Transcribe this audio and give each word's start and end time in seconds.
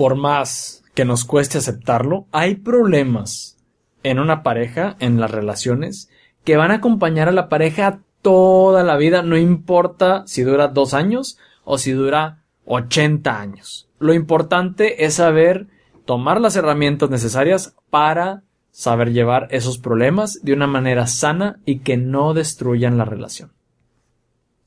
por 0.00 0.16
más 0.16 0.82
que 0.94 1.04
nos 1.04 1.26
cueste 1.26 1.58
aceptarlo, 1.58 2.24
hay 2.32 2.54
problemas 2.54 3.58
en 4.02 4.18
una 4.18 4.42
pareja, 4.42 4.96
en 4.98 5.20
las 5.20 5.30
relaciones, 5.30 6.08
que 6.42 6.56
van 6.56 6.70
a 6.70 6.76
acompañar 6.76 7.28
a 7.28 7.32
la 7.32 7.50
pareja 7.50 8.00
toda 8.22 8.82
la 8.82 8.96
vida, 8.96 9.20
no 9.20 9.36
importa 9.36 10.22
si 10.26 10.40
dura 10.42 10.68
dos 10.68 10.94
años 10.94 11.36
o 11.64 11.76
si 11.76 11.92
dura 11.92 12.38
80 12.64 13.38
años. 13.38 13.90
Lo 13.98 14.14
importante 14.14 15.04
es 15.04 15.16
saber 15.16 15.66
tomar 16.06 16.40
las 16.40 16.56
herramientas 16.56 17.10
necesarias 17.10 17.76
para 17.90 18.42
saber 18.70 19.12
llevar 19.12 19.48
esos 19.50 19.76
problemas 19.76 20.40
de 20.42 20.54
una 20.54 20.66
manera 20.66 21.08
sana 21.08 21.60
y 21.66 21.80
que 21.80 21.98
no 21.98 22.32
destruyan 22.32 22.96
la 22.96 23.04
relación. 23.04 23.52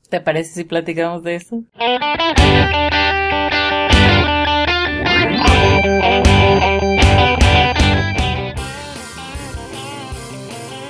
¿Te 0.08 0.20
parece 0.20 0.54
si 0.54 0.62
platicamos 0.62 1.24
de 1.24 1.34
eso? 1.34 1.64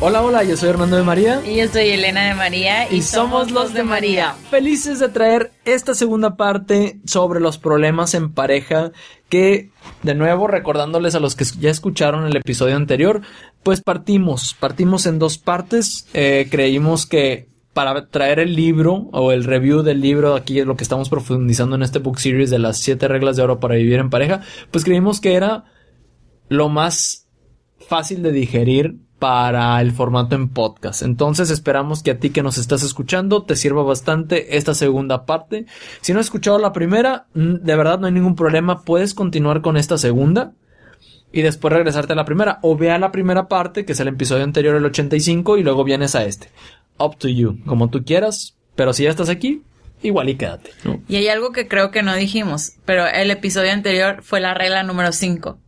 Hola, 0.06 0.22
hola, 0.22 0.44
yo 0.44 0.54
soy 0.58 0.68
Hernando 0.68 0.96
de 0.96 1.02
María. 1.02 1.40
Y 1.46 1.56
yo 1.56 1.66
soy 1.66 1.88
Elena 1.88 2.28
de 2.28 2.34
María. 2.34 2.92
Y, 2.92 3.00
somos 3.00 3.50
los 3.50 3.72
de 3.72 3.84
María. 3.84 4.34
Felices 4.50 4.98
de 4.98 5.08
traer 5.08 5.52
esta 5.64 5.94
segunda 5.94 6.36
parte 6.36 7.00
sobre 7.06 7.40
los 7.40 7.56
problemas 7.56 8.12
en 8.12 8.30
pareja 8.30 8.92
que, 9.30 9.70
de 10.02 10.14
nuevo, 10.14 10.46
recordándoles 10.46 11.14
a 11.14 11.20
los 11.20 11.36
que 11.36 11.46
ya 11.58 11.70
escucharon 11.70 12.26
el 12.26 12.36
episodio 12.36 12.76
anterior, 12.76 13.22
pues 13.62 13.80
partimos, 13.80 14.54
partimos 14.60 15.06
en 15.06 15.18
dos 15.18 15.38
partes. 15.38 16.06
Eh, 16.12 16.48
creímos 16.50 17.06
que 17.06 17.48
para 17.72 18.08
traer 18.08 18.40
el 18.40 18.54
libro 18.54 19.08
o 19.10 19.32
el 19.32 19.44
review 19.44 19.80
del 19.80 20.02
libro, 20.02 20.34
aquí 20.34 20.60
es 20.60 20.66
lo 20.66 20.76
que 20.76 20.84
estamos 20.84 21.08
profundizando 21.08 21.76
en 21.76 21.82
este 21.82 21.98
book 21.98 22.20
series 22.20 22.50
de 22.50 22.58
las 22.58 22.76
siete 22.76 23.08
reglas 23.08 23.36
de 23.36 23.42
oro 23.42 23.58
para 23.58 23.76
vivir 23.76 24.00
en 24.00 24.10
pareja, 24.10 24.42
pues 24.70 24.84
creímos 24.84 25.22
que 25.22 25.32
era 25.32 25.64
lo 26.50 26.68
más 26.68 27.26
fácil 27.88 28.22
de 28.22 28.32
digerir 28.32 28.98
para 29.24 29.80
el 29.80 29.92
formato 29.92 30.36
en 30.36 30.50
podcast. 30.50 31.00
Entonces 31.00 31.48
esperamos 31.48 32.02
que 32.02 32.10
a 32.10 32.18
ti 32.18 32.28
que 32.28 32.42
nos 32.42 32.58
estás 32.58 32.82
escuchando 32.82 33.42
te 33.42 33.56
sirva 33.56 33.82
bastante 33.82 34.58
esta 34.58 34.74
segunda 34.74 35.24
parte. 35.24 35.64
Si 36.02 36.12
no 36.12 36.20
has 36.20 36.26
escuchado 36.26 36.58
la 36.58 36.74
primera, 36.74 37.24
de 37.32 37.74
verdad 37.74 37.98
no 37.98 38.06
hay 38.06 38.12
ningún 38.12 38.36
problema, 38.36 38.82
puedes 38.82 39.14
continuar 39.14 39.62
con 39.62 39.78
esta 39.78 39.96
segunda 39.96 40.52
y 41.32 41.40
después 41.40 41.72
regresarte 41.72 42.12
a 42.12 42.16
la 42.16 42.26
primera 42.26 42.58
o 42.60 42.76
vea 42.76 42.98
la 42.98 43.12
primera 43.12 43.48
parte 43.48 43.86
que 43.86 43.92
es 43.92 44.00
el 44.00 44.08
episodio 44.08 44.44
anterior 44.44 44.76
el 44.76 44.84
85 44.84 45.56
y 45.56 45.62
luego 45.62 45.84
vienes 45.84 46.14
a 46.16 46.26
este. 46.26 46.50
Up 46.98 47.16
to 47.16 47.28
you, 47.28 47.60
como 47.64 47.88
tú 47.88 48.04
quieras, 48.04 48.58
pero 48.74 48.92
si 48.92 49.04
ya 49.04 49.10
estás 49.10 49.30
aquí, 49.30 49.62
igual 50.02 50.28
y 50.28 50.34
quédate. 50.34 50.70
Y 51.08 51.16
hay 51.16 51.28
algo 51.28 51.50
que 51.52 51.66
creo 51.66 51.90
que 51.90 52.02
no 52.02 52.14
dijimos, 52.14 52.72
pero 52.84 53.06
el 53.06 53.30
episodio 53.30 53.72
anterior 53.72 54.22
fue 54.22 54.40
la 54.40 54.52
regla 54.52 54.82
número 54.82 55.12
5. 55.12 55.60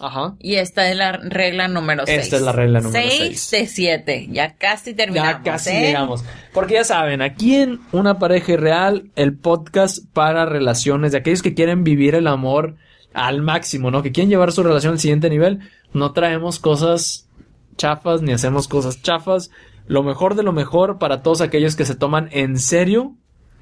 Ajá. 0.00 0.34
Y 0.38 0.56
esta 0.56 0.90
es 0.90 0.96
la 0.96 1.12
regla 1.12 1.68
número 1.68 2.04
6. 2.06 2.18
Esta 2.18 2.36
es 2.36 2.42
la 2.42 2.52
regla 2.52 2.80
número 2.80 3.02
6 3.08 3.50
de 3.50 3.66
7. 3.66 4.28
Ya 4.30 4.54
casi 4.54 4.94
terminamos. 4.94 5.44
Ya 5.44 5.52
casi 5.52 5.70
¿eh? 5.70 5.80
llegamos. 5.80 6.24
Porque 6.52 6.74
ya 6.74 6.84
saben, 6.84 7.22
aquí 7.22 7.56
en 7.56 7.80
Una 7.92 8.18
Pareja 8.18 8.52
Irreal, 8.52 9.10
el 9.16 9.36
podcast 9.36 10.04
para 10.12 10.44
relaciones 10.44 11.12
de 11.12 11.18
aquellos 11.18 11.42
que 11.42 11.54
quieren 11.54 11.84
vivir 11.84 12.14
el 12.14 12.26
amor 12.26 12.76
al 13.14 13.40
máximo, 13.40 13.90
¿no? 13.90 14.02
Que 14.02 14.12
quieren 14.12 14.28
llevar 14.28 14.52
su 14.52 14.62
relación 14.62 14.92
al 14.92 15.00
siguiente 15.00 15.30
nivel. 15.30 15.60
No 15.94 16.12
traemos 16.12 16.58
cosas 16.58 17.28
chafas 17.76 18.22
ni 18.22 18.32
hacemos 18.32 18.68
cosas 18.68 19.00
chafas. 19.02 19.50
Lo 19.86 20.02
mejor 20.02 20.34
de 20.34 20.42
lo 20.42 20.52
mejor 20.52 20.98
para 20.98 21.22
todos 21.22 21.40
aquellos 21.40 21.76
que 21.76 21.86
se 21.86 21.94
toman 21.94 22.28
en 22.32 22.58
serio, 22.58 23.14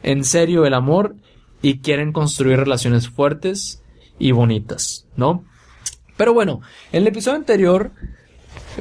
en 0.03 0.25
serio 0.25 0.67
el 0.67 0.75
amor 0.75 1.15
y 1.63 1.79
quieren 1.79 2.13
construir 2.13 2.59
relaciones 2.59 3.09
fuertes 3.09 3.83
y 4.19 4.33
bonitas, 4.33 5.07
¿no? 5.17 5.45
Pero 6.17 6.33
bueno, 6.33 6.61
en 6.93 7.03
el 7.03 7.09
episodio 7.09 7.37
anterior 7.37 7.91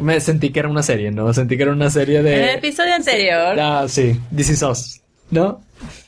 me 0.01 0.19
sentí 0.19 0.51
que 0.51 0.59
era 0.59 0.69
una 0.69 0.83
serie, 0.83 1.11
¿no? 1.11 1.33
Sentí 1.33 1.57
que 1.57 1.63
era 1.63 1.71
una 1.71 1.89
serie 1.89 2.23
de... 2.23 2.35
En 2.35 2.43
el 2.49 2.55
episodio 2.57 2.95
anterior. 2.95 3.59
Ah, 3.59 3.85
sí, 3.87 4.19
This 4.35 4.49
Is 4.49 4.63
Us, 4.63 5.01
¿no? 5.31 5.61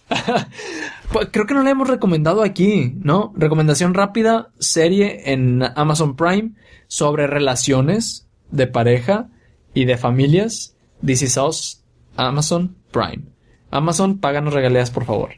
pues 1.11 1.29
creo 1.31 1.45
que 1.45 1.53
no 1.53 1.63
la 1.63 1.71
hemos 1.71 1.87
recomendado 1.87 2.43
aquí, 2.43 2.93
¿no? 3.01 3.33
Recomendación 3.35 3.93
rápida, 3.93 4.49
serie 4.59 5.31
en 5.31 5.63
Amazon 5.75 6.15
Prime 6.15 6.51
sobre 6.87 7.27
relaciones 7.27 8.27
de 8.51 8.67
pareja 8.67 9.27
y 9.73 9.85
de 9.85 9.97
familias. 9.97 10.75
This 11.05 11.23
Is 11.23 11.37
Us, 11.37 11.83
Amazon 12.15 12.75
Prime. 12.91 13.23
Amazon, 13.71 14.19
páganos 14.19 14.53
regalías, 14.53 14.91
por 14.91 15.05
favor. 15.05 15.31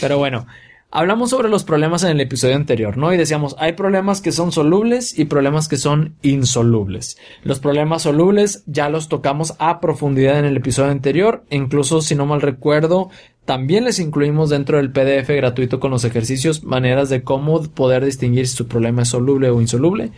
Pero 0.00 0.16
bueno, 0.18 0.46
Hablamos 0.96 1.30
sobre 1.30 1.48
los 1.48 1.64
problemas 1.64 2.04
en 2.04 2.10
el 2.10 2.20
episodio 2.20 2.54
anterior, 2.54 2.96
¿no? 2.96 3.12
Y 3.12 3.16
decíamos, 3.16 3.56
hay 3.58 3.72
problemas 3.72 4.20
que 4.20 4.30
son 4.30 4.52
solubles 4.52 5.18
y 5.18 5.24
problemas 5.24 5.66
que 5.66 5.76
son 5.76 6.14
insolubles. 6.22 7.18
Los 7.42 7.58
problemas 7.58 8.02
solubles 8.02 8.62
ya 8.66 8.88
los 8.88 9.08
tocamos 9.08 9.56
a 9.58 9.80
profundidad 9.80 10.38
en 10.38 10.44
el 10.44 10.56
episodio 10.56 10.92
anterior, 10.92 11.42
incluso 11.50 12.00
si 12.00 12.14
no 12.14 12.26
mal 12.26 12.42
recuerdo, 12.42 13.10
también 13.44 13.82
les 13.82 13.98
incluimos 13.98 14.50
dentro 14.50 14.76
del 14.76 14.92
PDF 14.92 15.30
gratuito 15.30 15.80
con 15.80 15.90
los 15.90 16.04
ejercicios 16.04 16.62
maneras 16.62 17.08
de 17.08 17.24
cómo 17.24 17.60
poder 17.60 18.04
distinguir 18.04 18.46
si 18.46 18.54
su 18.54 18.68
problema 18.68 19.02
es 19.02 19.08
soluble 19.08 19.50
o 19.50 19.60
insoluble. 19.60 20.12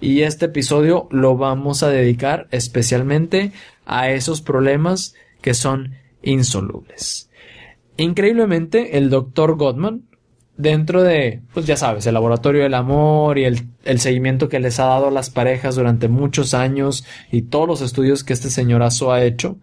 Y 0.00 0.22
este 0.22 0.46
episodio 0.46 1.08
lo 1.10 1.36
vamos 1.36 1.82
a 1.82 1.90
dedicar 1.90 2.48
especialmente 2.52 3.52
a 3.84 4.08
esos 4.08 4.40
problemas 4.40 5.14
que 5.42 5.52
son 5.52 5.92
insolubles. 6.22 7.28
Increíblemente, 7.98 8.96
el 8.96 9.10
doctor 9.10 9.58
Gottman, 9.58 10.04
dentro 10.56 11.02
de, 11.02 11.42
pues 11.54 11.66
ya 11.66 11.76
sabes, 11.76 12.06
el 12.06 12.14
laboratorio 12.14 12.62
del 12.62 12.74
amor 12.74 13.38
y 13.38 13.44
el, 13.44 13.68
el, 13.84 14.00
seguimiento 14.00 14.48
que 14.48 14.60
les 14.60 14.78
ha 14.80 14.86
dado 14.86 15.08
a 15.08 15.10
las 15.10 15.30
parejas 15.30 15.76
durante 15.76 16.08
muchos 16.08 16.54
años 16.54 17.04
y 17.30 17.42
todos 17.42 17.66
los 17.66 17.80
estudios 17.80 18.24
que 18.24 18.32
este 18.32 18.50
señorazo 18.50 19.12
ha 19.12 19.22
hecho, 19.24 19.58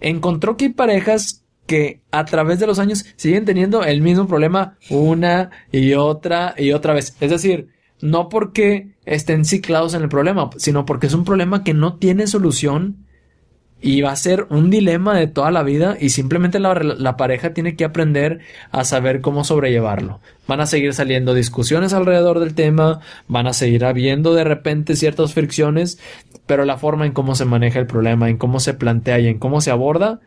encontró 0.00 0.56
que 0.56 0.66
hay 0.66 0.72
parejas 0.72 1.44
que 1.66 2.02
a 2.10 2.24
través 2.24 2.58
de 2.58 2.66
los 2.66 2.78
años 2.78 3.04
siguen 3.16 3.44
teniendo 3.44 3.84
el 3.84 4.02
mismo 4.02 4.26
problema 4.26 4.76
una 4.90 5.50
y 5.72 5.94
otra 5.94 6.54
y 6.58 6.72
otra 6.72 6.92
vez. 6.94 7.16
Es 7.20 7.30
decir, 7.30 7.68
no 8.00 8.28
porque 8.28 8.94
estén 9.06 9.44
ciclados 9.44 9.94
en 9.94 10.02
el 10.02 10.08
problema, 10.08 10.50
sino 10.56 10.84
porque 10.84 11.06
es 11.06 11.14
un 11.14 11.24
problema 11.24 11.64
que 11.64 11.74
no 11.74 11.96
tiene 11.96 12.26
solución 12.26 13.03
y 13.84 14.00
va 14.00 14.12
a 14.12 14.16
ser 14.16 14.46
un 14.48 14.70
dilema 14.70 15.14
de 15.14 15.26
toda 15.26 15.50
la 15.50 15.62
vida 15.62 15.98
y 16.00 16.08
simplemente 16.08 16.58
la, 16.58 16.72
la, 16.72 17.18
pareja 17.18 17.52
tiene 17.52 17.76
que 17.76 17.84
aprender 17.84 18.40
a 18.72 18.82
saber 18.82 19.20
cómo 19.20 19.44
sobrellevarlo. 19.44 20.20
Van 20.48 20.62
a 20.62 20.66
seguir 20.66 20.94
saliendo 20.94 21.34
discusiones 21.34 21.92
alrededor 21.92 22.40
del 22.40 22.54
tema, 22.54 23.00
van 23.28 23.46
a 23.46 23.52
seguir 23.52 23.84
habiendo 23.84 24.32
de 24.32 24.42
repente 24.42 24.96
ciertas 24.96 25.34
fricciones, 25.34 25.98
pero 26.46 26.64
la 26.64 26.78
forma 26.78 27.04
en 27.04 27.12
cómo 27.12 27.34
se 27.34 27.44
maneja 27.44 27.78
el 27.78 27.86
problema, 27.86 28.30
en 28.30 28.38
cómo 28.38 28.58
se 28.58 28.72
plantea 28.72 29.18
y 29.18 29.26
en 29.26 29.38
cómo 29.38 29.60
se 29.60 29.70
aborda, 29.70 30.20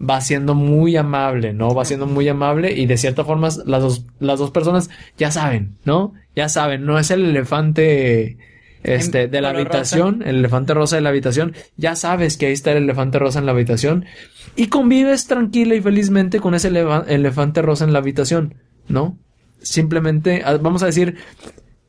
va 0.00 0.20
siendo 0.20 0.56
muy 0.56 0.96
amable, 0.96 1.52
¿no? 1.52 1.72
Va 1.76 1.84
siendo 1.84 2.08
muy 2.08 2.28
amable 2.28 2.72
y 2.72 2.86
de 2.86 2.96
cierta 2.96 3.24
forma 3.24 3.50
las 3.66 3.82
dos, 3.82 4.04
las 4.18 4.40
dos 4.40 4.50
personas 4.50 4.90
ya 5.16 5.30
saben, 5.30 5.76
¿no? 5.84 6.12
Ya 6.34 6.48
saben, 6.48 6.84
no 6.84 6.98
es 6.98 7.12
el 7.12 7.24
elefante 7.24 8.36
este, 8.82 9.28
de 9.28 9.40
la 9.40 9.50
habitación, 9.50 10.22
el 10.24 10.36
elefante 10.36 10.74
rosa 10.74 10.96
de 10.96 11.02
la 11.02 11.08
habitación, 11.10 11.54
ya 11.76 11.96
sabes 11.96 12.36
que 12.36 12.46
ahí 12.46 12.52
está 12.52 12.72
el 12.72 12.84
elefante 12.84 13.18
rosa 13.18 13.38
en 13.38 13.46
la 13.46 13.52
habitación 13.52 14.06
y 14.54 14.68
convives 14.68 15.26
tranquila 15.26 15.74
y 15.74 15.80
felizmente 15.80 16.40
con 16.40 16.54
ese 16.54 16.68
elefante 16.68 17.62
rosa 17.62 17.84
en 17.84 17.92
la 17.92 17.98
habitación, 17.98 18.54
¿no? 18.88 19.18
Simplemente, 19.60 20.42
ah, 20.44 20.58
vamos 20.60 20.82
a 20.82 20.86
decir 20.86 21.16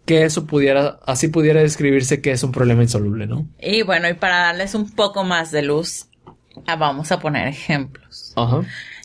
que 0.06 0.24
eso 0.24 0.46
pudiera, 0.46 1.00
así 1.06 1.28
pudiera 1.28 1.62
describirse 1.62 2.22
que 2.22 2.32
es 2.32 2.42
un 2.44 2.52
problema 2.52 2.82
insoluble, 2.82 3.28
¿no? 3.28 3.48
Y 3.60 3.82
bueno, 3.84 4.10
y 4.10 4.14
para 4.14 4.38
darles 4.38 4.74
un 4.74 4.90
poco 4.90 5.24
más 5.24 5.52
de 5.52 5.64
luz, 5.64 6.08
ah, 6.66 6.78
vamos 6.78 7.12
a 7.12 7.20
poner 7.20 7.48
ejemplos. 7.48 8.34
Ajá. 8.36 8.62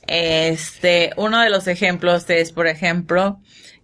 Este, 0.06 1.10
uno 1.16 1.40
de 1.40 1.50
los 1.50 1.66
ejemplos 1.68 2.28
es, 2.28 2.52
por 2.52 2.66
ejemplo, 2.66 3.40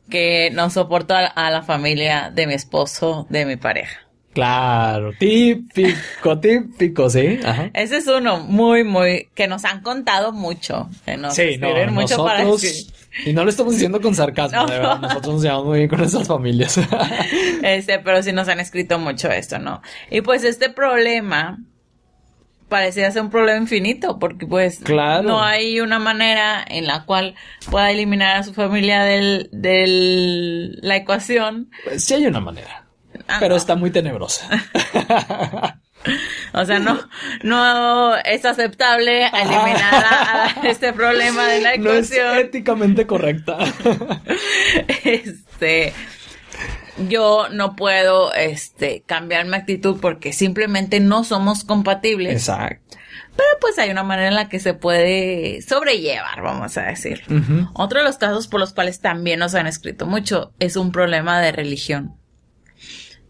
que 0.09 0.51
no 0.53 0.71
soporto 0.71 1.15
a, 1.15 1.51
la 1.51 1.63
familia 1.63 2.31
de 2.35 2.47
mi 2.47 2.55
esposo, 2.55 3.27
de 3.29 3.45
mi 3.45 3.57
pareja. 3.57 4.01
Claro, 4.33 5.13
típico, 5.19 6.39
típico, 6.41 7.11
sí. 7.11 7.41
Ajá. 7.45 7.71
Ese 7.75 7.97
es 7.97 8.07
uno 8.07 8.41
muy, 8.41 8.85
muy, 8.85 9.29
que 9.35 9.49
nos 9.49 9.65
han 9.65 9.81
contado 9.81 10.33
mucho. 10.33 10.89
Que 11.05 11.17
nos 11.17 11.35
sí, 11.35 11.59
no, 11.59 11.69
mucho 11.91 12.17
nosotros, 12.17 12.27
para 12.27 12.45
decir. 12.45 12.93
Y 13.27 13.33
no 13.33 13.43
lo 13.43 13.51
estamos 13.51 13.73
diciendo 13.73 14.01
con 14.01 14.15
sarcasmo, 14.15 14.67
de 14.67 14.75
verdad. 14.75 15.01
Nosotros 15.01 15.35
nos 15.35 15.43
llevamos 15.43 15.67
muy 15.67 15.79
bien 15.79 15.89
con 15.89 15.99
nuestras 15.99 16.29
familias. 16.29 16.79
este, 17.63 17.99
pero 17.99 18.23
sí 18.23 18.33
nos 18.33 18.49
han 18.49 18.61
escrito 18.61 18.99
mucho 18.99 19.29
esto, 19.31 19.59
¿no? 19.59 19.83
Y 20.11 20.21
pues 20.21 20.45
este 20.45 20.71
problema 20.71 21.59
parecía 22.69 23.11
ser 23.11 23.23
un 23.23 23.31
problema 23.31 23.59
infinito, 23.59 24.19
porque 24.19 24.47
pues 24.47 24.81
no 24.89 25.43
hay 25.43 25.81
una 25.81 25.99
manera 25.99 26.65
en 26.67 26.87
la 26.87 27.05
cual 27.05 27.35
pueda 27.71 27.91
eliminar 27.91 28.37
a 28.37 28.43
su 28.43 28.55
familia 28.55 29.03
del, 29.05 29.49
del 29.53 30.79
la 30.83 30.97
ecuación. 30.97 31.71
Pues 31.85 32.05
sí 32.05 32.15
hay 32.15 32.27
una 32.27 32.41
manera, 32.41 32.85
ah, 33.27 33.39
pero 33.41 33.57
está 33.57 33.75
muy 33.75 33.91
tenebrosa. 33.91 34.49
o 36.53 36.65
sea, 36.65 36.79
no, 36.79 36.99
no 37.43 38.17
es 38.17 38.45
aceptable 38.45 39.27
eliminar 39.27 40.05
a, 40.05 40.55
este 40.65 40.93
problema 40.93 41.47
de 41.47 41.61
la 41.61 41.75
ecuación. 41.75 42.27
No 42.27 42.33
es 42.35 42.45
éticamente 42.45 43.07
correcta. 43.07 43.59
este, 45.05 45.95
yo 47.09 47.49
no 47.51 47.77
puedo, 47.77 48.33
este, 48.35 49.03
cambiar 49.07 49.47
mi 49.47 49.57
actitud 49.57 49.99
porque 50.01 50.33
simplemente 50.33 51.01
no 51.01 51.25
somos 51.25 51.65
compatibles. 51.65 52.33
Exacto. 52.33 52.97
Pero 53.37 53.49
pues 53.61 53.79
hay 53.79 53.91
una 53.91 54.03
manera 54.03 54.29
en 54.29 54.35
la 54.35 54.49
que 54.49 54.59
se 54.59 54.75
puede 54.75 55.63
sobrellevar, 55.63 56.43
vamos 56.43 56.77
a 56.77 56.83
decir. 56.83 57.23
Otro 57.73 58.01
de 58.01 58.05
los 58.05 58.17
casos 58.17 58.49
por 58.49 58.59
los 58.59 58.73
cuales 58.73 59.01
también 59.01 59.39
nos 59.39 59.55
han 59.55 59.69
escrito 59.69 60.07
mucho 60.07 60.53
es 60.59 60.75
un 60.75 60.91
problema 60.91 61.41
de 61.41 61.53
religión. 61.53 62.17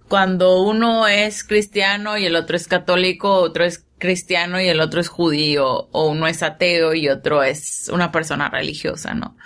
Cuando 0.09 0.63
uno 0.63 1.07
es 1.07 1.45
cristiano 1.45 2.17
y 2.17 2.25
el 2.25 2.37
otro 2.37 2.57
es 2.57 2.67
católico, 2.67 3.35
otro 3.35 3.65
es 3.65 3.85
cristiano 3.99 4.59
y 4.59 4.69
el 4.69 4.81
otro 4.81 5.01
es 5.01 5.09
judío, 5.09 5.89
o 5.93 6.09
uno 6.09 6.27
es 6.27 6.43
ateo 6.43 6.95
y 6.95 7.11
otro 7.11 7.43
es 7.43 7.91
una 7.93 8.11
persona 8.11 8.49
religiosa, 8.49 9.13
¿no? 9.13 9.37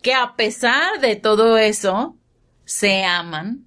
Que 0.00 0.14
a 0.14 0.34
pesar 0.36 1.00
de 1.00 1.16
todo 1.16 1.58
eso, 1.58 2.16
se 2.68 3.02
aman 3.02 3.64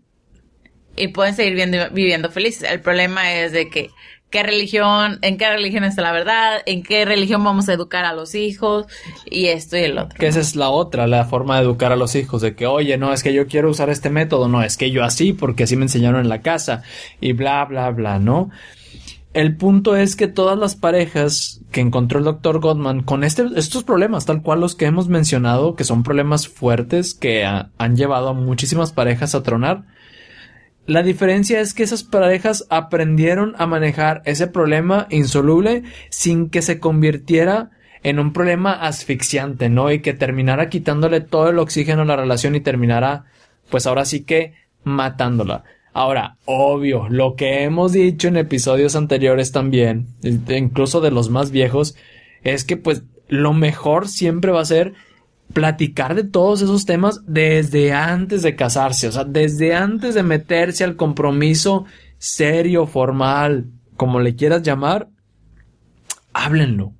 y 0.95 1.07
pueden 1.07 1.36
seguir 1.36 1.89
viviendo, 1.92 2.30
felices. 2.30 2.69
El 2.69 2.81
problema 2.81 3.33
es 3.33 3.51
de 3.51 3.68
que 3.68 3.89
qué 4.30 4.44
religión, 4.44 5.18
en 5.24 5.39
qué 5.39 5.50
religión 5.50 5.83
está 5.83 6.03
la 6.03 6.12
verdad, 6.12 6.62
en 6.68 6.83
qué 6.83 7.03
religión 7.03 7.44
vamos 7.44 7.68
a 7.68 7.74
educar 7.74 8.06
a 8.06 8.13
los 8.13 8.36
hijos 8.36 8.86
y 9.25 9.48
esto 9.48 9.75
y 9.75 9.81
el 9.81 9.98
otro. 9.98 10.19
Que 10.19 10.27
esa 10.27 10.39
es 10.39 10.56
la 10.56 10.69
otra, 10.69 11.07
la 11.07 11.25
forma 11.25 11.57
de 11.57 11.63
educar 11.63 11.92
a 11.92 11.95
los 11.95 12.13
hijos, 12.13 12.44
de 12.44 12.53
que, 12.53 12.68
oye, 12.68 12.95
no, 13.00 13.12
es 13.12 13.24
que 13.24 13.33
yo 13.33 13.48
quiero 13.48 13.71
usar 13.71 13.89
este 13.89 14.12
método, 14.12 14.48
no, 14.48 14.62
es 14.62 14.77
que 14.77 14.92
yo 14.92 15.03
así, 15.03 15.33
porque 15.33 15.63
así 15.63 15.75
me 15.75 15.86
enseñaron 15.86 16.21
en 16.21 16.30
la 16.30 16.44
casa 16.44 16.83
y 17.19 17.33
bla, 17.33 17.65
bla, 17.65 17.89
bla, 17.89 18.19
¿no? 18.19 18.51
El 19.33 19.56
punto 19.56 19.95
es 19.95 20.18
que 20.18 20.28
todas 20.28 20.60
las 20.60 20.75
parejas 20.75 21.62
que 21.72 21.80
encontró 21.80 22.19
el 22.19 22.25
doctor 22.25 22.60
Gottman 22.60 23.01
con 23.01 23.24
este, 23.24 23.45
estos 23.56 23.86
problemas, 23.86 24.25
tal 24.25 24.42
cual 24.42 24.60
los 24.60 24.75
que 24.75 24.86
hemos 24.86 25.07
mencionado, 25.07 25.75
que 25.75 25.86
son 25.86 26.04
problemas 26.04 26.50
fuertes 26.50 27.13
que 27.13 27.45
han 27.45 27.95
llevado 27.95 28.30
a 28.30 28.33
muchísimas 28.33 28.92
parejas 28.92 29.33
a 29.33 29.42
tronar, 29.42 29.86
la 30.86 31.04
diferencia 31.04 31.62
es 31.62 31.74
que 31.74 31.83
esas 31.83 32.04
parejas 32.04 32.68
aprendieron 32.69 33.56
a 33.57 33.68
manejar 33.68 34.22
ese 34.25 34.48
problema 34.48 35.07
insoluble 35.10 35.84
sin 36.10 36.50
que 36.50 36.62
se 36.62 36.80
convirtiera 36.80 37.69
en 38.04 38.19
un 38.19 38.34
problema 38.34 38.74
asfixiante, 38.74 39.69
¿no? 39.69 39.92
Y 39.92 40.01
que 40.01 40.13
terminara 40.13 40.69
quitándole 40.69 41.22
todo 41.22 41.50
el 41.50 41.60
oxígeno 41.60 42.01
a 42.01 42.06
la 42.06 42.16
relación 42.18 42.56
y 42.56 42.62
terminara, 42.62 43.25
pues 43.69 43.88
ahora 43.88 44.04
sí 44.04 44.24
que 44.24 44.56
matándola. 44.84 45.63
Ahora, 45.94 46.38
obvio, 46.46 47.08
lo 47.10 47.36
que 47.36 47.64
hemos 47.64 47.92
dicho 47.92 48.30
en 48.30 48.38
episodios 48.38 48.96
anteriores 48.96 49.52
también, 49.52 50.08
incluso 50.24 51.02
de 51.02 51.12
los 51.12 51.30
más 51.30 51.52
viejos, 51.52 51.96
es 52.44 52.64
que 52.64 52.78
pues 52.78 53.04
lo 53.28 53.54
mejor 53.54 54.08
siempre 54.08 54.52
va 54.52 54.62
a 54.62 54.66
ser 54.66 54.94
platicar 55.54 56.16
de 56.16 56.24
todos 56.24 56.62
esos 56.62 56.86
temas 56.86 57.22
desde 57.28 57.92
antes 57.92 58.42
de 58.42 58.56
casarse, 58.56 59.10
o 59.10 59.12
sea, 59.12 59.26
desde 59.26 59.76
antes 59.76 60.16
de 60.16 60.24
meterse 60.24 60.86
al 60.86 60.96
compromiso 60.96 61.86
serio, 62.18 62.88
formal, 62.88 63.66
como 63.98 64.22
le 64.22 64.36
quieras 64.36 64.64
llamar, 64.64 65.10
háblenlo 66.32 66.94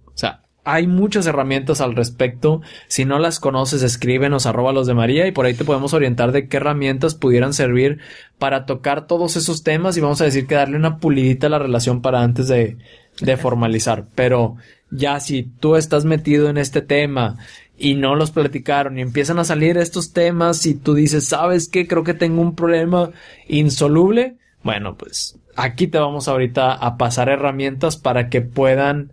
hay 0.64 0.88
muchas 0.88 1.26
herramientas 1.26 1.82
al 1.82 1.96
respecto. 1.96 2.62
Si 2.88 3.06
no 3.06 3.20
las 3.20 3.40
conoces, 3.40 3.82
escríbenos 3.82 4.46
arroba 4.46 4.74
los 4.74 4.88
de 4.88 4.94
María 4.94 5.28
y 5.28 5.32
por 5.32 5.46
ahí 5.46 5.54
te 5.54 5.66
podemos 5.66 5.94
orientar 5.94 6.32
de 6.32 6.48
qué 6.48 6.58
herramientas 6.58 7.16
pudieran 7.16 7.54
servir 7.54 8.00
para 8.38 8.66
tocar 8.66 9.08
todos 9.08 9.36
esos 9.38 9.64
temas 9.64 9.98
y 9.98 10.02
vamos 10.02 10.22
a 10.22 10.26
decir 10.26 10.48
que 10.48 10.56
darle 10.56 10.78
una 10.78 10.98
pulidita 10.98 11.48
a 11.48 11.50
la 11.52 11.60
relación 11.60 12.02
para 12.02 12.22
antes 12.22 12.48
de, 12.48 12.78
de 13.22 13.38
formalizar. 13.38 14.06
Pero 14.14 14.58
ya 14.92 15.20
si 15.20 15.44
tú 15.44 15.76
estás 15.76 16.06
metido 16.06 16.50
en 16.50 16.58
este 16.58 16.82
tema 16.82 17.38
y 17.78 17.96
no 17.96 18.16
los 18.16 18.30
platicaron 18.30 19.00
y 19.00 19.02
empiezan 19.02 19.40
a 19.40 19.44
salir 19.44 19.78
estos 19.78 20.14
temas 20.14 20.66
y 20.68 20.76
tú 20.76 20.94
dices, 20.94 21.28
¿sabes 21.28 21.68
qué? 21.68 21.88
Creo 21.88 22.04
que 22.04 22.14
tengo 22.14 22.42
un 22.42 22.56
problema 22.56 23.10
insoluble. 23.48 24.36
Bueno, 24.62 24.96
pues 24.96 25.40
aquí 25.56 25.88
te 25.88 25.98
vamos 25.98 26.28
ahorita 26.28 26.74
a 26.74 26.98
pasar 26.98 27.30
herramientas 27.30 27.98
para 27.98 28.30
que 28.30 28.42
puedan 28.42 29.12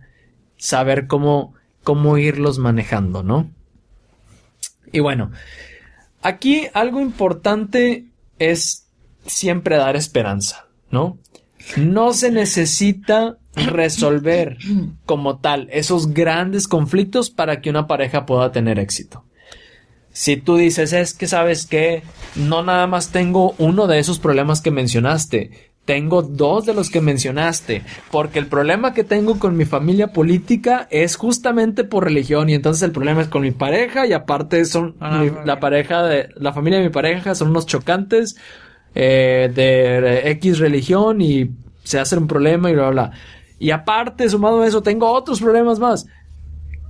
saber 0.59 1.07
cómo, 1.07 1.55
cómo 1.83 2.19
irlos 2.19 2.59
manejando, 2.59 3.23
¿no? 3.23 3.49
Y 4.91 4.99
bueno, 4.99 5.31
aquí 6.21 6.67
algo 6.73 6.99
importante 6.99 8.05
es 8.37 8.85
siempre 9.25 9.77
dar 9.77 9.95
esperanza, 9.95 10.67
¿no? 10.91 11.17
No 11.77 12.13
se 12.13 12.31
necesita 12.31 13.37
resolver 13.55 14.57
como 15.05 15.39
tal 15.39 15.67
esos 15.71 16.13
grandes 16.13 16.67
conflictos 16.67 17.29
para 17.29 17.61
que 17.61 17.69
una 17.69 17.87
pareja 17.87 18.25
pueda 18.25 18.51
tener 18.51 18.79
éxito. 18.79 19.23
Si 20.11 20.37
tú 20.37 20.57
dices, 20.57 20.93
es 20.93 21.13
que 21.13 21.27
sabes 21.27 21.65
que 21.65 22.03
no 22.35 22.63
nada 22.63 22.87
más 22.87 23.11
tengo 23.11 23.53
uno 23.57 23.87
de 23.87 23.99
esos 23.99 24.19
problemas 24.19 24.61
que 24.61 24.71
mencionaste, 24.71 25.68
tengo 25.89 26.21
dos 26.21 26.67
de 26.67 26.75
los 26.75 26.91
que 26.91 27.01
mencionaste, 27.01 27.81
porque 28.11 28.37
el 28.37 28.45
problema 28.45 28.93
que 28.93 29.03
tengo 29.03 29.39
con 29.39 29.57
mi 29.57 29.65
familia 29.65 30.13
política 30.13 30.87
es 30.91 31.15
justamente 31.15 31.83
por 31.83 32.03
religión 32.03 32.47
y 32.47 32.53
entonces 32.53 32.83
el 32.83 32.91
problema 32.91 33.23
es 33.23 33.27
con 33.27 33.41
mi 33.41 33.49
pareja 33.49 34.05
y 34.05 34.13
aparte 34.13 34.65
son 34.65 34.93
ah, 34.99 35.25
la 35.45 35.59
pareja 35.59 36.03
de 36.03 36.29
la 36.35 36.53
familia 36.53 36.77
de 36.77 36.85
mi 36.85 36.91
pareja 36.91 37.33
son 37.33 37.49
unos 37.49 37.65
chocantes 37.65 38.35
eh, 38.93 39.51
de 39.55 40.29
X 40.33 40.59
religión 40.59 41.21
y 41.21 41.55
se 41.83 41.97
hace 41.97 42.15
un 42.17 42.27
problema 42.27 42.69
y 42.69 42.75
bla 42.75 42.91
bla. 42.91 43.11
Y 43.57 43.71
aparte, 43.71 44.29
sumado 44.29 44.61
a 44.61 44.67
eso, 44.67 44.83
tengo 44.83 45.11
otros 45.11 45.41
problemas 45.41 45.79
más. 45.79 46.05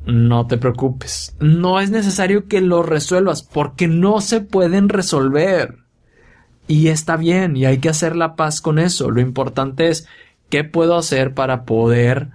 No 0.06 0.46
te 0.46 0.58
preocupes. 0.58 1.38
No 1.40 1.80
es 1.80 1.90
necesario 1.90 2.50
que 2.50 2.60
lo 2.60 2.84
resuelvas 2.84 3.44
porque 3.44 3.88
no 3.88 4.20
se 4.20 4.42
pueden 4.42 4.90
resolver. 4.90 5.78
Y 6.70 6.90
está 6.90 7.18
bien, 7.18 7.58
y 7.58 7.66
hay 7.66 7.80
que 7.80 7.90
hacer 7.90 8.16
la 8.16 8.36
paz 8.36 8.62
con 8.62 8.78
eso. 8.78 9.10
Lo 9.10 9.22
importante 9.22 9.88
es 9.88 10.08
qué 10.50 10.64
puedo 10.64 10.96
hacer 10.96 11.34
para 11.34 11.64
poder 11.64 12.30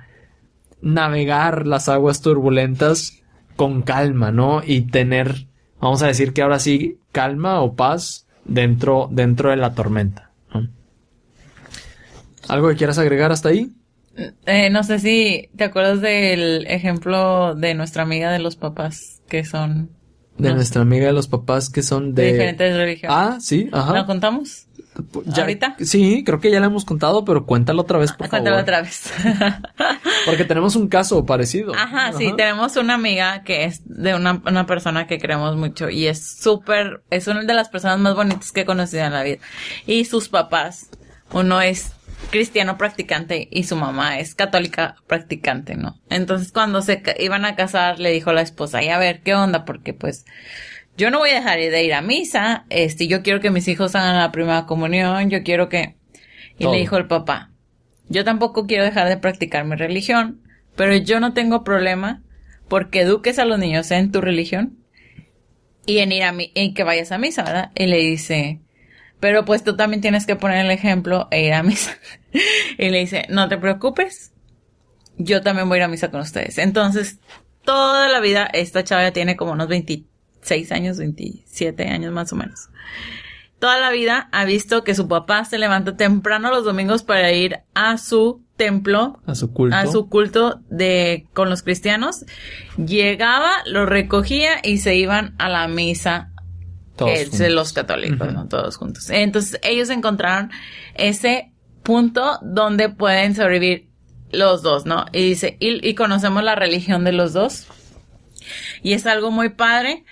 navegar 0.83 1.69
las 1.69 1.89
aguas 1.89 2.21
turbulentas 2.21 3.23
con 3.55 3.83
calma, 3.83 4.33
¿no? 4.33 4.61
Y 4.67 4.83
tener, 4.83 5.47
vamos 5.81 6.03
a 6.03 6.09
decir 6.09 6.33
que 6.33 6.43
ahora 6.43 6.59
sí, 6.59 6.99
calma 7.13 7.61
o 7.61 7.77
paz 7.77 8.27
dentro, 8.45 9.09
dentro 9.13 9.51
de 9.51 9.57
la 9.57 9.73
tormenta. 9.73 10.33
¿Algo 12.49 12.69
que 12.71 12.75
quieras 12.75 12.99
agregar 12.99 13.31
hasta 13.31 13.51
ahí? 13.51 13.71
Eh, 14.47 14.69
no 14.69 14.83
sé 14.83 14.99
si 14.99 15.49
te 15.57 15.63
acuerdas 15.63 16.01
del 16.01 16.67
ejemplo 16.67 17.55
de 17.55 17.75
nuestra 17.75 18.03
amiga 18.03 18.33
de 18.33 18.41
los 18.41 18.57
papás 18.57 19.23
que 19.29 19.45
son 19.45 19.91
de 20.39 20.55
nuestra 20.55 20.83
amiga 20.83 21.07
de 21.07 21.13
los 21.13 21.29
papás 21.29 21.71
que 21.71 21.83
son 21.83 22.15
de... 22.15 22.33
diferentes 22.33 22.77
religiones. 22.77 23.17
Ah, 23.17 23.39
sí, 23.41 23.69
ajá. 23.73 23.93
¿Lo 23.93 24.07
contamos? 24.07 24.67
¿Ahorita? 25.37 25.77
Sí, 25.81 26.23
creo 26.25 26.41
que 26.41 26.51
ya 26.51 26.61
lo 26.61 26.67
hemos 26.67 26.85
contado, 26.85 27.25
pero 27.25 27.47
cuéntalo 27.47 27.83
otra 27.83 27.99
vez, 27.99 28.13
por 28.13 28.29
Cuéntalo 28.29 28.59
otra 28.59 28.81
vez. 28.83 29.13
Porque 30.27 30.45
tenemos 30.45 30.77
un 30.77 30.89
caso 30.89 31.25
parecido. 31.27 31.75
Ajá, 31.75 32.13
sí, 32.13 32.33
tenemos 32.37 32.77
una 32.77 32.95
amiga 32.95 33.43
que 33.43 33.65
es 33.65 33.83
de 33.85 34.15
una, 34.15 34.41
una 34.47 34.67
persona 34.67 35.07
que 35.07 35.19
queremos 35.19 35.57
mucho 35.57 35.91
y 35.91 36.07
es 36.07 36.25
súper, 36.25 37.03
es 37.11 37.27
una 37.27 37.43
de 37.43 37.55
las 37.55 37.69
personas 37.69 37.99
más 37.99 38.15
bonitas 38.15 38.53
que 38.53 38.61
he 38.61 38.65
conocido 38.65 39.05
en 39.05 39.13
la 39.13 39.23
vida. 39.25 39.39
Y 39.87 40.05
sus 40.05 40.29
papás, 40.29 40.91
uno 41.33 41.61
es 41.61 41.93
cristiano 42.31 42.77
practicante 42.79 43.49
y 43.51 43.65
su 43.65 43.77
mamá 43.77 44.19
es 44.19 44.35
católica 44.35 44.97
practicante, 45.07 45.77
¿no? 45.77 46.01
Entonces 46.11 46.53
cuando 46.53 46.83
se 46.83 47.03
iban 47.19 47.45
a 47.45 47.57
casar 47.57 47.99
le 47.99 48.11
dijo 48.11 48.33
la 48.33 48.43
esposa, 48.43 48.83
y 48.83 48.89
a 48.89 48.99
ver, 48.99 49.23
¿qué 49.23 49.35
onda? 49.35 49.65
Porque 49.65 49.95
pues 49.95 50.25
yo 50.97 51.11
no 51.11 51.19
voy 51.19 51.31
a 51.31 51.37
dejar 51.37 51.59
de 51.59 51.85
ir 51.85 51.95
a 51.95 52.03
misa, 52.03 52.67
este, 52.71 53.09
yo 53.09 53.23
quiero 53.23 53.41
que 53.41 53.51
mis 53.51 53.67
hijos 53.69 53.95
hagan 53.95 54.17
la 54.17 54.33
primera 54.33 54.67
comunión, 54.67 55.31
yo 55.31 55.43
quiero 55.43 55.69
que... 55.69 55.97
Y 56.57 56.67
le 56.69 56.79
dijo 56.79 56.97
el 56.97 57.09
papá, 57.09 57.51
yo 58.09 58.25
tampoco 58.25 58.67
quiero 58.67 58.85
dejar 58.85 59.09
de 59.09 59.17
practicar 59.17 59.65
mi 59.65 59.75
religión, 59.75 60.41
pero 60.77 60.95
yo 60.97 61.19
no 61.19 61.35
tengo 61.35 61.65
problema 61.65 62.23
porque 62.69 63.01
eduques 63.01 63.41
a 63.41 63.45
los 63.45 63.59
niños 63.59 63.91
en 63.91 64.13
tu 64.13 64.21
religión 64.21 64.79
y 65.85 65.99
en 65.99 66.13
ir 66.13 66.23
a 66.23 66.33
mi, 66.33 66.53
en 66.55 66.75
que 66.75 66.85
vayas 66.85 67.11
a 67.13 67.19
misa, 67.19 67.43
¿verdad? 67.43 67.73
Y 67.75 67.87
le 67.87 67.99
dice, 67.99 68.61
pero 69.25 69.47
pues 69.47 69.65
tú 69.65 69.75
también 69.75 70.03
tienes 70.03 70.27
que 70.27 70.37
poner 70.37 70.67
el 70.67 70.71
ejemplo 70.71 71.29
e 71.31 71.47
ir 71.47 71.55
a 71.55 71.63
misa. 71.63 71.97
y 72.79 72.91
le 72.91 72.99
dice, 72.99 73.25
no 73.31 73.49
te 73.49 73.57
preocupes, 73.57 74.35
yo 75.17 75.41
también 75.41 75.67
voy 75.67 75.77
a 75.77 75.79
ir 75.79 75.85
a 75.85 75.89
misa 75.89 76.11
con 76.11 76.21
ustedes. 76.21 76.59
Entonces, 76.59 77.21
toda 77.65 78.11
la 78.11 78.21
vida, 78.21 78.45
esta 78.53 78.85
chava 78.85 79.03
ya 79.03 79.13
tiene 79.15 79.35
como 79.35 79.53
unos 79.53 79.69
26 79.69 80.71
años, 80.73 80.99
27 80.99 81.89
años 81.89 82.13
más 82.13 82.35
o 82.35 82.37
menos. 82.37 82.69
Toda 83.59 83.81
la 83.81 83.91
vida 83.91 84.29
ha 84.31 84.45
visto 84.45 84.85
que 84.85 84.95
su 84.95 85.09
papá 85.09 85.47
se 85.47 85.57
levanta 85.57 85.97
temprano 85.97 86.51
los 86.51 86.67
domingos 86.67 87.03
para 87.03 87.33
ir 87.33 87.61
a 87.73 87.97
su 87.97 88.43
templo, 88.59 89.23
a 89.25 89.35
su 89.35 89.55
culto, 89.55 89.75
a 89.75 89.87
su 89.87 90.11
culto 90.11 90.61
de 90.69 91.29
con 91.33 91.49
los 91.49 91.63
cristianos. 91.63 92.27
Llegaba, 92.77 93.53
lo 93.65 93.87
recogía 93.87 94.57
y 94.63 94.81
se 94.81 94.97
iban 94.97 95.35
a 95.39 95.49
la 95.49 95.67
misa 95.67 96.34
todos 96.97 97.41
los 97.41 97.73
católicos, 97.73 98.33
¿no? 98.33 98.47
Todos 98.49 98.77
juntos. 98.77 99.11
Entonces, 99.11 99.59
ellos 99.63 99.91
encontraron 99.91 100.51
ese 100.95 101.53
punto 101.83 102.39
donde 102.43 102.89
pueden 102.89 103.35
sobrevivir 103.35 103.89
los 104.33 104.63
dos, 104.63 104.87
¿no? 104.87 105.07
Y 105.13 105.29
dice, 105.29 105.57
y, 105.61 105.95
conocemos 105.95 106.43
la 106.43 106.55
religión 106.55 107.05
de 107.05 107.13
los 107.13 107.33
dos. 107.33 107.67
Y 108.83 108.93
es 108.93 109.07
algo 109.07 109.31
muy 109.31 109.51
padre 109.51 110.05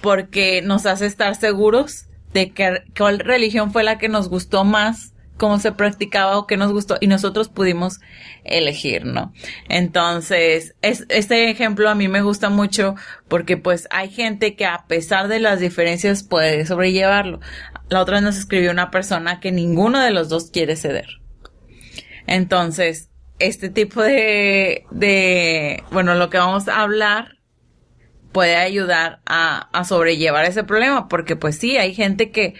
porque 0.00 0.62
nos 0.62 0.86
hace 0.86 1.06
estar 1.06 1.34
seguros 1.34 2.06
de 2.32 2.52
que, 2.52 2.84
cuál 2.96 3.18
religión 3.18 3.72
fue 3.72 3.82
la 3.82 3.98
que 3.98 4.08
nos 4.08 4.28
gustó 4.28 4.64
más, 4.64 5.12
cómo 5.40 5.58
se 5.58 5.72
practicaba 5.72 6.36
o 6.36 6.46
qué 6.46 6.58
nos 6.58 6.70
gustó 6.70 6.98
y 7.00 7.06
nosotros 7.06 7.48
pudimos 7.48 7.98
elegir, 8.44 9.06
¿no? 9.06 9.32
Entonces, 9.70 10.74
es, 10.82 11.06
este 11.08 11.48
ejemplo 11.48 11.88
a 11.88 11.94
mí 11.94 12.08
me 12.08 12.20
gusta 12.20 12.50
mucho 12.50 12.94
porque 13.26 13.56
pues 13.56 13.88
hay 13.90 14.10
gente 14.10 14.54
que 14.54 14.66
a 14.66 14.84
pesar 14.86 15.28
de 15.28 15.40
las 15.40 15.58
diferencias 15.58 16.24
puede 16.24 16.66
sobrellevarlo. 16.66 17.40
La 17.88 18.02
otra 18.02 18.20
nos 18.20 18.36
escribió 18.36 18.70
una 18.70 18.90
persona 18.90 19.40
que 19.40 19.50
ninguno 19.50 20.00
de 20.00 20.10
los 20.10 20.28
dos 20.28 20.50
quiere 20.50 20.76
ceder. 20.76 21.08
Entonces, 22.26 23.08
este 23.38 23.70
tipo 23.70 24.02
de, 24.02 24.84
de, 24.90 25.82
bueno, 25.90 26.16
lo 26.16 26.28
que 26.28 26.36
vamos 26.36 26.68
a 26.68 26.82
hablar 26.82 27.38
puede 28.30 28.56
ayudar 28.56 29.22
a 29.24 29.84
sobrellevar 29.88 30.44
ese 30.44 30.64
problema, 30.64 31.08
porque 31.08 31.34
pues 31.34 31.56
sí, 31.56 31.78
hay 31.78 31.94
gente 31.94 32.30
que, 32.30 32.56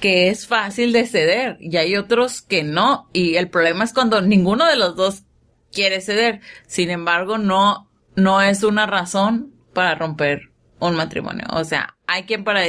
que 0.00 0.28
es 0.28 0.46
fácil 0.46 0.92
de 0.92 1.06
ceder 1.06 1.56
y 1.60 1.76
hay 1.76 1.96
otros 1.96 2.42
que 2.42 2.62
no, 2.64 3.08
y 3.12 3.36
el 3.36 3.48
problema 3.48 3.84
es 3.84 3.92
cuando 3.92 4.20
ninguno 4.22 4.66
de 4.66 4.76
los 4.76 4.96
dos 4.96 5.24
quiere 5.72 6.00
ceder. 6.00 6.40
Sin 6.66 6.90
embargo, 6.90 7.38
no, 7.38 7.88
no 8.16 8.40
es 8.40 8.62
una 8.62 8.86
razón 8.86 9.52
para 9.72 9.94
romper 9.94 10.50
un 10.80 10.96
matrimonio. 10.96 11.46
O 11.52 11.64
sea, 11.64 11.96
hay 12.06 12.24
quien 12.24 12.44
para, 12.44 12.62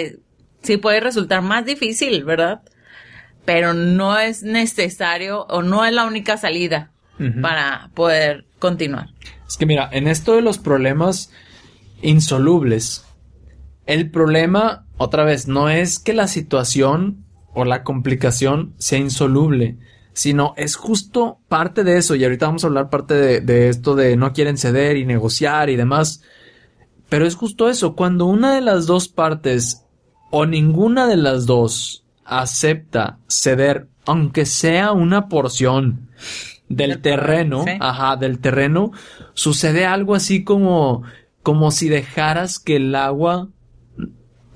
sí 0.62 0.78
puede 0.78 1.00
resultar 1.00 1.42
más 1.42 1.66
difícil, 1.66 2.24
¿verdad? 2.24 2.62
Pero 3.46 3.74
no 3.74 4.20
es 4.20 4.44
necesario 4.44 5.46
o 5.50 5.64
no 5.64 5.86
es 5.86 5.94
la 5.94 6.06
única 6.06 6.38
salida 6.38 6.92
para 7.42 7.92
poder 7.94 8.46
continuar. 8.58 9.10
Es 9.48 9.56
que 9.56 9.68
mira, 9.68 9.88
en 9.92 10.08
esto 10.08 10.36
de 10.36 10.42
los 10.42 10.58
problemas, 10.58 11.32
insolubles. 12.02 13.06
El 13.86 14.10
problema, 14.10 14.88
otra 15.02 15.24
vez, 15.24 15.48
no 15.48 15.70
es 15.70 16.00
que 16.00 16.14
la 16.14 16.28
situación 16.28 17.26
o 17.54 17.66
la 17.66 17.84
complicación 17.84 18.74
sea 18.78 19.00
insoluble, 19.00 19.78
sino 20.14 20.54
es 20.58 20.76
justo 20.76 21.40
parte 21.48 21.84
de 21.84 21.98
eso, 21.98 22.16
y 22.16 22.24
ahorita 22.24 22.46
vamos 22.48 22.64
a 22.64 22.68
hablar 22.68 22.90
parte 22.90 23.42
de, 23.42 23.70
esto 23.70 23.96
de 23.96 24.16
no 24.18 24.34
quieren 24.34 24.58
ceder 24.58 24.98
y 24.98 25.06
negociar 25.06 25.70
y 25.70 25.76
demás, 25.76 26.22
pero 27.10 27.26
es 27.26 27.36
justo 27.36 27.70
eso, 27.70 27.96
cuando 27.96 28.26
una 28.26 28.54
de 28.56 28.62
las 28.62 28.86
dos 28.86 29.08
partes 29.08 29.86
o 30.30 30.46
ninguna 30.46 31.08
de 31.08 31.18
las 31.18 31.46
dos 31.46 32.06
acepta 32.24 33.18
ceder, 33.28 33.88
aunque 34.06 34.46
sea 34.46 34.92
una 34.92 35.28
porción 35.28 36.10
del 36.70 37.02
terreno, 37.02 37.66
ajá, 37.80 38.16
del 38.16 38.40
terreno, 38.40 38.92
sucede 39.34 39.86
algo 39.86 40.16
así 40.16 40.44
como 40.44 41.04
como 41.44 41.72
si 41.72 41.90
dejaras 41.90 42.60
que 42.60 42.76
el 42.76 42.94
agua 42.96 43.50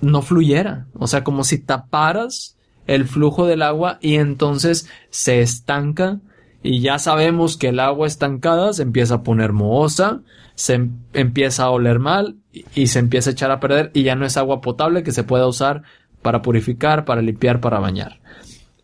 no 0.02 0.22
fluyera, 0.22 0.88
o 0.94 1.08
sea, 1.08 1.24
como 1.24 1.44
si 1.44 1.58
taparas 1.58 2.58
el 2.88 3.06
flujo 3.06 3.48
del 3.48 3.62
agua 3.62 3.98
y 4.02 4.16
entonces 4.16 4.90
se 5.10 5.42
estanca 5.42 6.20
y 6.62 6.80
ya 6.80 6.98
sabemos 7.00 7.58
que 7.58 7.70
el 7.70 7.80
agua 7.80 8.08
estancada 8.08 8.74
se 8.74 8.84
empieza 8.84 9.16
a 9.16 9.24
poner 9.24 9.54
mohosa, 9.54 10.22
se 10.56 10.76
em, 10.76 10.98
empieza 11.14 11.66
a 11.66 11.70
oler 11.70 12.00
mal 12.00 12.38
y, 12.74 12.88
se 12.88 13.00
empieza 13.00 13.30
a 13.30 13.34
echar 13.34 13.52
a 13.52 13.60
perder 13.60 13.92
y 13.94 14.04
ya 14.04 14.16
no 14.16 14.26
es 14.26 14.38
agua 14.38 14.62
potable 14.62 15.04
que 15.04 15.12
se 15.12 15.24
pueda 15.24 15.48
usar 15.48 15.84
para 16.22 16.42
purificar, 16.42 17.06
para 17.06 17.22
limpiar, 17.22 17.60
para 17.60 17.80
bañar. 17.80 18.20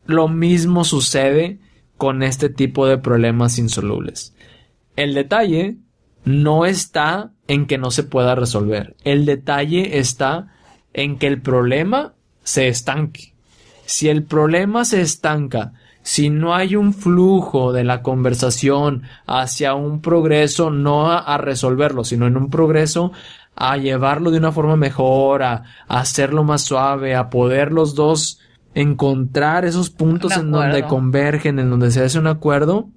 Lo 0.05 0.27
mismo 0.27 0.83
sucede 0.83 1.59
con 1.97 2.21
este 2.21 2.49
tipo 2.49 2.85
de 2.85 2.97
problemas 2.97 3.57
insolubles. 3.57 4.35
El 4.95 5.13
detalle 5.13 5.77
no 6.23 6.65
está 6.65 7.31
en 7.47 7.65
que 7.65 7.77
no 7.77 7.89
se 7.89 8.03
pueda 8.03 8.35
resolver. 8.35 8.95
El 9.03 9.25
detalle 9.25 9.97
está 9.97 10.53
en 10.93 11.17
que 11.17 11.27
el 11.27 11.41
problema 11.41 12.13
se 12.43 12.67
estanque. 12.67 13.33
Si 13.85 14.09
el 14.09 14.23
problema 14.23 14.85
se 14.85 15.01
estanca, 15.01 15.73
si 16.03 16.29
no 16.29 16.55
hay 16.55 16.75
un 16.75 16.93
flujo 16.93 17.73
de 17.73 17.83
la 17.83 18.01
conversación 18.01 19.03
hacia 19.27 19.75
un 19.75 20.01
progreso, 20.01 20.71
no 20.71 21.11
a, 21.11 21.37
resolverlo, 21.37 22.03
sino 22.03 22.27
en 22.27 22.37
un 22.37 22.49
progreso 22.49 23.11
a 23.55 23.77
llevarlo 23.77 24.31
de 24.31 24.39
una 24.39 24.51
forma 24.51 24.75
mejor, 24.75 25.43
a, 25.43 25.63
hacerlo 25.87 26.43
más 26.43 26.63
suave, 26.63 27.15
a 27.15 27.29
poder 27.29 27.71
los 27.71 27.95
dos 27.95 28.39
encontrar 28.73 29.65
esos 29.65 29.89
puntos 29.89 30.37
en 30.37 30.51
donde 30.51 30.83
convergen, 30.83 31.59
en 31.59 31.69
donde 31.69 31.91
se 31.91 32.03
hace 32.03 32.17
un 32.17 32.27
acuerdo, 32.27 32.89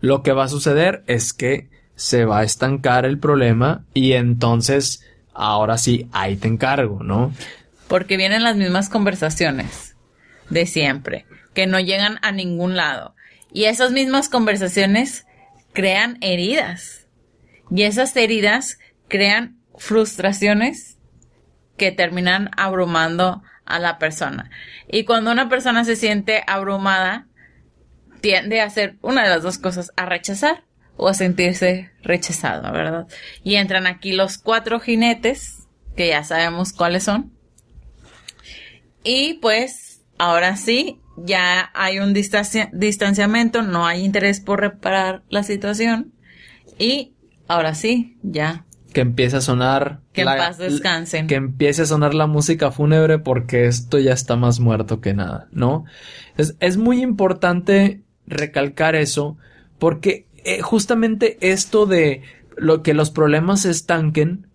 lo 0.00 0.22
que 0.22 0.32
va 0.32 0.44
a 0.44 0.48
suceder 0.48 1.04
es 1.06 1.32
que 1.32 1.68
se 1.94 2.24
va 2.24 2.38
a 2.38 2.44
estancar 2.44 3.04
el 3.04 3.18
problema 3.18 3.84
y 3.92 4.12
entonces 4.12 5.04
ahora 5.38 5.78
sí, 5.78 6.08
ahí 6.12 6.36
te 6.36 6.48
encargo, 6.48 7.02
¿no? 7.02 7.32
Porque 7.86 8.16
vienen 8.16 8.42
las 8.42 8.56
mismas 8.56 8.88
conversaciones 8.88 9.96
de 10.50 10.66
siempre, 10.66 11.26
que 11.54 11.66
no 11.66 11.80
llegan 11.80 12.18
a 12.22 12.32
ningún 12.32 12.76
lado. 12.76 13.14
Y 13.52 13.64
esas 13.64 13.92
mismas 13.92 14.28
conversaciones 14.28 15.26
crean 15.72 16.18
heridas. 16.20 17.06
Y 17.70 17.82
esas 17.82 18.14
heridas 18.16 18.78
crean 19.08 19.58
frustraciones 19.76 20.98
que 21.76 21.92
terminan 21.92 22.50
abrumando 22.56 23.42
a 23.64 23.78
la 23.78 23.98
persona. 23.98 24.50
Y 24.88 25.04
cuando 25.04 25.30
una 25.30 25.48
persona 25.48 25.84
se 25.84 25.96
siente 25.96 26.42
abrumada, 26.46 27.28
tiende 28.20 28.60
a 28.60 28.64
hacer 28.64 28.96
una 29.02 29.22
de 29.22 29.30
las 29.30 29.42
dos 29.42 29.58
cosas, 29.58 29.92
a 29.96 30.04
rechazar 30.04 30.64
o 30.98 31.08
a 31.08 31.14
sentirse 31.14 31.90
rechazado, 32.02 32.70
¿verdad? 32.72 33.06
Y 33.44 33.54
entran 33.54 33.86
aquí 33.86 34.12
los 34.12 34.36
cuatro 34.36 34.80
jinetes, 34.80 35.68
que 35.96 36.08
ya 36.08 36.24
sabemos 36.24 36.72
cuáles 36.72 37.04
son. 37.04 37.32
Y 39.04 39.34
pues, 39.34 40.02
ahora 40.18 40.56
sí, 40.56 41.00
ya 41.16 41.70
hay 41.72 42.00
un 42.00 42.12
distanciamiento, 42.14 43.62
no 43.62 43.86
hay 43.86 44.04
interés 44.04 44.40
por 44.40 44.60
reparar 44.60 45.22
la 45.30 45.44
situación. 45.44 46.12
Y 46.78 47.14
ahora 47.46 47.74
sí, 47.74 48.18
ya. 48.22 48.66
Que 48.92 49.00
empiece 49.00 49.36
a 49.36 49.40
sonar. 49.40 50.00
Que 50.12 50.22
en 50.22 50.26
paz 50.26 50.58
descansen. 50.58 51.28
Que 51.28 51.36
empiece 51.36 51.82
a 51.82 51.86
sonar 51.86 52.12
la 52.14 52.26
música 52.26 52.72
fúnebre 52.72 53.20
porque 53.20 53.66
esto 53.66 54.00
ya 54.00 54.12
está 54.12 54.34
más 54.34 54.58
muerto 54.58 55.00
que 55.00 55.14
nada, 55.14 55.46
¿no? 55.52 55.84
Es, 56.36 56.56
es 56.58 56.76
muy 56.76 57.02
importante 57.02 58.02
recalcar 58.26 58.96
eso 58.96 59.36
porque 59.78 60.27
eh, 60.44 60.60
justamente 60.62 61.38
esto 61.40 61.86
de 61.86 62.22
lo 62.56 62.82
que 62.82 62.94
los 62.94 63.10
problemas 63.10 63.62
se 63.62 63.70
estanquen 63.70 64.46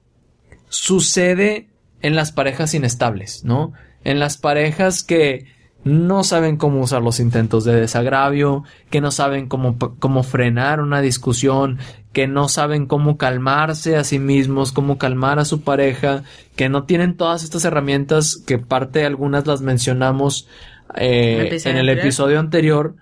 sucede 0.70 1.70
en 2.02 2.16
las 2.16 2.32
parejas 2.32 2.74
inestables, 2.74 3.44
¿no? 3.46 3.74
En 4.04 4.20
las 4.20 4.38
parejas 4.38 5.04
que 5.04 5.48
no 5.84 6.24
saben 6.24 6.58
cómo 6.58 6.82
usar 6.82 7.02
los 7.02 7.20
intentos 7.20 7.66
de 7.66 7.80
desagravio, 7.80 8.64
que 8.90 9.02
no 9.02 9.12
saben 9.12 9.48
cómo, 9.48 9.78
cómo 10.00 10.24
frenar 10.24 10.80
una 10.80 11.02
discusión, 11.02 11.80
que 12.14 12.28
no 12.28 12.48
saben 12.48 12.86
cómo 12.86 13.18
calmarse 13.18 13.98
a 13.98 14.04
sí 14.04 14.20
mismos, 14.20 14.72
cómo 14.72 14.98
calmar 14.98 15.40
a 15.40 15.46
su 15.46 15.62
pareja, 15.62 16.24
que 16.56 16.70
no 16.70 16.84
tienen 16.84 17.18
todas 17.18 17.44
estas 17.44 17.66
herramientas 17.66 18.42
que 18.46 18.60
parte 18.60 19.06
algunas 19.06 19.46
las 19.46 19.62
mencionamos 19.62 20.48
eh, 20.96 21.60
en 21.66 21.78
el 21.78 21.90
episodio 21.90 22.40
anterior, 22.40 22.96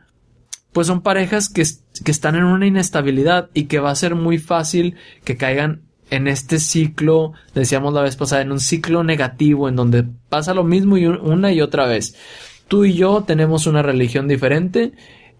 pues 0.74 0.88
son 0.88 1.02
parejas 1.02 1.50
que, 1.50 1.64
que 2.04 2.12
están 2.12 2.36
en 2.36 2.44
una 2.44 2.66
inestabilidad 2.66 3.50
y 3.54 3.66
que 3.66 3.80
va 3.80 3.92
a 3.92 3.96
ser 3.96 4.16
muy 4.16 4.38
fácil 4.38 4.96
que 5.24 5.38
caigan 5.38 5.82
en 6.12 6.28
este 6.28 6.60
ciclo, 6.60 7.32
decíamos 7.56 7.94
la 7.94 8.02
vez 8.02 8.18
pasada, 8.18 8.42
en 8.42 8.52
un 8.52 8.60
ciclo 8.60 9.04
negativo 9.04 9.70
en 9.70 9.78
donde 9.78 10.06
pasa 10.30 10.54
lo 10.54 10.64
mismo 10.64 10.98
y 10.98 11.06
una 11.08 11.52
y 11.54 11.62
otra 11.62 11.86
vez. 11.86 12.16
Tú 12.68 12.86
y 12.86 12.94
yo 12.94 13.24
tenemos 13.24 13.66
una 13.66 13.82
religión 13.82 14.28
diferente 14.28 14.92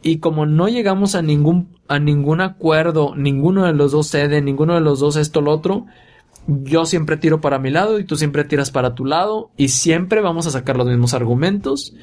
y 0.02 0.18
como 0.18 0.46
no 0.46 0.68
llegamos 0.70 1.14
a 1.16 1.22
ningún 1.22 1.78
a 1.88 2.00
ningún 2.00 2.40
acuerdo, 2.40 3.16
ninguno 3.16 3.66
de 3.66 3.74
los 3.74 3.92
dos 3.92 4.08
cede, 4.08 4.42
ninguno 4.42 4.76
de 4.76 4.82
los 4.82 5.02
dos 5.02 5.18
esto 5.18 5.42
lo 5.42 5.52
otro, 5.52 5.88
yo 6.48 6.86
siempre 6.86 7.18
tiro 7.18 7.42
para 7.42 7.60
mi 7.60 7.70
lado 7.70 8.00
y 8.00 8.06
tú 8.06 8.16
siempre 8.16 8.46
tiras 8.46 8.72
para 8.72 8.96
tu 8.96 9.06
lado 9.06 9.52
y 9.58 9.68
siempre 9.70 10.22
vamos 10.22 10.48
a 10.48 10.52
sacar 10.52 10.78
los 10.78 10.88
mismos 10.88 11.14
argumentos 11.14 11.94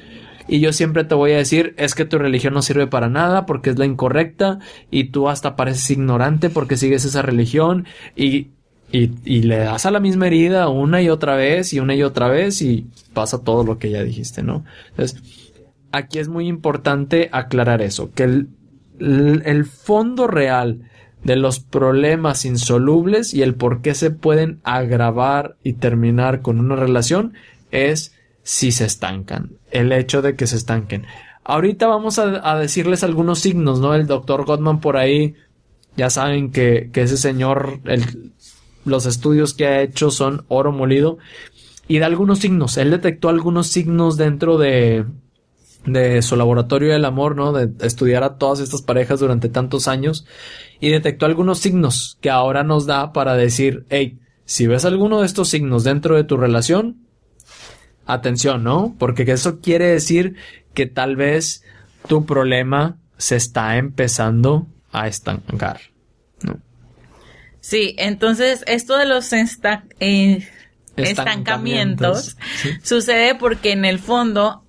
y 0.49 0.59
yo 0.59 0.73
siempre 0.73 1.03
te 1.03 1.15
voy 1.15 1.31
a 1.31 1.37
decir 1.37 1.73
es 1.77 1.93
que 1.93 2.05
tu 2.05 2.17
religión 2.17 2.53
no 2.53 2.61
sirve 2.61 2.87
para 2.87 3.07
nada 3.07 3.45
porque 3.45 3.69
es 3.69 3.77
la 3.77 3.85
incorrecta 3.85 4.59
y 4.89 5.05
tú 5.05 5.29
hasta 5.29 5.55
pareces 5.55 5.91
ignorante 5.91 6.49
porque 6.49 6.75
sigues 6.75 7.05
esa 7.05 7.21
religión 7.21 7.85
y, 8.15 8.47
y, 8.91 9.41
le 9.43 9.57
das 9.57 9.85
a 9.85 9.91
la 9.91 9.99
misma 9.99 10.27
herida 10.27 10.67
una 10.67 11.01
y 11.01 11.09
otra 11.09 11.35
vez 11.35 11.73
y 11.73 11.79
una 11.79 11.93
y 11.93 12.01
otra 12.01 12.27
vez 12.27 12.61
y 12.63 12.87
pasa 13.13 13.43
todo 13.43 13.63
lo 13.63 13.77
que 13.77 13.91
ya 13.91 14.03
dijiste, 14.03 14.41
¿no? 14.41 14.65
Entonces, 14.89 15.21
aquí 15.91 16.17
es 16.17 16.27
muy 16.27 16.47
importante 16.47 17.29
aclarar 17.31 17.83
eso, 17.83 18.11
que 18.11 18.23
el 18.23 19.65
fondo 19.65 20.25
real 20.25 20.89
de 21.23 21.35
los 21.35 21.59
problemas 21.59 22.45
insolubles 22.45 23.33
y 23.33 23.43
el 23.43 23.55
por 23.55 23.81
qué 23.81 23.93
se 23.93 24.09
pueden 24.11 24.59
agravar 24.63 25.57
y 25.63 25.73
terminar 25.73 26.41
con 26.41 26.59
una 26.59 26.75
relación 26.75 27.33
es 27.71 28.15
si 28.43 28.71
se 28.71 28.85
estancan, 28.85 29.58
el 29.71 29.91
hecho 29.91 30.21
de 30.21 30.35
que 30.35 30.47
se 30.47 30.55
estanquen. 30.55 31.05
Ahorita 31.43 31.87
vamos 31.87 32.19
a, 32.19 32.55
decirles 32.57 33.03
algunos 33.03 33.39
signos, 33.39 33.79
¿no? 33.79 33.95
El 33.95 34.07
doctor 34.07 34.45
Gottman 34.45 34.81
por 34.81 34.97
ahí, 34.97 35.35
ya 35.97 36.09
saben 36.09 36.51
que, 36.51 36.89
ese 36.93 37.17
señor, 37.17 37.79
los 38.85 39.05
estudios 39.05 39.53
que 39.53 39.65
ha 39.65 39.81
hecho 39.81 40.11
son 40.11 40.45
oro 40.47 40.71
molido. 40.71 41.17
y 41.87 41.97
da 41.99 42.05
algunos 42.05 42.39
signos. 42.39 42.77
Él 42.77 42.91
detectó 42.91 43.29
algunos 43.29 43.67
signos 43.67 44.15
dentro 44.15 44.59
de, 44.59 45.05
de 45.85 46.21
su 46.21 46.35
laboratorio 46.35 46.93
del 46.93 47.05
amor, 47.05 47.35
¿no? 47.35 47.51
De 47.51 47.71
estudiar 47.85 48.23
a 48.23 48.37
todas 48.37 48.59
estas 48.59 48.81
parejas 48.81 49.19
durante 49.19 49.49
tantos 49.49 49.87
años 49.87 50.25
y 50.79 50.89
detectó 50.89 51.25
algunos 51.25 51.59
signos 51.59 52.17
que 52.21 52.29
ahora 52.29 52.63
nos 52.63 52.85
da 52.85 53.11
para 53.11 53.35
decir, 53.35 53.85
hey, 53.89 54.19
si 54.45 54.67
ves 54.67 54.85
alguno 54.85 55.19
de 55.19 55.25
estos 55.25 55.49
signos 55.49 55.83
dentro 55.83 56.15
de 56.15 56.23
tu 56.23 56.37
relación, 56.37 57.08
atención, 58.13 58.63
¿no? 58.63 58.95
Porque 58.97 59.23
eso 59.23 59.59
quiere 59.59 59.87
decir 59.87 60.35
que 60.73 60.85
tal 60.85 61.15
vez 61.15 61.63
tu 62.07 62.25
problema 62.25 62.97
se 63.17 63.35
está 63.35 63.77
empezando 63.77 64.67
a 64.91 65.07
estancar, 65.07 65.81
¿no? 66.41 66.59
Sí, 67.61 67.95
entonces 67.97 68.63
esto 68.67 68.97
de 68.97 69.05
los 69.05 69.31
eh, 69.33 70.47
estancamientos, 70.95 72.37
sucede 72.81 73.35
porque 73.35 73.71
en 73.73 73.85
el 73.85 73.99
fondo 73.99 74.63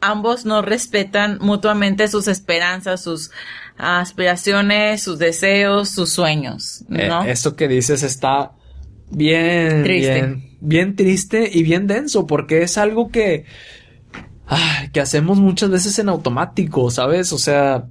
ambos 0.00 0.46
no 0.46 0.62
respetan 0.62 1.38
mutuamente 1.40 2.08
sus 2.08 2.28
esperanzas, 2.28 3.02
sus 3.02 3.32
aspiraciones, 3.76 5.02
sus 5.02 5.18
deseos, 5.18 5.90
sus 5.90 6.10
sueños, 6.10 6.84
¿no? 6.88 7.24
Eh, 7.24 7.32
eso 7.32 7.56
que 7.56 7.68
dices 7.68 8.02
está 8.02 8.52
bien 9.10 9.82
triste. 9.82 10.14
Bien, 10.14 10.47
triste 10.96 11.50
y 11.52 11.62
bien 11.62 11.86
denso 11.86 12.26
porque 12.26 12.62
es 12.62 12.78
algo 12.78 13.10
que 13.10 13.44
que 14.92 15.00
hacemos 15.00 15.38
muchas 15.38 15.70
veces 15.70 15.98
en 15.98 16.08
automático, 16.08 16.90
¿sabes? 16.90 17.32
O 17.32 17.38
sea, 17.38 17.86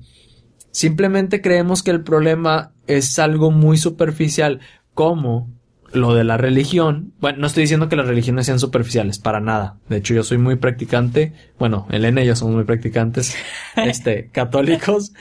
simplemente 0.72 1.42
creemos 1.42 1.84
que 1.84 1.92
el 1.92 2.04
problema 2.04 2.72
es 2.88 3.20
algo 3.20 3.52
muy 3.52 3.78
superficial, 3.78 4.60
como 4.94 5.52
lo 5.94 6.14
de 6.14 6.24
la 6.24 6.38
religión, 6.38 7.14
bueno, 7.20 7.40
no 7.40 7.48
estoy 7.48 7.64
diciendo 7.64 7.88
que 7.88 7.96
las 7.96 8.08
religiones 8.08 8.46
sean 8.46 8.60
superficiales, 8.60 9.20
para 9.20 9.40
nada. 9.40 9.78
De 9.88 9.98
hecho, 9.98 10.14
yo 10.14 10.24
soy 10.24 10.38
muy 10.38 10.56
practicante, 10.56 11.34
bueno, 11.58 11.88
Elena 11.90 12.24
y 12.24 12.28
yo 12.28 12.36
somos 12.36 12.56
muy 12.56 12.66
practicantes, 12.66 13.36
este, 13.76 14.30
católicos, 14.32 15.14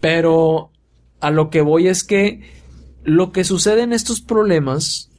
pero 0.00 0.70
a 1.20 1.30
lo 1.30 1.50
que 1.50 1.60
voy 1.60 1.88
es 1.88 2.04
que 2.04 2.40
lo 3.02 3.32
que 3.32 3.44
sucede 3.44 3.82
en 3.82 3.92
estos 3.92 4.20
problemas 4.20 5.09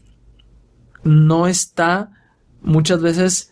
no 1.03 1.47
está 1.47 2.11
muchas 2.61 3.01
veces 3.01 3.51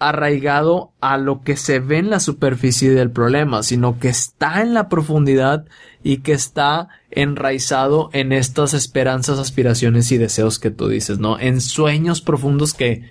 arraigado 0.00 0.92
a 1.00 1.18
lo 1.18 1.42
que 1.42 1.56
se 1.56 1.78
ve 1.78 1.98
en 1.98 2.08
la 2.08 2.20
superficie 2.20 2.90
del 2.90 3.10
problema, 3.10 3.62
sino 3.62 3.98
que 3.98 4.08
está 4.08 4.62
en 4.62 4.72
la 4.72 4.88
profundidad 4.88 5.66
y 6.02 6.18
que 6.18 6.32
está 6.32 6.88
enraizado 7.10 8.08
en 8.14 8.32
estas 8.32 8.72
esperanzas, 8.72 9.38
aspiraciones 9.38 10.10
y 10.10 10.16
deseos 10.16 10.58
que 10.58 10.70
tú 10.70 10.88
dices, 10.88 11.18
¿no? 11.18 11.38
En 11.38 11.60
sueños 11.60 12.22
profundos 12.22 12.72
que 12.72 13.10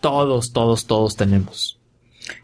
todos, 0.00 0.54
todos, 0.54 0.86
todos 0.86 1.14
tenemos. 1.14 1.78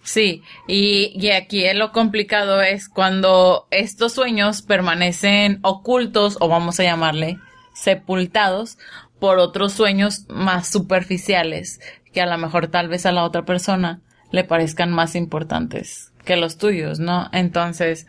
Sí, 0.03 0.43
y, 0.69 1.13
y 1.15 1.31
aquí 1.31 1.65
lo 1.75 1.93
complicado 1.93 2.61
es 2.61 2.91
cuando 2.91 3.67
estos 3.71 4.13
sueños 4.13 4.61
permanecen 4.61 5.61
ocultos 5.63 6.37
o 6.41 6.49
vamos 6.49 6.81
a 6.81 6.83
llamarle 6.85 7.39
sepultados 7.73 8.79
por 9.19 9.39
otros 9.39 9.73
sueños 9.73 10.27
más 10.29 10.69
superficiales 10.69 11.81
que 12.13 12.21
a 12.21 12.27
lo 12.27 12.39
mejor 12.39 12.69
tal 12.69 12.89
vez 12.89 13.07
a 13.07 13.13
la 13.13 13.25
otra 13.25 13.45
persona 13.45 14.03
le 14.31 14.45
parezcan 14.45 14.93
más 14.93 15.15
importantes 15.15 16.13
que 16.25 16.37
los 16.37 16.59
tuyos, 16.59 16.99
¿no? 16.99 17.29
Entonces, 17.33 18.07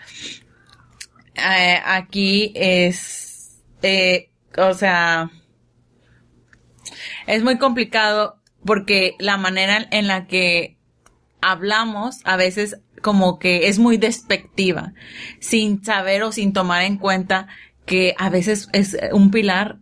eh, 1.35 1.79
aquí 1.85 2.51
es, 2.55 3.61
eh, 3.81 4.31
o 4.57 4.73
sea, 4.73 5.29
es 7.27 7.43
muy 7.43 7.57
complicado 7.57 8.41
porque 8.65 9.15
la 9.19 9.37
manera 9.37 9.87
en 9.91 10.07
la 10.07 10.27
que 10.27 10.77
hablamos 11.41 12.21
a 12.25 12.35
veces 12.35 12.79
como 13.01 13.37
que 13.37 13.67
es 13.67 13.77
muy 13.77 13.97
despectiva, 13.97 14.93
sin 15.39 15.83
saber 15.83 16.23
o 16.23 16.31
sin 16.31 16.51
tomar 16.51 16.83
en 16.83 16.97
cuenta 16.97 17.47
que 17.86 18.15
a 18.17 18.29
veces 18.29 18.67
es 18.73 18.97
un 19.13 19.32
pilar 19.32 19.77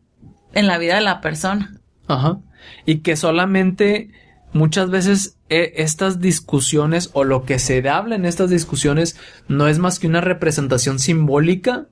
en 0.56 0.68
la 0.68 0.80
vida 0.80 0.96
de 0.96 1.02
la 1.02 1.22
persona. 1.22 1.80
Ajá. 2.08 2.40
Y 2.86 3.00
que 3.00 3.16
solamente 3.16 4.10
muchas 4.54 4.90
veces 4.90 5.38
eh, 5.50 5.74
estas 5.78 6.20
discusiones 6.20 7.12
o 7.14 7.24
lo 7.24 7.44
que 7.44 7.60
se 7.60 7.88
habla 7.88 8.16
en 8.16 8.26
estas 8.26 8.50
discusiones 8.50 9.20
no 9.48 9.68
es 9.68 9.78
más 9.78 10.00
que 10.00 10.08
una 10.08 10.22
representación 10.22 10.98
simbólica 10.98 11.88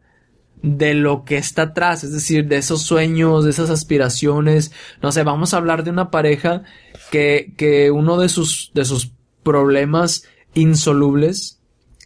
de 0.63 0.93
lo 0.93 1.25
que 1.25 1.35
está 1.35 1.63
atrás, 1.63 2.05
es 2.05 2.13
decir, 2.13 2.47
de 2.47 2.55
esos 2.55 2.83
sueños, 2.83 3.43
de 3.43 3.51
esas 3.51 3.69
aspiraciones. 3.69 4.71
No 5.01 5.11
sé, 5.11 5.23
vamos 5.23 5.53
a 5.53 5.57
hablar 5.57 5.83
de 5.83 5.91
una 5.91 6.09
pareja 6.09 6.63
que, 7.11 7.53
que 7.57 7.91
uno 7.91 8.17
de 8.17 8.29
sus, 8.29 8.71
de 8.73 8.85
sus 8.85 9.11
problemas 9.43 10.23
insolubles 10.53 11.59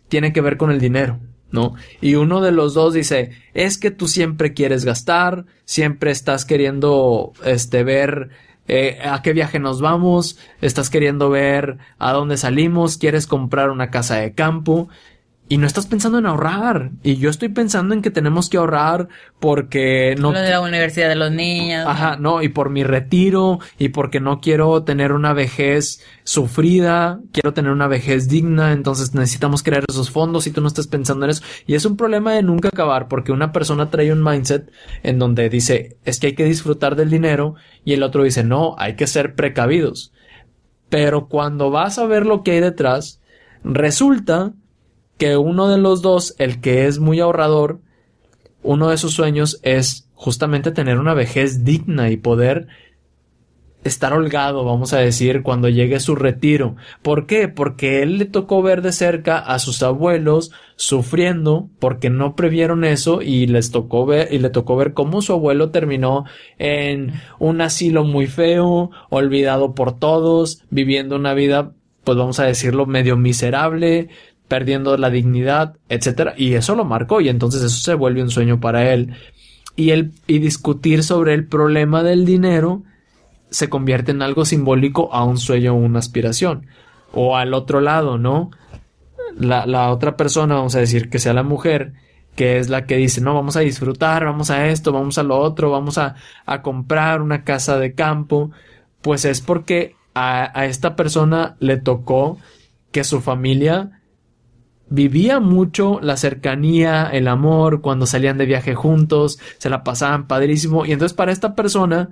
tiene 0.10 0.34
que 0.34 0.42
ver 0.42 0.58
con 0.58 0.72
el 0.72 0.80
dinero. 0.80 1.20
¿No? 1.52 1.76
Y 2.02 2.16
uno 2.16 2.42
de 2.42 2.52
los 2.52 2.74
dos 2.74 2.94
dice, 2.94 3.32
es 3.54 3.78
que 3.78 3.92
tú 3.92 4.08
siempre 4.08 4.54
quieres 4.54 4.86
gastar, 4.86 5.46
siempre 5.66 6.12
estás 6.12 6.46
queriendo, 6.46 7.34
este, 7.46 7.84
ver 7.84 8.30
eh, 8.68 9.00
a 9.04 9.22
qué 9.22 9.34
viaje 9.34 9.60
nos 9.60 9.80
vamos, 9.80 10.38
estás 10.62 10.90
queriendo 10.90 11.30
ver 11.30 11.78
a 12.00 12.12
dónde 12.12 12.38
salimos, 12.38 12.98
quieres 12.98 13.28
comprar 13.28 13.70
una 13.70 13.90
casa 13.90 14.18
de 14.18 14.34
campo 14.34 14.90
y 15.50 15.58
no 15.58 15.68
estás 15.68 15.86
pensando 15.86 16.18
en 16.18 16.26
ahorrar. 16.26 16.92
Y 17.04 17.18
yo 17.18 17.30
estoy 17.30 17.50
pensando 17.50 17.94
en 17.94 18.02
que 18.02 18.12
tenemos 18.12 18.50
que 18.50 18.58
ahorrar 18.58 19.08
porque 19.40 20.16
no. 20.20 20.32
Lo 20.32 20.40
de 20.40 20.50
la 20.50 20.62
universidad 20.62 21.08
de 21.08 21.16
los 21.16 21.32
niños. 21.32 21.86
Ajá, 21.88 22.18
no, 22.18 22.42
y 22.42 22.50
por 22.50 22.70
mi 22.70 22.84
retiro, 22.84 23.60
y 23.78 23.90
porque 23.90 24.20
no 24.20 24.42
quiero 24.42 24.84
tener 24.84 25.14
una 25.14 25.34
vejez 25.34 26.04
sufrida, 26.24 27.22
quiero 27.32 27.54
tener 27.54 27.72
una 27.72 27.88
vejez 27.88 28.28
digna, 28.28 28.74
entonces 28.74 29.14
necesitamos 29.14 29.64
crear 29.64 29.86
esos 29.88 30.12
fondos 30.12 30.48
y 30.48 30.52
tú 30.52 30.62
no 30.62 30.68
estás 30.68 30.88
pensando 30.88 31.26
en 31.26 31.32
eso. 31.32 31.44
Y 31.66 31.76
es 31.76 31.86
un 31.86 31.96
problema 31.96 32.34
de 32.34 32.44
nunca 32.44 32.68
acabar, 32.68 33.08
porque 33.08 33.32
una 33.32 33.52
persona 33.52 33.90
trae 33.90 34.12
un 34.12 34.24
mindset 34.24 34.70
en 35.04 35.20
donde 35.20 35.50
dice, 35.50 35.98
es 36.04 36.20
que 36.20 36.28
hay 36.28 36.36
que 36.36 36.44
disfrutar 36.44 36.96
del 36.96 37.10
dinero, 37.10 37.56
y 37.86 37.94
el 37.94 38.04
otro 38.04 38.24
dice, 38.24 38.44
no, 38.44 38.76
hay 38.78 38.96
que 38.96 39.08
ser 39.08 39.36
precavidos. 39.36 40.12
Pero 40.90 41.28
cuando 41.28 41.72
vas 41.72 42.00
a 42.00 42.06
ver 42.06 42.26
lo 42.26 42.44
que 42.44 42.52
hay 42.52 42.60
detrás, 42.60 43.22
resulta 43.64 44.54
que 45.18 45.38
uno 45.38 45.68
de 45.68 45.78
los 45.78 46.02
dos, 46.02 46.36
el 46.38 46.62
que 46.62 46.88
es 46.88 47.00
muy 47.00 47.20
ahorrador, 47.20 47.80
uno 48.64 48.90
de 48.90 48.98
sus 48.98 49.14
sueños 49.14 49.60
es 49.64 50.10
justamente 50.14 50.72
tener 50.72 51.00
una 51.00 51.14
vejez 51.14 51.64
digna 51.64 52.10
y 52.10 52.18
poder 52.18 52.68
estar 53.84 54.14
holgado, 54.14 54.64
vamos 54.66 54.94
a 54.94 55.00
decir, 55.00 55.44
cuando 55.44 55.70
llegue 55.70 56.00
su 56.00 56.16
retiro. 56.16 56.76
¿Por 57.02 57.26
qué? 57.26 57.48
Porque 57.48 58.02
él 58.02 58.18
le 58.18 58.26
tocó 58.26 58.62
ver 58.62 58.82
de 58.82 58.92
cerca 58.92 59.38
a 59.38 59.60
sus 59.60 59.82
abuelos 59.82 60.52
sufriendo 60.76 61.70
porque 61.80 62.10
no 62.10 62.36
previeron 62.36 62.84
eso 62.84 63.22
y 63.22 63.48
les 63.48 63.72
tocó 63.72 64.06
ver 64.06 64.34
y 64.34 64.40
le 64.40 64.50
tocó 64.50 64.76
ver 64.76 64.94
cómo 64.94 65.22
su 65.22 65.34
abuelo 65.34 65.70
terminó 65.72 66.26
en 66.58 67.14
un 67.40 67.62
asilo 67.62 68.04
muy 68.04 68.28
feo, 68.28 68.92
olvidado 69.10 69.74
por 69.74 69.98
todos, 69.98 70.64
viviendo 70.70 71.16
una 71.16 71.34
vida 71.34 71.72
pues 72.04 72.18
vamos 72.18 72.40
a 72.40 72.46
decirlo 72.46 72.86
medio 72.86 73.18
miserable, 73.18 74.08
perdiendo 74.48 74.98
la 74.98 75.10
dignidad, 75.10 75.76
etcétera, 75.90 76.34
y 76.38 76.54
eso 76.54 76.76
lo 76.76 76.86
marcó 76.86 77.22
y 77.22 77.30
entonces 77.30 77.64
eso 77.64 77.80
se 77.80 77.94
vuelve 77.94 78.22
un 78.22 78.30
sueño 78.30 78.60
para 78.60 78.94
él. 78.94 79.14
Y 79.76 79.92
el 79.92 80.12
y 80.26 80.40
discutir 80.40 81.04
sobre 81.04 81.34
el 81.34 81.46
problema 81.46 82.04
del 82.04 82.26
dinero 82.26 82.84
se 83.50 83.70
convierte 83.70 84.12
en 84.12 84.22
algo 84.22 84.46
simbólico 84.46 85.14
a 85.14 85.24
un 85.24 85.38
sueño 85.38 85.74
o 85.74 85.78
una 85.78 86.00
aspiración. 86.00 86.68
O 87.14 87.38
al 87.38 87.54
otro 87.54 87.80
lado, 87.80 88.18
¿no? 88.18 88.52
La, 89.38 89.66
la 89.66 89.92
otra 89.92 90.18
persona, 90.18 90.56
vamos 90.56 90.76
a 90.76 90.80
decir 90.80 91.10
que 91.10 91.20
sea 91.20 91.34
la 91.34 91.44
mujer, 91.44 91.94
que 92.36 92.60
es 92.60 92.70
la 92.70 92.86
que 92.86 92.98
dice, 92.98 93.22
no, 93.22 93.34
vamos 93.34 93.56
a 93.56 93.62
disfrutar, 93.62 94.26
vamos 94.26 94.50
a 94.50 94.68
esto, 94.68 94.92
vamos 94.92 95.18
a 95.18 95.24
lo 95.24 95.38
otro, 95.38 95.72
vamos 95.72 95.98
a, 95.98 96.16
a 96.46 96.62
comprar 96.62 97.22
una 97.22 97.44
casa 97.44 97.78
de 97.78 97.94
campo, 97.94 98.52
pues 99.02 99.26
es 99.26 99.42
porque 99.42 99.96
a, 100.14 100.60
a 100.60 100.66
esta 100.66 100.96
persona 100.96 101.56
le 101.60 101.78
tocó 101.78 102.38
que 102.92 103.04
su 103.04 103.22
familia 103.22 103.97
vivía 104.90 105.40
mucho 105.40 106.00
la 106.02 106.18
cercanía, 106.18 107.10
el 107.12 107.28
amor, 107.28 107.82
cuando 107.82 108.06
salían 108.06 108.38
de 108.38 108.46
viaje 108.46 108.76
juntos, 108.76 109.40
se 109.58 109.70
la 109.70 109.84
pasaban 109.84 110.28
padrísimo. 110.28 110.86
Y 110.86 110.92
entonces 110.92 111.16
para 111.16 111.32
esta 111.32 111.56
persona, 111.56 112.10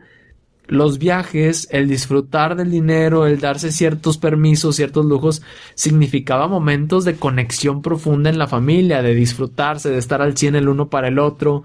los 0.67 0.97
viajes, 0.97 1.67
el 1.71 1.87
disfrutar 1.87 2.55
del 2.55 2.71
dinero, 2.71 3.27
el 3.27 3.39
darse 3.39 3.71
ciertos 3.71 4.17
permisos, 4.17 4.75
ciertos 4.75 5.05
lujos, 5.05 5.41
significaba 5.75 6.47
momentos 6.47 7.05
de 7.05 7.15
conexión 7.15 7.81
profunda 7.81 8.29
en 8.29 8.37
la 8.37 8.47
familia, 8.47 9.01
de 9.01 9.13
disfrutarse, 9.13 9.89
de 9.89 9.97
estar 9.97 10.21
al 10.21 10.35
cien 10.35 10.55
el 10.55 10.67
uno 10.67 10.89
para 10.89 11.07
el 11.07 11.19
otro. 11.19 11.63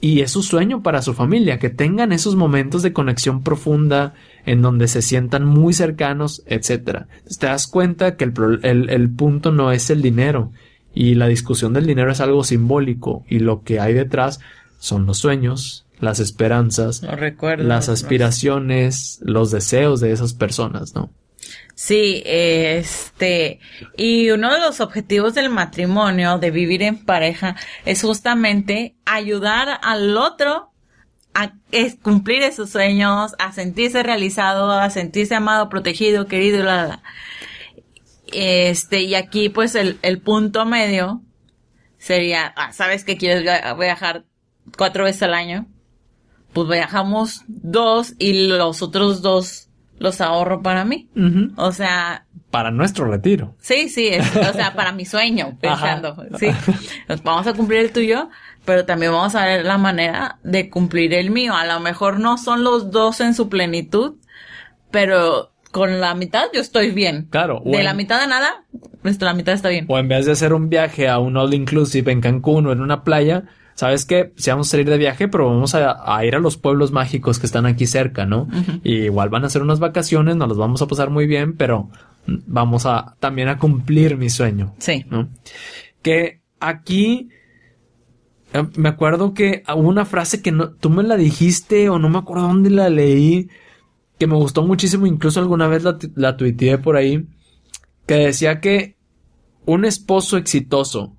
Y 0.00 0.20
es 0.20 0.32
su 0.32 0.42
sueño 0.42 0.82
para 0.82 1.00
su 1.00 1.14
familia, 1.14 1.58
que 1.58 1.70
tengan 1.70 2.12
esos 2.12 2.36
momentos 2.36 2.82
de 2.82 2.92
conexión 2.92 3.42
profunda, 3.42 4.14
en 4.46 4.62
donde 4.62 4.88
se 4.88 5.02
sientan 5.02 5.44
muy 5.44 5.72
cercanos, 5.72 6.42
etc. 6.46 7.06
Te 7.38 7.46
das 7.46 7.66
cuenta 7.66 8.16
que 8.16 8.24
el, 8.24 8.90
el, 8.90 9.10
punto 9.10 9.52
no 9.52 9.72
es 9.72 9.90
el 9.90 10.02
dinero 10.02 10.52
y 10.94 11.14
la 11.14 11.26
discusión 11.26 11.72
del 11.72 11.86
dinero 11.86 12.12
es 12.12 12.20
algo 12.20 12.44
simbólico 12.44 13.24
y 13.28 13.38
lo 13.38 13.62
que 13.62 13.80
hay 13.80 13.94
detrás 13.94 14.40
son 14.78 15.06
los 15.06 15.18
sueños, 15.18 15.86
las 16.00 16.20
esperanzas, 16.20 17.02
las 17.58 17.88
aspiraciones, 17.88 19.20
los 19.22 19.50
deseos 19.50 20.00
de 20.00 20.12
esas 20.12 20.34
personas, 20.34 20.94
¿no? 20.94 21.10
Sí, 21.74 22.22
este, 22.24 23.58
y 23.96 24.30
uno 24.30 24.52
de 24.52 24.60
los 24.60 24.80
objetivos 24.80 25.34
del 25.34 25.50
matrimonio, 25.50 26.38
de 26.38 26.50
vivir 26.52 26.82
en 26.82 27.04
pareja, 27.04 27.56
es 27.84 28.02
justamente 28.02 28.94
ayudar 29.04 29.80
al 29.82 30.16
otro 30.16 30.73
a 31.34 31.52
cumplir 32.02 32.42
esos 32.42 32.70
sueños, 32.70 33.34
a 33.38 33.52
sentirse 33.52 34.02
realizado, 34.02 34.70
a 34.70 34.88
sentirse 34.90 35.34
amado, 35.34 35.68
protegido, 35.68 36.26
querido, 36.26 36.62
la, 36.62 37.02
Este, 38.32 39.02
y 39.02 39.14
aquí 39.14 39.48
pues 39.48 39.74
el, 39.74 39.98
el 40.02 40.20
punto 40.20 40.64
medio 40.64 41.22
sería, 41.98 42.52
ah, 42.56 42.72
¿sabes 42.72 43.04
que 43.04 43.16
quieres 43.16 43.42
viajar 43.78 44.24
cuatro 44.76 45.04
veces 45.04 45.24
al 45.24 45.34
año? 45.34 45.66
Pues 46.52 46.68
viajamos 46.68 47.42
dos 47.48 48.14
y 48.18 48.46
los 48.46 48.82
otros 48.82 49.22
dos 49.22 49.68
los 49.98 50.20
ahorro 50.20 50.62
para 50.62 50.84
mí. 50.84 51.08
O 51.56 51.72
sea... 51.72 52.26
Para 52.50 52.70
nuestro 52.70 53.06
retiro. 53.06 53.56
Sí, 53.58 53.88
sí, 53.88 54.10
o 54.16 54.52
sea, 54.52 54.74
para 54.74 54.92
mi 54.92 55.04
sueño, 55.04 55.56
pensando. 55.60 56.16
Sí, 56.38 56.48
vamos 57.24 57.46
a 57.46 57.54
cumplir 57.54 57.80
el 57.80 57.92
tuyo, 57.92 58.28
pero 58.64 58.84
también 58.84 59.12
vamos 59.12 59.34
a 59.34 59.44
ver 59.44 59.64
la 59.64 59.78
manera 59.78 60.38
de 60.42 60.70
cumplir 60.70 61.14
el 61.14 61.30
mío. 61.30 61.54
A 61.54 61.66
lo 61.66 61.80
mejor 61.80 62.18
no 62.18 62.38
son 62.38 62.64
los 62.64 62.90
dos 62.90 63.20
en 63.20 63.34
su 63.34 63.48
plenitud, 63.48 64.14
pero 64.90 65.52
con 65.70 66.00
la 66.00 66.14
mitad 66.14 66.44
yo 66.54 66.60
estoy 66.60 66.92
bien. 66.92 67.26
Claro. 67.30 67.60
De 67.64 67.82
la 67.82 67.94
mitad 67.94 68.20
de 68.20 68.28
nada, 68.28 68.64
pues 69.02 69.20
la 69.20 69.34
mitad 69.34 69.54
está 69.54 69.68
bien. 69.68 69.86
O 69.88 69.98
en 69.98 70.08
vez 70.08 70.24
de 70.24 70.32
hacer 70.32 70.52
un 70.52 70.68
viaje 70.68 71.08
a 71.08 71.18
un 71.18 71.36
all 71.36 71.52
inclusive 71.52 72.10
en 72.12 72.20
Cancún 72.20 72.66
o 72.66 72.72
en 72.72 72.80
una 72.80 73.02
playa, 73.02 73.44
¿sabes 73.74 74.06
qué? 74.06 74.32
Si 74.36 74.50
vamos 74.50 74.68
a 74.68 74.70
salir 74.70 74.88
de 74.88 74.98
viaje, 74.98 75.28
pero 75.28 75.48
vamos 75.48 75.74
a, 75.74 76.24
ir 76.24 76.36
a 76.36 76.38
los 76.38 76.56
pueblos 76.56 76.92
mágicos 76.92 77.38
que 77.38 77.46
están 77.46 77.66
aquí 77.66 77.86
cerca, 77.86 78.24
¿no? 78.24 78.48
y 78.84 79.04
igual 79.04 79.30
van 79.30 79.44
a 79.44 79.50
ser 79.50 79.62
unas 79.62 79.80
vacaciones, 79.80 80.36
nos 80.36 80.48
los 80.48 80.58
vamos 80.58 80.80
a 80.80 80.86
pasar 80.86 81.10
muy 81.10 81.26
bien, 81.26 81.56
pero 81.56 81.90
vamos 82.26 82.86
a 82.86 83.16
también 83.18 83.48
a 83.48 83.58
cumplir 83.58 84.16
mi 84.16 84.30
sueño. 84.30 84.74
Sí. 84.78 85.04
¿no? 85.10 85.28
Que 86.02 86.40
aquí 86.60 87.30
me 88.76 88.88
acuerdo 88.88 89.34
que 89.34 89.62
hubo 89.68 89.88
una 89.88 90.04
frase 90.04 90.42
que 90.42 90.52
no, 90.52 90.70
tú 90.72 90.90
me 90.90 91.02
la 91.02 91.16
dijiste 91.16 91.88
o 91.88 91.98
no 91.98 92.08
me 92.08 92.18
acuerdo 92.18 92.48
dónde 92.48 92.70
la 92.70 92.88
leí, 92.88 93.48
que 94.18 94.26
me 94.26 94.36
gustó 94.36 94.62
muchísimo, 94.62 95.06
incluso 95.06 95.40
alguna 95.40 95.66
vez 95.66 95.82
la, 95.82 95.98
la 96.14 96.36
tuiteé 96.36 96.78
por 96.78 96.96
ahí, 96.96 97.26
que 98.06 98.14
decía 98.14 98.60
que 98.60 98.96
un 99.66 99.84
esposo 99.84 100.36
exitoso. 100.36 101.16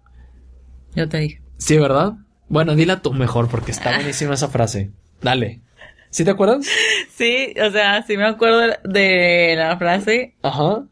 Yo 0.96 1.10
te 1.10 1.18
dije. 1.18 1.42
Sí, 1.58 1.78
¿verdad? 1.78 2.14
Bueno, 2.48 2.76
dila 2.76 3.02
tú 3.02 3.14
mejor 3.14 3.50
porque 3.50 3.72
está 3.72 3.96
buenísima 3.96 4.36
esa 4.36 4.50
frase. 4.50 4.92
Dale. 5.22 5.62
¿Sí 6.10 6.24
te 6.24 6.32
acuerdas? 6.32 6.68
Sí, 7.16 7.54
o 7.66 7.72
sea, 7.72 8.04
sí 8.04 8.18
me 8.18 8.26
acuerdo 8.26 8.76
de 8.84 9.56
la 9.58 9.78
frase. 9.78 10.36
Ajá. 10.42 10.84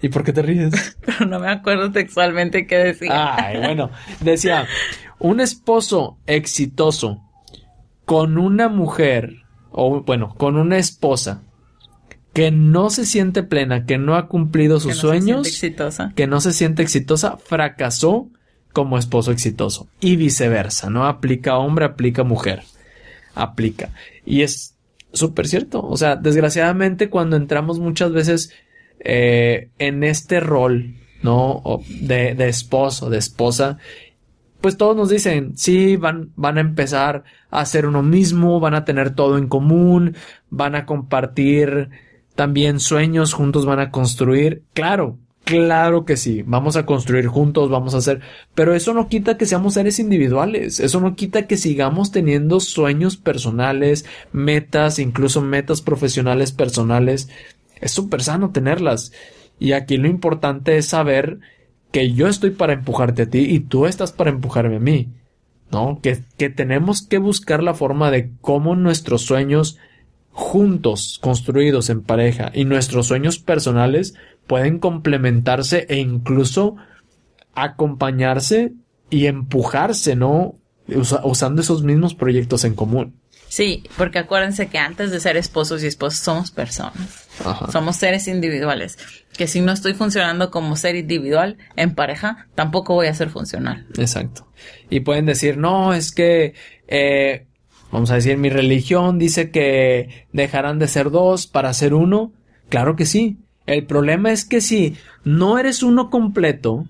¿Y 0.00 0.10
por 0.10 0.22
qué 0.22 0.32
te 0.32 0.40
ríes? 0.40 0.96
Pero 1.04 1.26
no 1.26 1.40
me 1.40 1.48
acuerdo 1.48 1.90
textualmente 1.90 2.68
qué 2.68 2.76
decía. 2.78 3.34
Ay, 3.34 3.58
bueno. 3.58 3.90
Decía, 4.20 4.68
un 5.22 5.40
esposo 5.40 6.18
exitoso 6.26 7.22
con 8.04 8.38
una 8.38 8.68
mujer, 8.68 9.36
o 9.70 10.02
bueno, 10.02 10.34
con 10.36 10.56
una 10.56 10.78
esposa 10.78 11.42
que 12.32 12.50
no 12.50 12.90
se 12.90 13.06
siente 13.06 13.42
plena, 13.42 13.86
que 13.86 13.98
no 13.98 14.16
ha 14.16 14.26
cumplido 14.26 14.80
sus 14.80 14.96
sueños, 14.96 15.46
exitosa. 15.46 16.12
que 16.16 16.26
no 16.26 16.40
se 16.40 16.52
siente 16.52 16.82
exitosa, 16.82 17.36
fracasó 17.36 18.28
como 18.72 18.98
esposo 18.98 19.30
exitoso. 19.30 19.86
Y 20.00 20.16
viceversa, 20.16 20.90
¿no? 20.90 21.06
Aplica 21.06 21.56
hombre, 21.56 21.84
aplica 21.84 22.24
mujer. 22.24 22.64
Aplica. 23.34 23.90
Y 24.26 24.42
es 24.42 24.74
súper 25.12 25.46
cierto. 25.46 25.86
O 25.86 25.96
sea, 25.96 26.16
desgraciadamente 26.16 27.10
cuando 27.10 27.36
entramos 27.36 27.78
muchas 27.78 28.12
veces 28.12 28.52
eh, 28.98 29.68
en 29.78 30.02
este 30.02 30.40
rol, 30.40 30.96
¿no? 31.22 31.62
De, 32.00 32.34
de 32.34 32.48
esposo, 32.48 33.08
de 33.08 33.18
esposa, 33.18 33.78
pues 34.62 34.78
todos 34.78 34.96
nos 34.96 35.10
dicen, 35.10 35.52
sí, 35.56 35.96
van, 35.96 36.30
van 36.36 36.56
a 36.56 36.62
empezar 36.62 37.24
a 37.50 37.66
ser 37.66 37.84
uno 37.86 38.02
mismo, 38.02 38.60
van 38.60 38.74
a 38.74 38.84
tener 38.86 39.14
todo 39.14 39.36
en 39.36 39.48
común, 39.48 40.16
van 40.48 40.74
a 40.74 40.86
compartir 40.86 41.90
también 42.34 42.80
sueños, 42.80 43.34
juntos 43.34 43.66
van 43.66 43.80
a 43.80 43.90
construir. 43.90 44.62
Claro, 44.72 45.18
Claro 45.44 46.04
que 46.04 46.16
sí, 46.16 46.42
vamos 46.46 46.76
a 46.76 46.86
construir 46.86 47.26
juntos, 47.26 47.68
vamos 47.68 47.94
a 47.94 47.98
hacer, 47.98 48.20
pero 48.54 48.74
eso 48.74 48.94
no 48.94 49.08
quita 49.08 49.36
que 49.36 49.46
seamos 49.46 49.74
seres 49.74 49.98
individuales, 49.98 50.78
eso 50.78 51.00
no 51.00 51.16
quita 51.16 51.48
que 51.48 51.56
sigamos 51.56 52.12
teniendo 52.12 52.60
sueños 52.60 53.16
personales, 53.16 54.04
metas, 54.30 55.00
incluso 55.00 55.40
metas 55.42 55.82
profesionales 55.82 56.52
personales. 56.52 57.28
Es 57.80 57.90
súper 57.90 58.22
sano 58.22 58.52
tenerlas. 58.52 59.12
Y 59.58 59.72
aquí 59.72 59.96
lo 59.96 60.06
importante 60.06 60.76
es 60.76 60.86
saber 60.86 61.40
que 61.92 62.12
yo 62.12 62.26
estoy 62.26 62.50
para 62.50 62.72
empujarte 62.72 63.22
a 63.22 63.30
ti 63.30 63.38
y 63.38 63.60
tú 63.60 63.86
estás 63.86 64.12
para 64.12 64.30
empujarme 64.30 64.76
a 64.76 64.80
mí. 64.80 65.08
¿No? 65.70 66.00
Que, 66.02 66.22
que 66.36 66.50
tenemos 66.50 67.00
que 67.00 67.16
buscar 67.16 67.62
la 67.62 67.72
forma 67.72 68.10
de 68.10 68.30
cómo 68.42 68.76
nuestros 68.76 69.22
sueños 69.22 69.78
juntos, 70.30 71.18
construidos 71.22 71.88
en 71.88 72.02
pareja, 72.02 72.50
y 72.52 72.66
nuestros 72.66 73.06
sueños 73.06 73.38
personales 73.38 74.14
pueden 74.46 74.78
complementarse 74.78 75.86
e 75.88 75.98
incluso 75.98 76.76
acompañarse 77.54 78.72
y 79.08 79.26
empujarse, 79.26 80.16
¿no? 80.16 80.56
usando 81.24 81.62
esos 81.62 81.82
mismos 81.82 82.14
proyectos 82.14 82.64
en 82.64 82.74
común. 82.74 83.14
Sí, 83.48 83.84
porque 83.96 84.18
acuérdense 84.18 84.68
que 84.68 84.78
antes 84.78 85.10
de 85.10 85.20
ser 85.20 85.36
esposos 85.36 85.82
y 85.82 85.86
esposas 85.86 86.20
somos 86.20 86.50
personas. 86.50 87.28
Somos 87.70 87.96
seres 87.96 88.26
individuales. 88.26 88.98
Que 89.36 89.46
si 89.46 89.60
no 89.60 89.72
estoy 89.72 89.94
funcionando 89.94 90.50
como 90.50 90.76
ser 90.76 90.94
individual 90.96 91.56
en 91.76 91.94
pareja, 91.94 92.48
tampoco 92.54 92.94
voy 92.94 93.06
a 93.06 93.14
ser 93.14 93.30
funcional. 93.30 93.86
Exacto. 93.96 94.48
Y 94.90 95.00
pueden 95.00 95.26
decir, 95.26 95.56
no, 95.56 95.94
es 95.94 96.12
que, 96.12 96.54
eh, 96.88 97.46
vamos 97.90 98.10
a 98.10 98.16
decir, 98.16 98.36
mi 98.36 98.50
religión 98.50 99.18
dice 99.18 99.50
que 99.50 100.26
dejarán 100.32 100.78
de 100.78 100.88
ser 100.88 101.10
dos 101.10 101.46
para 101.46 101.72
ser 101.72 101.94
uno. 101.94 102.32
Claro 102.68 102.96
que 102.96 103.06
sí. 103.06 103.38
El 103.66 103.86
problema 103.86 104.32
es 104.32 104.44
que 104.44 104.60
si 104.60 104.96
no 105.24 105.58
eres 105.58 105.82
uno 105.82 106.10
completo, 106.10 106.86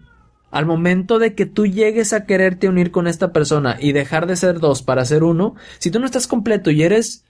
al 0.53 0.67
momento 0.67 1.19
de 1.19 1.35
que 1.35 1.47
tú 1.47 1.67
llegues 1.67 2.13
a 2.13 2.27
quererte 2.27 2.69
unir 2.69 2.91
con 2.91 3.07
esta 3.07 3.33
persona 3.33 3.79
y 3.81 3.93
dejar 3.93 4.27
de 4.27 4.37
ser 4.37 4.61
dos 4.61 4.83
para 4.83 5.05
ser 5.05 5.25
uno, 5.25 5.55
si 5.79 5.91
tú 5.91 5.99
no 5.99 6.05
estás 6.07 6.27
completo 6.27 6.71
y 6.71 6.83
eres 6.83 7.25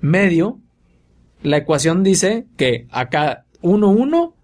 medio, 0.00 0.60
la 1.42 1.56
ecuación 1.56 2.02
dice 2.02 2.46
que 2.58 2.86
acá 2.90 3.45
uno, 3.62 3.88
uno 3.88 4.34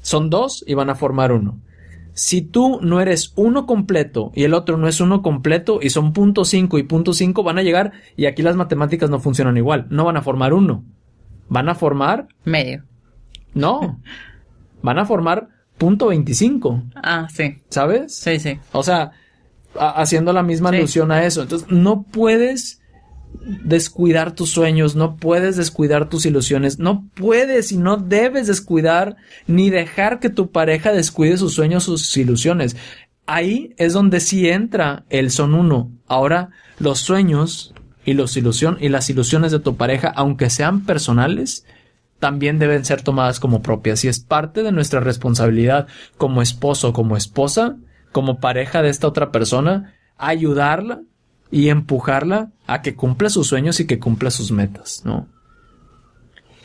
son 0.00 0.30
dos 0.30 0.64
y 0.66 0.74
van 0.74 0.90
a 0.90 0.94
formar 0.94 1.32
uno. 1.32 1.60
Si 2.14 2.42
tú 2.42 2.80
no 2.82 3.00
eres 3.00 3.32
uno 3.36 3.66
completo 3.66 4.32
y 4.34 4.44
el 4.44 4.54
otro 4.54 4.76
no 4.76 4.88
es 4.88 5.00
uno 5.00 5.22
completo 5.22 5.78
y 5.80 5.90
son 5.90 6.12
punto 6.12 6.44
cinco 6.44 6.78
y 6.78 6.82
punto 6.82 7.12
cinco 7.12 7.44
van 7.44 7.58
a 7.58 7.62
llegar 7.62 7.92
y 8.16 8.26
aquí 8.26 8.42
las 8.42 8.56
matemáticas 8.56 9.08
no 9.08 9.20
funcionan 9.20 9.56
igual, 9.56 9.86
no 9.90 10.04
van 10.04 10.16
a 10.16 10.22
formar 10.22 10.52
uno, 10.52 10.84
van 11.48 11.68
a 11.68 11.74
formar 11.74 12.28
medio. 12.44 12.84
No. 13.54 14.00
Van 14.80 15.00
a 15.00 15.04
formar 15.04 15.48
punto 15.76 16.06
25. 16.06 16.84
Ah, 16.94 17.26
sí. 17.34 17.56
¿Sabes? 17.68 18.14
Sí, 18.14 18.38
sí. 18.38 18.60
O 18.70 18.84
sea, 18.84 19.10
haciendo 19.74 20.32
la 20.32 20.44
misma 20.44 20.68
alusión 20.68 21.10
a 21.10 21.24
eso. 21.24 21.42
Entonces, 21.42 21.68
no 21.68 22.02
puedes 22.02 22.80
descuidar 23.44 24.34
tus 24.34 24.50
sueños, 24.50 24.94
no 24.96 25.16
puedes 25.16 25.56
descuidar 25.56 26.08
tus 26.08 26.26
ilusiones, 26.26 26.78
no 26.78 27.08
puedes 27.14 27.72
y 27.72 27.78
no 27.78 27.96
debes 27.96 28.46
descuidar 28.46 29.16
ni 29.46 29.70
dejar 29.70 30.20
que 30.20 30.30
tu 30.30 30.50
pareja 30.50 30.92
descuide 30.92 31.38
sus 31.38 31.54
sueños, 31.54 31.84
sus 31.84 32.16
ilusiones. 32.16 32.76
Ahí 33.26 33.74
es 33.76 33.92
donde 33.92 34.20
sí 34.20 34.48
entra 34.48 35.04
el 35.10 35.30
son 35.30 35.54
uno. 35.54 35.90
Ahora, 36.06 36.50
los 36.78 37.00
sueños 37.00 37.74
y 38.04 38.14
los 38.14 38.36
y 38.36 38.88
las 38.88 39.10
ilusiones 39.10 39.52
de 39.52 39.58
tu 39.58 39.76
pareja, 39.76 40.08
aunque 40.08 40.48
sean 40.48 40.86
personales, 40.86 41.66
también 42.18 42.58
deben 42.58 42.84
ser 42.84 43.02
tomadas 43.02 43.38
como 43.38 43.62
propias 43.62 44.04
y 44.04 44.08
es 44.08 44.20
parte 44.20 44.62
de 44.62 44.72
nuestra 44.72 45.00
responsabilidad 45.00 45.86
como 46.16 46.42
esposo, 46.42 46.92
como 46.92 47.16
esposa, 47.16 47.76
como 48.10 48.40
pareja 48.40 48.82
de 48.82 48.88
esta 48.88 49.06
otra 49.06 49.30
persona, 49.30 49.94
ayudarla 50.16 51.02
y 51.50 51.68
empujarla 51.68 52.50
a 52.66 52.82
que 52.82 52.94
cumpla 52.94 53.30
sus 53.30 53.46
sueños 53.48 53.80
y 53.80 53.86
que 53.86 53.98
cumpla 53.98 54.30
sus 54.30 54.52
metas, 54.52 55.02
¿no? 55.04 55.26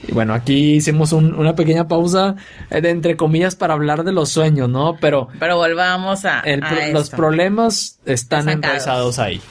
Y 0.07 0.11
bueno, 0.11 0.33
aquí 0.33 0.75
hicimos 0.75 1.13
una 1.13 1.55
pequeña 1.55 1.87
pausa 1.87 2.35
eh, 2.69 2.81
de 2.81 2.89
entre 2.89 3.15
comillas 3.15 3.55
para 3.55 3.73
hablar 3.73 4.03
de 4.03 4.11
los 4.11 4.29
sueños, 4.29 4.69
¿no? 4.69 4.97
Pero... 4.99 5.29
Pero 5.39 5.55
volvamos 5.55 6.25
a... 6.25 6.43
los 6.91 7.09
problemas 7.09 7.99
están 8.05 8.49
enraizados 8.49 9.19
ahí. 9.19 9.41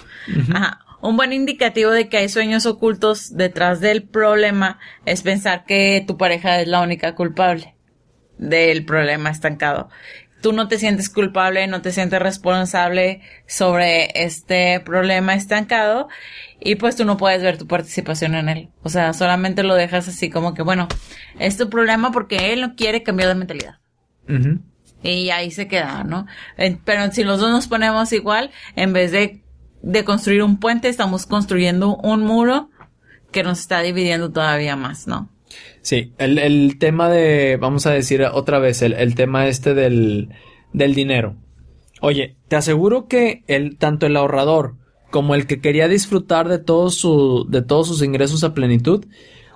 Ajá. 0.51 0.81
Un 1.01 1.16
buen 1.16 1.33
indicativo 1.33 1.90
de 1.90 2.09
que 2.09 2.18
hay 2.18 2.29
sueños 2.29 2.64
ocultos 2.64 3.37
detrás 3.37 3.81
del 3.81 4.05
problema 4.05 4.79
es 5.05 5.23
pensar 5.23 5.64
que 5.64 6.05
tu 6.07 6.16
pareja 6.16 6.61
es 6.61 6.68
la 6.68 6.81
única 6.81 7.16
culpable 7.16 7.75
del 8.38 8.85
problema 8.85 9.31
estancado. 9.31 9.88
Tú 10.43 10.53
no 10.53 10.69
te 10.69 10.79
sientes 10.79 11.09
culpable, 11.09 11.67
no 11.69 11.81
te 11.81 11.93
sientes 11.93 12.21
responsable 12.21 13.23
sobre 13.47 14.11
este 14.25 14.81
problema 14.81 15.35
estancado 15.35 16.09
y 16.61 16.75
pues 16.75 16.97
tú 16.97 17.05
no 17.05 17.17
puedes 17.17 17.43
ver 17.43 17.57
tu 17.57 17.67
participación 17.67 18.35
en 18.35 18.49
él. 18.49 18.69
O 18.83 18.91
sea, 18.91 19.15
solamente 19.15 19.63
lo 19.63 19.75
dejas 19.75 20.09
así 20.09 20.29
como 20.29 20.53
que, 20.53 20.63
bueno, 20.63 20.89
es 21.39 21.57
tu 21.57 21.71
problema 21.71 22.13
porque 22.13 22.53
él 22.53 22.61
no 22.61 22.75
quiere 22.75 23.03
cambiar 23.03 23.31
de 23.31 23.35
mentalidad. 23.37 23.79
Y 25.03 25.31
ahí 25.31 25.51
se 25.51 25.67
queda, 25.69 26.05
¿no? 26.05 26.27
Pero 26.85 27.11
si 27.13 27.25
los 27.25 27.41
dos 27.41 27.51
nos 27.51 27.67
ponemos 27.67 28.13
igual, 28.13 28.51
en 28.77 28.93
vez 28.93 29.13
de, 29.13 29.43
de 29.83 30.05
construir 30.05 30.43
un 30.43 30.59
puente, 30.59 30.89
estamos 30.89 31.27
construyendo 31.27 31.97
un 31.97 32.23
muro 32.23 32.71
que 33.33 33.43
nos 33.43 33.61
está 33.61 33.81
dividiendo 33.81 34.31
todavía 34.31 34.77
más, 34.77 35.07
¿no? 35.07 35.32
Sí, 35.81 36.12
el, 36.19 36.38
el 36.38 36.79
tema 36.79 37.09
de, 37.09 37.57
vamos 37.61 37.87
a 37.87 37.93
decir 37.93 38.23
otra 38.23 38.59
vez, 38.59 38.83
el, 38.83 38.93
el 38.93 39.15
tema 39.15 39.49
este 39.49 39.75
del, 39.75 40.31
del 40.73 40.95
dinero. 40.95 41.37
Oye, 42.01 42.37
te 42.49 42.57
aseguro 42.57 43.07
que 43.07 43.45
el, 43.47 43.77
tanto 43.77 44.07
el 44.07 44.17
ahorrador 44.17 44.75
como 45.11 45.35
el 45.35 45.47
que 45.47 45.61
quería 45.61 45.87
disfrutar 45.87 46.49
de, 46.49 46.59
todo 46.59 46.91
su, 46.91 47.47
de 47.49 47.62
todos 47.62 47.87
sus 47.87 48.03
ingresos 48.03 48.43
a 48.43 48.55
plenitud, 48.55 49.05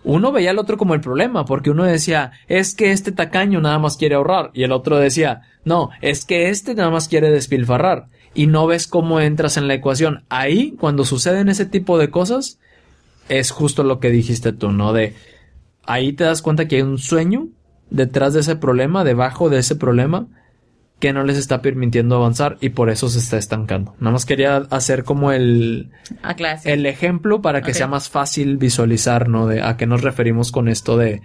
uno 0.05 0.31
veía 0.31 0.51
al 0.51 0.59
otro 0.61 0.77
como 0.77 0.95
el 0.95 1.01
problema, 1.01 1.45
porque 1.45 1.71
uno 1.71 1.83
decía, 1.83 2.31
es 2.47 2.77
que 2.77 2.93
este 2.93 3.11
tacaño 3.11 3.61
nada 3.61 3.81
más 3.81 3.97
quiere 3.97 4.15
ahorrar, 4.15 4.53
y 4.55 4.63
el 4.63 4.71
otro 4.71 4.99
decía, 4.99 5.43
no, 5.65 5.91
es 6.03 6.25
que 6.25 6.51
este 6.51 6.77
nada 6.77 6.91
más 6.91 7.09
quiere 7.09 7.31
despilfarrar, 7.31 8.07
y 8.33 8.47
no 8.47 8.69
ves 8.69 8.87
cómo 8.87 9.19
entras 9.19 9.57
en 9.57 9.67
la 9.67 9.75
ecuación. 9.75 10.23
Ahí, 10.29 10.77
cuando 10.79 11.05
suceden 11.05 11.49
ese 11.49 11.67
tipo 11.67 11.99
de 11.99 12.11
cosas, 12.11 12.61
es 13.29 13.51
justo 13.51 13.83
lo 13.83 13.99
que 13.99 14.11
dijiste 14.11 14.53
tú, 14.53 14.71
¿no? 14.71 14.93
De, 14.93 15.15
ahí 15.87 16.13
te 16.13 16.25
das 16.25 16.43
cuenta 16.43 16.69
que 16.69 16.77
hay 16.77 16.83
un 16.83 16.99
sueño 16.99 17.49
detrás 17.91 18.35
de 18.35 18.41
ese 18.41 18.57
problema, 18.57 19.05
debajo 19.05 19.49
de 19.49 19.59
ese 19.59 19.77
problema, 19.77 20.27
que 20.99 21.13
no 21.13 21.25
les 21.25 21.37
está 21.37 21.61
permitiendo 21.61 22.17
avanzar 22.17 22.57
y 22.61 22.71
por 22.71 22.91
eso 22.91 23.09
se 23.09 23.19
está 23.19 23.37
estancando. 23.37 23.95
Nada 24.01 24.13
más 24.13 24.25
quería 24.25 24.57
hacer 24.71 25.05
como 25.05 25.31
el, 25.31 25.91
ah, 26.23 26.35
el 26.65 26.87
ejemplo 26.87 27.43
para 27.43 27.63
que 27.63 27.75
sea 27.75 27.87
más 27.87 28.09
fácil 28.09 28.57
visualizar, 28.57 29.29
¿no? 29.29 29.47
De 29.47 29.63
a 29.63 29.77
qué 29.77 29.87
nos 29.87 30.03
referimos 30.03 30.53
con 30.53 30.69
esto 30.69 30.97
de 30.97 31.23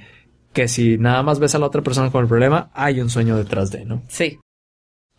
que 0.51 0.67
si 0.67 0.97
nada 0.97 1.23
más 1.23 1.39
ves 1.39 1.55
a 1.55 1.59
la 1.59 1.67
otra 1.67 1.81
persona 1.81 2.11
con 2.11 2.23
el 2.23 2.27
problema, 2.27 2.69
hay 2.73 2.99
un 2.99 3.09
sueño 3.09 3.37
detrás 3.37 3.71
de, 3.71 3.85
¿no? 3.85 4.01
Sí. 4.09 4.39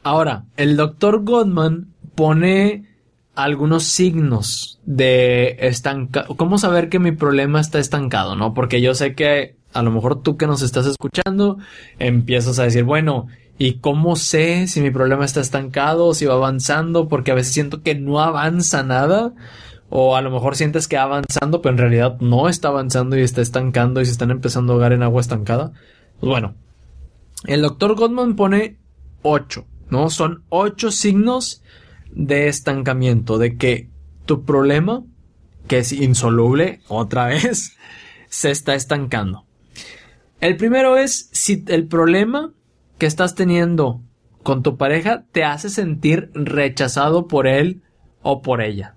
Ahora, 0.03 0.45
el 0.57 0.77
doctor 0.77 1.25
Goldman 1.25 1.95
pone 2.15 2.92
algunos 3.35 3.85
signos 3.85 4.81
de 4.85 5.57
estancado. 5.61 6.37
¿Cómo 6.37 6.59
saber 6.59 6.89
que 6.89 6.99
mi 6.99 7.13
problema 7.13 7.61
está 7.61 7.79
estancado, 7.79 8.37
no? 8.37 8.55
Porque 8.55 8.81
yo 8.81 8.95
sé 8.95 9.15
que 9.15 9.57
a 9.73 9.83
lo 9.83 9.91
mejor 9.91 10.23
tú 10.23 10.37
que 10.37 10.47
nos 10.47 10.63
estás 10.63 10.87
escuchando 10.87 11.59
empiezas 11.99 12.59
a 12.59 12.65
decir, 12.65 12.85
bueno, 12.85 13.29
¿y 13.59 13.75
cómo 13.75 14.17
sé 14.17 14.67
si 14.67 14.81
mi 14.81 14.91
problema 14.91 15.25
está 15.25 15.41
estancado 15.41 16.07
o 16.07 16.15
si 16.15 16.27
va 16.27 16.35
avanzando? 16.35 17.09
Porque 17.09 17.31
a 17.31 17.35
veces 17.35 17.55
siento 17.55 17.83
que 17.83 17.95
no 17.95 18.21
avanza 18.21 18.83
nada. 18.83 19.33
O 19.95 20.17
a 20.17 20.23
lo 20.23 20.31
mejor 20.31 20.57
sientes 20.57 20.89
que 20.89 20.97
va 20.97 21.03
avanzando, 21.03 21.61
pero 21.61 21.75
en 21.75 21.79
realidad 21.79 22.17
no 22.21 22.49
está 22.49 22.69
avanzando 22.69 23.19
y 23.19 23.21
está 23.21 23.43
estancando 23.43 24.01
y 24.01 24.07
se 24.07 24.13
están 24.13 24.31
empezando 24.31 24.73
a 24.73 24.77
ahogar 24.77 24.95
en 24.95 25.03
agua 25.03 25.21
estancada. 25.21 25.73
Pues 26.19 26.31
bueno, 26.31 26.55
el 27.45 27.61
doctor 27.61 27.95
Gottman 27.95 28.35
pone 28.35 28.79
ocho, 29.21 29.67
¿no? 29.91 30.09
Son 30.09 30.45
ocho 30.49 30.91
signos 30.91 31.62
de 32.13 32.49
estancamiento, 32.49 33.39
de 33.39 33.57
que 33.57 33.89
tu 34.27 34.45
problema, 34.45 35.03
que 35.67 35.79
es 35.79 35.93
insoluble, 35.93 36.81
otra 36.89 37.27
vez, 37.27 37.77
se 38.29 38.51
está 38.51 38.75
estancando. 38.75 39.45
El 40.41 40.57
primero 40.57 40.97
es 40.97 41.29
si 41.33 41.65
el 41.69 41.87
problema 41.87 42.53
que 42.99 43.07
estás 43.07 43.35
teniendo 43.35 44.01
con 44.43 44.63
tu 44.63 44.77
pareja 44.77 45.25
te 45.33 45.45
hace 45.45 45.71
sentir 45.71 46.31
rechazado 46.35 47.29
por 47.29 47.47
él 47.47 47.83
o 48.23 48.43
por 48.43 48.61
ella. 48.61 48.97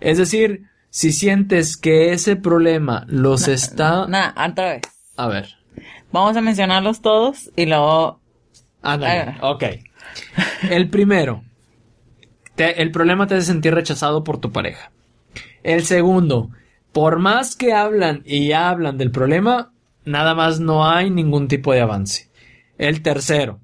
Es 0.00 0.18
decir, 0.18 0.64
si 0.90 1.12
sientes 1.12 1.76
que 1.76 2.12
ese 2.12 2.36
problema 2.36 3.04
los 3.08 3.48
está... 3.48 4.06
Nah, 4.06 4.30
otra 4.48 4.74
vez. 4.74 4.82
A 5.16 5.28
ver. 5.28 5.56
Vamos 6.12 6.36
a 6.36 6.40
mencionarlos 6.40 7.00
todos 7.00 7.50
y 7.56 7.66
luego... 7.66 8.20
Ah, 8.82 9.38
ok. 9.42 9.64
El 10.70 10.88
primero, 10.88 11.42
el 12.56 12.90
problema 12.90 13.26
te 13.26 13.34
hace 13.34 13.46
sentir 13.46 13.74
rechazado 13.74 14.24
por 14.24 14.38
tu 14.38 14.52
pareja. 14.52 14.90
El 15.62 15.84
segundo, 15.84 16.50
por 16.92 17.18
más 17.18 17.56
que 17.56 17.72
hablan 17.72 18.22
y 18.24 18.52
hablan 18.52 18.98
del 18.98 19.10
problema, 19.10 19.72
nada 20.04 20.34
más 20.34 20.60
no 20.60 20.88
hay 20.88 21.10
ningún 21.10 21.48
tipo 21.48 21.72
de 21.72 21.80
avance. 21.80 22.30
El 22.78 23.02
tercero, 23.02 23.60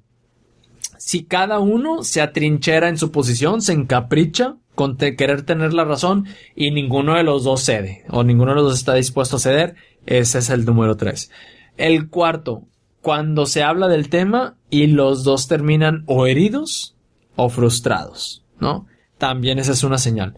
si 0.97 1.23
cada 1.25 1.59
uno 1.59 2.03
se 2.03 2.21
atrinchera 2.21 2.89
en 2.89 2.97
su 2.97 3.11
posición, 3.11 3.61
se 3.61 3.73
encapricha 3.73 4.55
con 4.75 4.97
querer 4.97 5.43
tener 5.43 5.73
la 5.73 5.83
razón 5.83 6.27
y 6.55 6.71
ninguno 6.71 7.15
de 7.15 7.23
los 7.23 7.43
dos 7.43 7.61
cede 7.61 8.05
o 8.09 8.23
ninguno 8.23 8.51
de 8.51 8.55
los 8.55 8.63
dos 8.65 8.79
está 8.79 8.95
dispuesto 8.95 9.35
a 9.35 9.39
ceder, 9.39 9.75
ese 10.05 10.39
es 10.39 10.49
el 10.49 10.65
número 10.65 10.97
tres. 10.97 11.31
El 11.77 12.09
cuarto, 12.09 12.63
cuando 13.01 13.45
se 13.45 13.63
habla 13.63 13.87
del 13.87 14.09
tema 14.09 14.55
y 14.69 14.87
los 14.87 15.23
dos 15.23 15.47
terminan 15.47 16.03
o 16.07 16.25
heridos 16.25 16.95
o 17.35 17.49
frustrados. 17.49 18.42
¿No? 18.59 18.87
También 19.17 19.59
esa 19.59 19.71
es 19.71 19.83
una 19.83 19.97
señal. 19.97 20.35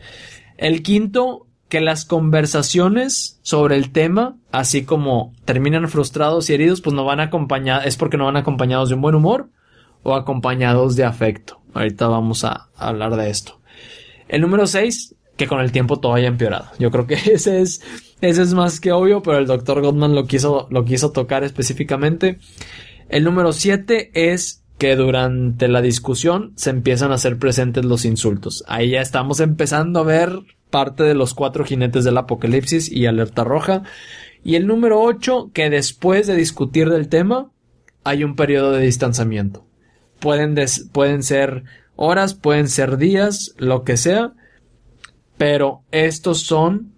El 0.57 0.83
quinto, 0.83 1.47
que 1.69 1.81
las 1.81 2.05
conversaciones 2.05 3.39
sobre 3.41 3.75
el 3.75 3.91
tema, 3.91 4.37
así 4.51 4.85
como 4.85 5.33
terminan 5.45 5.87
frustrados 5.89 6.49
y 6.49 6.53
heridos, 6.53 6.81
pues 6.81 6.95
no 6.95 7.05
van 7.05 7.19
acompañados, 7.19 7.85
es 7.85 7.97
porque 7.97 8.17
no 8.17 8.25
van 8.25 8.37
acompañados 8.37 8.89
de 8.89 8.95
un 8.95 9.01
buen 9.01 9.15
humor 9.15 9.49
o 10.03 10.15
acompañados 10.15 10.95
de 10.95 11.03
afecto. 11.03 11.61
Ahorita 11.73 12.07
vamos 12.07 12.43
a, 12.43 12.69
hablar 12.77 13.15
de 13.15 13.29
esto. 13.29 13.59
El 14.27 14.41
número 14.41 14.67
seis, 14.67 15.15
que 15.35 15.47
con 15.47 15.59
el 15.59 15.71
tiempo 15.71 15.99
todo 15.99 16.13
haya 16.13 16.27
empeorado. 16.27 16.67
Yo 16.79 16.91
creo 16.91 17.07
que 17.07 17.15
ese 17.33 17.61
es, 17.61 17.81
ese 18.21 18.41
es 18.41 18.53
más 18.53 18.79
que 18.79 18.91
obvio, 18.91 19.21
pero 19.21 19.37
el 19.37 19.47
doctor 19.47 19.81
Goldman 19.81 20.15
lo 20.15 20.25
quiso, 20.25 20.67
lo 20.69 20.85
quiso 20.85 21.11
tocar 21.11 21.43
específicamente. 21.43 22.39
El 23.09 23.23
número 23.23 23.51
siete 23.53 24.11
es 24.13 24.64
que 24.77 24.95
durante 24.95 25.67
la 25.67 25.81
discusión 25.81 26.51
se 26.55 26.69
empiezan 26.69 27.11
a 27.11 27.15
hacer 27.15 27.37
presentes 27.37 27.85
los 27.85 28.05
insultos. 28.05 28.63
Ahí 28.67 28.91
ya 28.91 29.01
estamos 29.01 29.39
empezando 29.39 29.99
a 29.99 30.03
ver 30.03 30.39
parte 30.69 31.03
de 31.03 31.13
los 31.13 31.33
cuatro 31.33 31.63
jinetes 31.63 32.03
del 32.03 32.17
apocalipsis 32.17 32.91
y 32.91 33.05
alerta 33.05 33.43
roja. 33.43 33.83
Y 34.43 34.55
el 34.55 34.67
número 34.67 35.01
8, 35.01 35.51
que 35.53 35.69
después 35.69 36.27
de 36.27 36.35
discutir 36.35 36.89
del 36.89 37.07
tema, 37.07 37.51
hay 38.03 38.23
un 38.23 38.35
periodo 38.35 38.71
de 38.71 38.83
distanciamiento. 38.83 39.65
Pueden, 40.19 40.55
pueden 40.91 41.23
ser 41.23 41.63
horas, 41.95 42.33
pueden 42.33 42.67
ser 42.67 42.97
días, 42.97 43.55
lo 43.57 43.83
que 43.83 43.97
sea, 43.97 44.33
pero 45.37 45.83
estos 45.91 46.41
son 46.41 46.93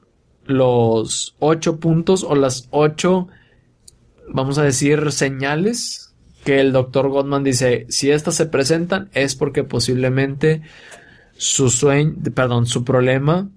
los 0.45 1.35
ocho 1.39 1.79
puntos 1.79 2.23
o 2.23 2.35
las 2.35 2.67
ocho, 2.71 3.27
vamos 4.29 4.57
a 4.57 4.63
decir, 4.63 5.11
señales 5.11 6.06
que 6.47 6.61
el 6.61 6.71
doctor 6.71 7.09
Gottman 7.09 7.43
dice, 7.43 7.85
si 7.89 8.09
estas 8.09 8.35
se 8.35 8.45
presentan 8.45 9.09
es 9.13 9.35
porque 9.35 9.65
posiblemente 9.65 10.61
su 11.35 11.69
sueño, 11.69 12.15
perdón, 12.33 12.67
su 12.67 12.85
problema 12.85 13.49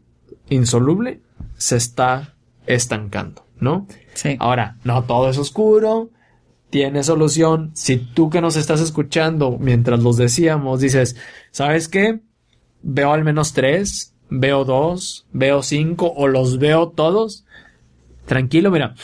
insoluble 0.48 1.20
se 1.56 1.76
está 1.76 2.34
estancando, 2.66 3.46
¿no? 3.60 3.86
Sí. 4.14 4.34
Ahora, 4.40 4.76
no 4.82 5.04
todo 5.04 5.30
es 5.30 5.38
oscuro, 5.38 6.10
tiene 6.68 7.04
solución. 7.04 7.70
Si 7.74 7.96
tú 7.96 8.28
que 8.28 8.40
nos 8.40 8.56
estás 8.56 8.80
escuchando 8.80 9.56
mientras 9.60 10.00
los 10.00 10.16
decíamos 10.16 10.80
dices, 10.80 11.14
¿sabes 11.52 11.86
qué? 11.86 12.18
Veo 12.82 13.12
al 13.12 13.22
menos 13.22 13.52
tres, 13.52 14.14
veo 14.30 14.64
dos, 14.64 15.28
veo 15.32 15.62
cinco 15.62 16.12
o 16.12 16.26
los 16.26 16.58
veo 16.58 16.88
todos. 16.88 17.44
Tranquilo, 18.26 18.72
mira 18.72 18.96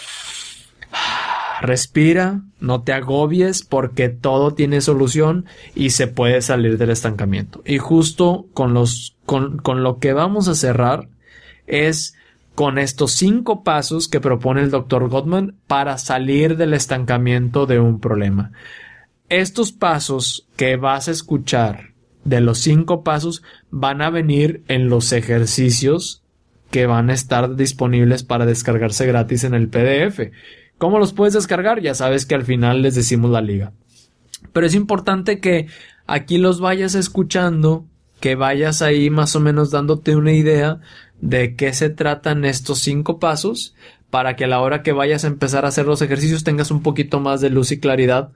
respira, 1.61 2.43
no 2.61 2.83
te 2.83 2.93
agobies 2.93 3.63
porque 3.63 4.09
todo 4.09 4.55
tiene 4.55 4.81
solución 4.81 5.47
y 5.75 5.91
se 5.91 6.07
puede 6.07 6.43
salir 6.43 6.79
del 6.79 6.91
estancamiento. 6.91 7.63
Y 7.65 7.79
justo 7.79 8.47
con 8.53 8.75
los, 8.75 9.17
con, 9.25 9.59
con 9.59 9.83
lo 9.83 9.99
que 9.99 10.13
vamos 10.13 10.49
a 10.49 10.55
cerrar 10.55 11.09
es 11.67 12.15
con 12.55 12.79
estos 12.79 13.13
cinco 13.13 13.63
pasos 13.63 14.09
que 14.09 14.21
propone 14.21 14.63
el 14.63 14.71
Dr. 14.71 15.09
Gottman 15.09 15.57
para 15.67 15.99
salir 15.99 16.57
del 16.57 16.75
estancamiento 16.75 17.67
de 17.67 17.79
un 17.79 18.01
problema. 18.01 18.53
Estos 19.29 19.73
pasos 19.73 20.47
que 20.57 20.77
vas 20.77 21.09
a 21.09 21.11
escuchar 21.11 21.91
de 22.25 22.41
los 22.41 22.59
cinco 22.59 23.05
pasos 23.05 23.43
van 23.71 24.03
a 24.03 24.11
venir 24.11 24.63
en 24.69 24.89
los 24.89 25.13
ejercicios 25.13 26.23
que 26.71 26.87
van 26.87 27.11
a 27.11 27.15
estar 27.15 27.57
disponibles 27.57 28.23
para 28.23 28.47
descargarse 28.47 29.07
gratis 29.07 29.45
en 29.45 29.55
el 29.55 29.69
PDF. 29.69 30.33
¿Cómo 30.79 30.99
los 30.99 31.13
puedes 31.13 31.35
descargar? 31.35 31.81
Ya 31.81 31.95
sabes 31.95 32.27
que 32.27 32.35
al 32.35 32.45
final 32.45 32.83
les 32.83 32.95
decimos 32.95 33.31
la 33.31 33.41
liga. 33.41 33.73
Pero 34.53 34.67
es 34.67 34.75
importante 34.75 35.41
que 35.41 35.67
aquí 36.07 36.39
los 36.39 36.61
vayas 36.61 36.95
escuchando, 36.95 37.87
que 38.21 38.35
vayas 38.35 38.83
ahí 38.83 39.11
más 39.11 39.37
o 39.37 39.41
menos 39.41 39.71
dándote 39.71 40.17
una 40.17 40.33
idea 40.33 40.81
de 41.21 41.55
qué 41.57 41.73
se 41.73 41.91
tratan 41.91 42.45
estos 42.45 42.79
cinco 42.81 43.19
pasos 43.19 43.75
para 44.11 44.37
que 44.37 44.45
a 44.45 44.49
la 44.49 44.61
hora 44.61 44.83
que 44.83 44.93
vayas 44.93 45.25
a 45.25 45.29
empezar 45.29 45.65
a 45.65 45.69
hacer 45.69 45.87
los 45.87 46.03
ejercicios 46.03 46.45
tengas 46.45 46.71
un 46.71 46.83
poquito 46.83 47.21
más 47.21 47.41
de 47.41 47.51
luz 47.51 47.73
y 47.73 47.81
claridad 47.81 48.31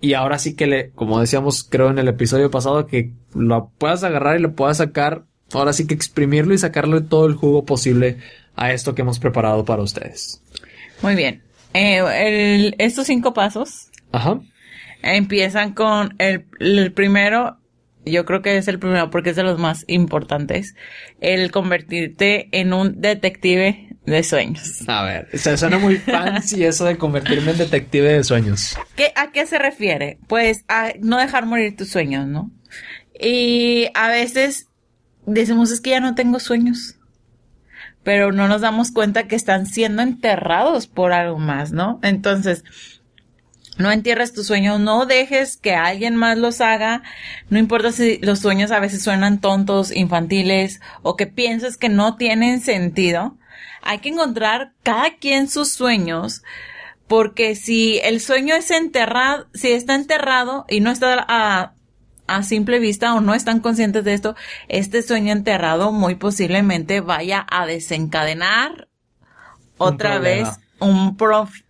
y 0.00 0.14
ahora 0.14 0.38
sí 0.38 0.54
que 0.54 0.66
le, 0.66 0.90
como 0.90 1.18
decíamos 1.18 1.64
creo 1.64 1.88
en 1.90 1.98
el 1.98 2.08
episodio 2.08 2.50
pasado, 2.50 2.86
que 2.86 3.12
lo 3.34 3.70
puedas 3.78 4.04
agarrar 4.04 4.38
y 4.38 4.42
lo 4.42 4.52
puedas 4.52 4.76
sacar, 4.76 5.24
ahora 5.52 5.72
sí 5.72 5.86
que 5.86 5.94
exprimirlo 5.94 6.52
y 6.52 6.58
sacarle 6.58 7.00
todo 7.00 7.26
el 7.26 7.34
jugo 7.34 7.64
posible 7.64 8.18
a 8.54 8.72
esto 8.72 8.94
que 8.94 9.02
hemos 9.02 9.18
preparado 9.18 9.64
para 9.64 9.82
ustedes. 9.82 10.42
Muy 11.00 11.14
bien. 11.14 11.42
Eh, 11.74 12.72
estos 12.78 13.06
cinco 13.06 13.34
pasos 13.34 13.90
Ajá. 14.12 14.40
empiezan 15.02 15.74
con 15.74 16.14
el, 16.18 16.46
el 16.60 16.92
primero, 16.92 17.58
yo 18.06 18.24
creo 18.24 18.42
que 18.42 18.56
es 18.56 18.68
el 18.68 18.78
primero 18.78 19.10
porque 19.10 19.30
es 19.30 19.36
de 19.36 19.42
los 19.42 19.58
más 19.58 19.84
importantes, 19.88 20.74
el 21.20 21.50
convertirte 21.50 22.48
en 22.52 22.72
un 22.72 23.00
detective 23.00 23.88
de 24.06 24.22
sueños. 24.22 24.88
A 24.88 25.02
ver, 25.02 25.28
se 25.38 25.56
suena 25.56 25.78
muy 25.78 25.96
fancy 25.96 26.64
eso 26.64 26.84
de 26.84 26.96
convertirme 26.96 27.52
en 27.52 27.58
detective 27.58 28.12
de 28.12 28.24
sueños. 28.24 28.76
¿Qué, 28.96 29.12
¿A 29.16 29.32
qué 29.32 29.46
se 29.46 29.58
refiere? 29.58 30.18
Pues 30.28 30.64
a 30.68 30.92
no 31.00 31.18
dejar 31.18 31.46
morir 31.46 31.76
tus 31.76 31.88
sueños, 31.88 32.26
¿no? 32.26 32.50
Y 33.18 33.88
a 33.94 34.08
veces 34.08 34.68
decimos 35.26 35.70
es 35.70 35.80
que 35.80 35.90
ya 35.90 36.00
no 36.00 36.14
tengo 36.14 36.38
sueños, 36.38 36.96
pero 38.04 38.30
no 38.30 38.46
nos 38.46 38.60
damos 38.60 38.92
cuenta 38.92 39.26
que 39.26 39.34
están 39.34 39.66
siendo 39.66 40.02
enterrados 40.02 40.86
por 40.86 41.12
algo 41.12 41.38
más, 41.38 41.72
¿no? 41.72 41.98
Entonces, 42.02 42.64
no 43.76 43.90
entierres 43.90 44.32
tus 44.32 44.46
sueños, 44.46 44.78
no 44.78 45.04
dejes 45.06 45.56
que 45.56 45.74
alguien 45.74 46.14
más 46.14 46.38
los 46.38 46.60
haga, 46.60 47.02
no 47.50 47.58
importa 47.58 47.90
si 47.90 48.18
los 48.18 48.38
sueños 48.38 48.70
a 48.70 48.78
veces 48.78 49.02
suenan 49.02 49.40
tontos, 49.40 49.90
infantiles 49.90 50.80
o 51.02 51.16
que 51.16 51.26
pienses 51.26 51.76
que 51.76 51.88
no 51.88 52.16
tienen 52.16 52.60
sentido. 52.60 53.36
Hay 53.82 53.98
que 53.98 54.10
encontrar 54.10 54.72
cada 54.82 55.16
quien 55.16 55.48
sus 55.48 55.72
sueños, 55.72 56.42
porque 57.08 57.54
si 57.56 57.98
el 57.98 58.20
sueño 58.20 58.54
es 58.54 58.70
enterrado, 58.70 59.46
si 59.54 59.72
está 59.72 59.94
enterrado 59.94 60.64
y 60.68 60.80
no 60.80 60.90
está 60.90 61.24
a, 61.28 61.73
a 62.26 62.42
simple 62.42 62.78
vista 62.78 63.14
o 63.14 63.20
no 63.20 63.34
están 63.34 63.60
conscientes 63.60 64.04
de 64.04 64.14
esto, 64.14 64.34
este 64.68 65.02
sueño 65.02 65.32
enterrado 65.32 65.92
muy 65.92 66.14
posiblemente 66.14 67.00
vaya 67.00 67.46
a 67.50 67.66
desencadenar 67.66 68.88
otra 69.76 70.18
vez 70.18 70.48
un, 70.80 71.16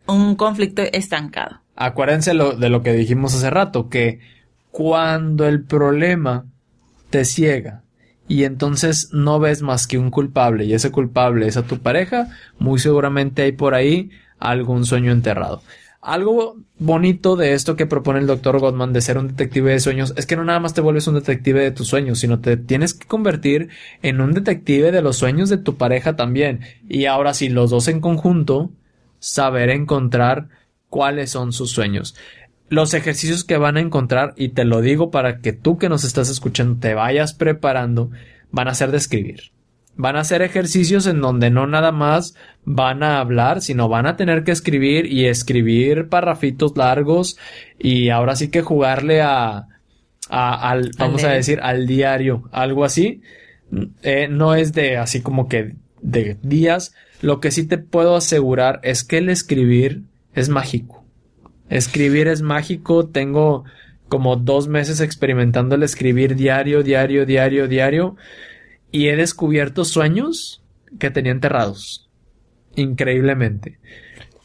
un 0.06 0.36
conflicto 0.36 0.82
estancado. 0.82 1.60
Acuérdense 1.76 2.32
de 2.32 2.68
lo 2.68 2.82
que 2.82 2.92
dijimos 2.92 3.34
hace 3.34 3.50
rato, 3.50 3.88
que 3.88 4.20
cuando 4.70 5.46
el 5.46 5.64
problema 5.64 6.46
te 7.10 7.24
ciega 7.24 7.82
y 8.28 8.44
entonces 8.44 9.10
no 9.12 9.38
ves 9.38 9.62
más 9.62 9.86
que 9.86 9.98
un 9.98 10.10
culpable 10.10 10.64
y 10.64 10.74
ese 10.74 10.90
culpable 10.90 11.46
es 11.46 11.56
a 11.56 11.62
tu 11.62 11.78
pareja, 11.78 12.28
muy 12.58 12.78
seguramente 12.78 13.42
hay 13.42 13.52
por 13.52 13.74
ahí 13.74 14.10
algún 14.38 14.84
sueño 14.84 15.12
enterrado. 15.12 15.62
Algo 16.04 16.58
bonito 16.78 17.34
de 17.34 17.54
esto 17.54 17.76
que 17.76 17.86
propone 17.86 18.18
el 18.18 18.26
doctor 18.26 18.60
Gottman 18.60 18.92
de 18.92 19.00
ser 19.00 19.16
un 19.16 19.28
detective 19.28 19.72
de 19.72 19.80
sueños 19.80 20.12
es 20.18 20.26
que 20.26 20.36
no 20.36 20.44
nada 20.44 20.60
más 20.60 20.74
te 20.74 20.82
vuelves 20.82 21.06
un 21.06 21.14
detective 21.14 21.62
de 21.62 21.70
tus 21.70 21.88
sueños, 21.88 22.18
sino 22.18 22.40
te 22.40 22.58
tienes 22.58 22.92
que 22.92 23.06
convertir 23.06 23.70
en 24.02 24.20
un 24.20 24.34
detective 24.34 24.92
de 24.92 25.00
los 25.00 25.16
sueños 25.16 25.48
de 25.48 25.56
tu 25.56 25.78
pareja 25.78 26.14
también. 26.14 26.60
Y 26.90 27.06
ahora 27.06 27.32
sí, 27.32 27.48
los 27.48 27.70
dos 27.70 27.88
en 27.88 28.02
conjunto, 28.02 28.70
saber 29.18 29.70
encontrar 29.70 30.48
cuáles 30.90 31.30
son 31.30 31.54
sus 31.54 31.70
sueños. 31.70 32.14
Los 32.68 32.92
ejercicios 32.92 33.42
que 33.42 33.56
van 33.56 33.78
a 33.78 33.80
encontrar, 33.80 34.34
y 34.36 34.50
te 34.50 34.66
lo 34.66 34.82
digo 34.82 35.10
para 35.10 35.38
que 35.38 35.54
tú 35.54 35.78
que 35.78 35.88
nos 35.88 36.04
estás 36.04 36.28
escuchando 36.28 36.78
te 36.80 36.92
vayas 36.92 37.32
preparando, 37.32 38.10
van 38.50 38.68
a 38.68 38.74
ser 38.74 38.90
de 38.90 38.98
escribir. 38.98 39.53
Van 39.96 40.16
a 40.16 40.24
ser 40.24 40.42
ejercicios 40.42 41.06
en 41.06 41.20
donde 41.20 41.50
no 41.50 41.66
nada 41.66 41.92
más 41.92 42.34
van 42.64 43.02
a 43.02 43.20
hablar, 43.20 43.60
sino 43.60 43.88
van 43.88 44.06
a 44.06 44.16
tener 44.16 44.42
que 44.42 44.50
escribir 44.50 45.06
y 45.06 45.26
escribir 45.26 46.08
parrafitos 46.08 46.76
largos 46.76 47.38
y 47.78 48.08
ahora 48.08 48.34
sí 48.34 48.48
que 48.48 48.62
jugarle 48.62 49.22
a, 49.22 49.68
al, 50.28 50.90
vamos 50.98 51.24
a 51.24 51.30
decir, 51.30 51.60
al 51.62 51.86
diario, 51.86 52.48
algo 52.52 52.84
así. 52.84 53.22
Eh, 54.02 54.28
no 54.28 54.54
es 54.54 54.72
de 54.72 54.96
así 54.96 55.20
como 55.20 55.48
que 55.48 55.74
de 56.00 56.36
días. 56.42 56.94
Lo 57.20 57.40
que 57.40 57.50
sí 57.50 57.66
te 57.66 57.78
puedo 57.78 58.16
asegurar 58.16 58.80
es 58.82 59.04
que 59.04 59.18
el 59.18 59.28
escribir 59.28 60.02
es 60.34 60.48
mágico. 60.48 61.04
Escribir 61.70 62.28
es 62.28 62.42
mágico. 62.42 63.06
Tengo 63.06 63.64
como 64.08 64.36
dos 64.36 64.68
meses 64.68 65.00
experimentando 65.00 65.74
el 65.74 65.82
escribir 65.82 66.36
diario, 66.36 66.82
diario, 66.82 67.26
diario, 67.26 67.68
diario. 67.68 68.16
Y 68.94 69.08
he 69.08 69.16
descubierto 69.16 69.84
sueños 69.84 70.62
que 71.00 71.10
tenía 71.10 71.32
enterrados. 71.32 72.08
Increíblemente. 72.76 73.80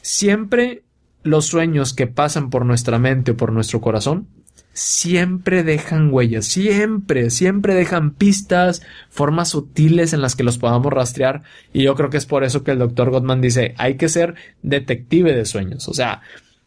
Siempre 0.02 0.82
los 1.22 1.46
sueños 1.46 1.94
que 1.94 2.08
pasan 2.08 2.50
por 2.50 2.66
nuestra 2.66 2.98
mente 2.98 3.32
o 3.32 3.38
por 3.38 3.52
nuestro 3.52 3.80
corazón 3.80 4.28
siempre 4.74 5.64
dejan 5.64 6.12
huellas, 6.12 6.46
siempre, 6.46 7.30
siempre 7.30 7.76
dejan 7.76 8.16
pistas, 8.16 8.82
formas 9.12 9.50
sutiles 9.50 10.14
en 10.14 10.22
las 10.24 10.36
que 10.36 10.44
los 10.44 10.58
podamos 10.58 10.92
rastrear 10.92 11.44
y 11.72 11.84
yo 11.84 11.94
creo 11.94 12.10
que 12.10 12.18
es 12.18 12.26
por 12.26 12.44
eso 12.44 12.64
que 12.64 12.72
el 12.72 12.80
doctor 12.80 13.12
Gottman 13.12 13.42
dice 13.42 13.76
hay 13.78 13.98
que 13.98 14.10
ser 14.10 14.34
detective 14.64 15.36
de 15.36 15.46
sueños, 15.46 15.88
o 15.90 15.94
sea, 15.94 16.22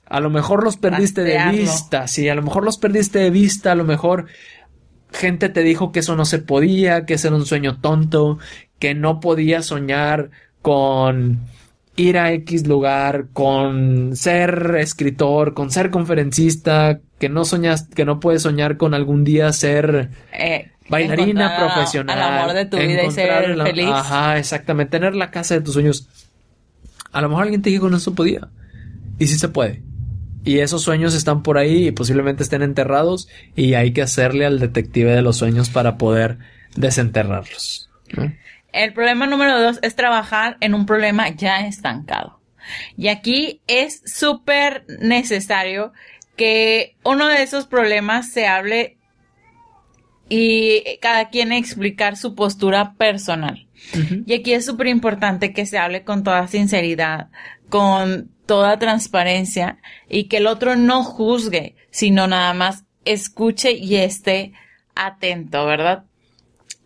a 0.04 0.20
lo 0.20 0.28
mejor 0.30 0.62
los 0.62 0.76
perdiste 0.76 1.22
de 1.22 1.38
vista, 1.50 2.06
sí, 2.06 2.28
a 2.28 2.34
lo 2.34 2.42
mejor 2.42 2.64
los 2.64 2.76
perdiste 2.76 3.18
de 3.18 3.30
vista, 3.30 3.72
a 3.72 3.76
lo 3.76 3.84
mejor 3.84 4.26
gente 5.12 5.48
te 5.48 5.62
dijo 5.62 5.92
que 5.92 6.00
eso 6.00 6.16
no 6.16 6.24
se 6.24 6.38
podía, 6.38 7.06
que 7.06 7.14
ese 7.14 7.28
era 7.28 7.36
un 7.36 7.46
sueño 7.46 7.80
tonto, 7.80 8.38
que 8.78 8.94
no 8.94 9.20
podías 9.20 9.66
soñar 9.66 10.30
con 10.60 11.40
ir 11.96 12.18
a 12.18 12.32
X 12.32 12.66
lugar, 12.66 13.26
con 13.32 14.16
ser 14.16 14.76
escritor, 14.78 15.54
con 15.54 15.70
ser 15.70 15.90
conferencista, 15.90 17.00
que 17.18 17.28
no 17.28 17.44
soñas, 17.44 17.88
que 17.88 18.04
no 18.04 18.20
puedes 18.20 18.42
soñar 18.42 18.76
con 18.76 18.94
algún 18.94 19.24
día 19.24 19.52
ser 19.52 20.10
eh, 20.32 20.70
bailarina 20.88 21.56
profesional. 21.56 22.20
Al 22.20 22.38
amor 22.40 22.54
de 22.54 22.66
tu 22.66 22.76
vida 22.78 23.04
y 23.04 23.10
ser 23.10 23.56
feliz. 23.62 23.90
Ajá, 23.90 24.38
exactamente. 24.38 24.98
Tener 24.98 25.14
la 25.14 25.30
casa 25.30 25.54
de 25.54 25.60
tus 25.60 25.74
sueños. 25.74 26.08
A 27.12 27.20
lo 27.20 27.28
mejor 27.28 27.44
alguien 27.44 27.62
te 27.62 27.70
dijo 27.70 27.86
que 27.86 27.92
no 27.92 28.00
se 28.00 28.10
podía. 28.10 28.48
Y 29.18 29.26
sí 29.26 29.38
se 29.38 29.48
puede. 29.48 29.82
Y 30.44 30.58
esos 30.58 30.82
sueños 30.82 31.14
están 31.14 31.42
por 31.42 31.58
ahí 31.58 31.88
y 31.88 31.92
posiblemente 31.92 32.42
estén 32.42 32.62
enterrados 32.62 33.28
y 33.54 33.74
hay 33.74 33.92
que 33.92 34.02
hacerle 34.02 34.44
al 34.44 34.58
detective 34.58 35.14
de 35.14 35.22
los 35.22 35.36
sueños 35.36 35.70
para 35.70 35.98
poder 35.98 36.38
desenterrarlos. 36.74 37.90
El 38.72 38.92
problema 38.92 39.26
número 39.26 39.60
dos 39.60 39.78
es 39.82 39.94
trabajar 39.94 40.56
en 40.60 40.74
un 40.74 40.86
problema 40.86 41.28
ya 41.28 41.66
estancado. 41.66 42.40
Y 42.96 43.08
aquí 43.08 43.60
es 43.66 44.02
súper 44.06 44.84
necesario 45.00 45.92
que 46.36 46.96
uno 47.04 47.28
de 47.28 47.42
esos 47.42 47.66
problemas 47.66 48.32
se 48.32 48.46
hable 48.46 48.96
y 50.28 50.82
cada 51.00 51.28
quien 51.28 51.52
explicar 51.52 52.16
su 52.16 52.34
postura 52.34 52.94
personal. 52.94 53.66
Y 54.26 54.32
aquí 54.32 54.52
es 54.52 54.64
súper 54.64 54.86
importante 54.86 55.52
que 55.52 55.66
se 55.66 55.76
hable 55.76 56.04
con 56.04 56.22
toda 56.22 56.46
sinceridad, 56.48 57.28
con 57.72 58.30
toda 58.44 58.78
transparencia 58.78 59.78
y 60.10 60.24
que 60.24 60.36
el 60.36 60.46
otro 60.46 60.76
no 60.76 61.04
juzgue, 61.04 61.74
sino 61.90 62.26
nada 62.26 62.52
más 62.52 62.84
escuche 63.06 63.72
y 63.72 63.96
esté 63.96 64.52
atento, 64.94 65.64
¿verdad? 65.64 66.04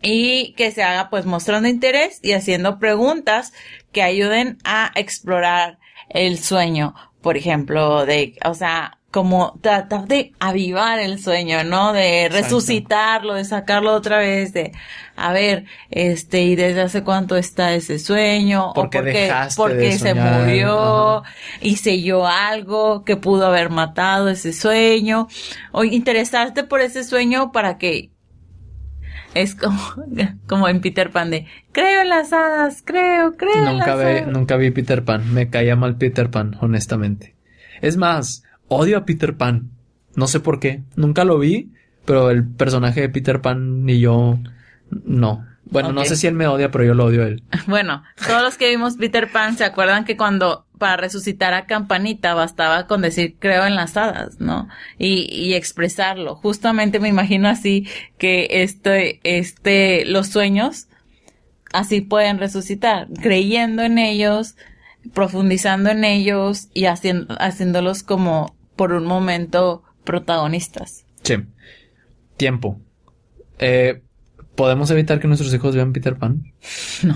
y 0.01 0.53
que 0.53 0.71
se 0.71 0.83
haga 0.83 1.09
pues 1.09 1.25
mostrando 1.25 1.67
interés 1.67 2.19
y 2.21 2.31
haciendo 2.31 2.79
preguntas 2.79 3.51
que 3.91 4.01
ayuden 4.01 4.59
a 4.63 4.93
explorar 4.95 5.79
el 6.07 6.39
sueño, 6.39 6.95
por 7.21 7.35
ejemplo, 7.35 8.05
de, 8.05 8.37
o 8.45 8.53
sea, 8.53 8.96
como 9.11 9.57
tratar 9.61 10.07
de 10.07 10.33
avivar 10.39 10.99
el 10.99 11.19
sueño, 11.19 11.63
¿no? 11.63 11.93
De 11.93 12.27
resucitarlo, 12.29 13.35
de 13.35 13.45
sacarlo 13.45 13.93
otra 13.93 14.17
vez, 14.17 14.51
de, 14.51 14.73
a 15.15 15.31
ver, 15.31 15.65
este, 15.89 16.43
y 16.43 16.55
desde 16.55 16.81
hace 16.81 17.03
cuánto 17.03 17.37
está 17.37 17.73
ese 17.73 17.99
sueño, 17.99 18.73
porque 18.75 18.99
o 18.99 19.01
porque, 19.01 19.31
porque 19.55 19.97
se 19.97 20.13
murió, 20.13 21.23
y 21.61 21.77
selló 21.77 22.27
algo 22.27 23.05
que 23.05 23.15
pudo 23.15 23.47
haber 23.47 23.69
matado 23.69 24.27
ese 24.27 24.51
sueño, 24.51 25.27
o 25.71 25.85
interesarte 25.85 26.63
por 26.63 26.81
ese 26.81 27.03
sueño 27.05 27.53
para 27.53 27.77
que 27.77 28.11
es 29.33 29.55
como, 29.55 29.79
como 30.47 30.67
en 30.67 30.81
Peter 30.81 31.11
Pan 31.11 31.29
de 31.29 31.45
creo 31.71 32.01
en 32.01 32.09
las 32.09 32.33
hadas, 32.33 32.81
creo, 32.83 33.37
creo 33.37 33.55
nunca 33.55 33.71
en 33.71 33.77
las 33.77 33.87
hadas. 33.87 34.27
Nunca 34.27 34.57
vi 34.57 34.71
Peter 34.71 35.05
Pan, 35.05 35.33
me 35.33 35.49
caía 35.49 35.77
mal 35.77 35.95
Peter 35.95 36.29
Pan, 36.29 36.57
honestamente. 36.59 37.35
Es 37.81 37.95
más, 37.95 38.43
odio 38.67 38.97
a 38.97 39.05
Peter 39.05 39.35
Pan. 39.35 39.71
No 40.15 40.27
sé 40.27 40.39
por 40.39 40.59
qué, 40.59 40.81
nunca 40.95 41.23
lo 41.23 41.37
vi, 41.39 41.71
pero 42.05 42.31
el 42.31 42.47
personaje 42.47 43.01
de 43.01 43.09
Peter 43.09 43.41
Pan 43.41 43.85
ni 43.85 43.99
yo 43.99 44.39
no. 44.89 45.45
Bueno, 45.69 45.91
no 45.91 46.05
sé 46.05 46.15
si 46.15 46.27
él 46.27 46.33
me 46.33 46.47
odia, 46.47 46.71
pero 46.71 46.85
yo 46.85 46.93
lo 46.93 47.05
odio 47.05 47.23
a 47.23 47.27
él. 47.27 47.43
Bueno, 47.67 48.03
todos 48.25 48.41
los 48.41 48.57
que 48.57 48.69
vimos 48.69 48.95
Peter 48.95 49.29
Pan 49.31 49.57
se 49.57 49.65
acuerdan 49.65 50.05
que 50.05 50.15
cuando 50.15 50.65
para 50.77 50.97
resucitar 50.97 51.53
a 51.53 51.65
Campanita 51.65 52.33
bastaba 52.33 52.87
con 52.87 53.01
decir 53.01 53.35
creo 53.39 53.65
en 53.65 53.75
las 53.75 53.97
hadas, 53.97 54.39
¿no? 54.39 54.69
Y, 54.97 55.27
y 55.33 55.55
expresarlo. 55.55 56.35
Justamente 56.35 56.99
me 56.99 57.09
imagino 57.09 57.49
así 57.49 57.87
que 58.17 58.47
este, 58.51 59.19
este, 59.23 60.05
los 60.05 60.27
sueños 60.27 60.87
así 61.73 62.01
pueden 62.01 62.37
resucitar, 62.37 63.07
creyendo 63.21 63.83
en 63.83 63.97
ellos, 63.97 64.55
profundizando 65.13 65.89
en 65.89 66.03
ellos 66.03 66.69
y 66.73 66.85
haciendo, 66.85 67.35
haciéndolos 67.39 68.03
como 68.03 68.55
por 68.77 68.93
un 68.93 69.05
momento 69.05 69.83
protagonistas. 70.05 71.05
Sí. 71.23 71.35
Tiempo. 72.37 72.79
Eh, 73.59 74.01
¿Podemos 74.55 74.89
evitar 74.91 75.19
que 75.19 75.27
nuestros 75.27 75.53
hijos 75.53 75.75
vean 75.75 75.91
Peter 75.93 76.15
Pan? 76.15 76.53
No. 77.03 77.15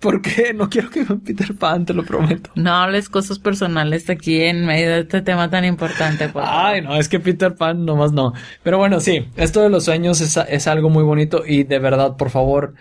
¿Por 0.00 0.20
qué? 0.20 0.52
No 0.52 0.68
quiero 0.68 0.90
que 0.90 1.04
vean 1.04 1.20
Peter 1.20 1.54
Pan, 1.54 1.86
te 1.86 1.94
lo 1.94 2.04
prometo. 2.04 2.50
No 2.56 2.72
hables 2.72 3.08
cosas 3.08 3.38
personales 3.38 4.10
aquí 4.10 4.40
en 4.40 4.66
medio 4.66 4.90
de 4.90 5.00
este 5.02 5.22
tema 5.22 5.48
tan 5.48 5.64
importante. 5.64 6.28
Ay, 6.34 6.82
no, 6.82 6.96
es 6.96 7.08
que 7.08 7.20
Peter 7.20 7.54
Pan 7.54 7.84
nomás 7.84 8.10
no. 8.10 8.32
Pero 8.64 8.78
bueno, 8.78 8.98
sí, 8.98 9.28
esto 9.36 9.62
de 9.62 9.70
los 9.70 9.84
sueños 9.84 10.20
es, 10.20 10.36
es 10.36 10.66
algo 10.66 10.90
muy 10.90 11.04
bonito 11.04 11.44
y 11.46 11.62
de 11.62 11.78
verdad, 11.78 12.16
por 12.16 12.30
favor, 12.30 12.74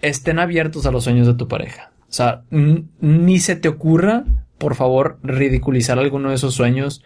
estén 0.00 0.38
abiertos 0.38 0.86
a 0.86 0.90
los 0.90 1.04
sueños 1.04 1.26
de 1.26 1.34
tu 1.34 1.46
pareja. 1.46 1.90
O 2.08 2.12
sea, 2.12 2.42
ni 2.50 3.38
se 3.38 3.56
te 3.56 3.68
ocurra, 3.68 4.24
por 4.56 4.76
favor, 4.76 5.18
ridiculizar 5.22 5.98
alguno 5.98 6.30
de 6.30 6.36
esos 6.36 6.54
sueños, 6.54 7.02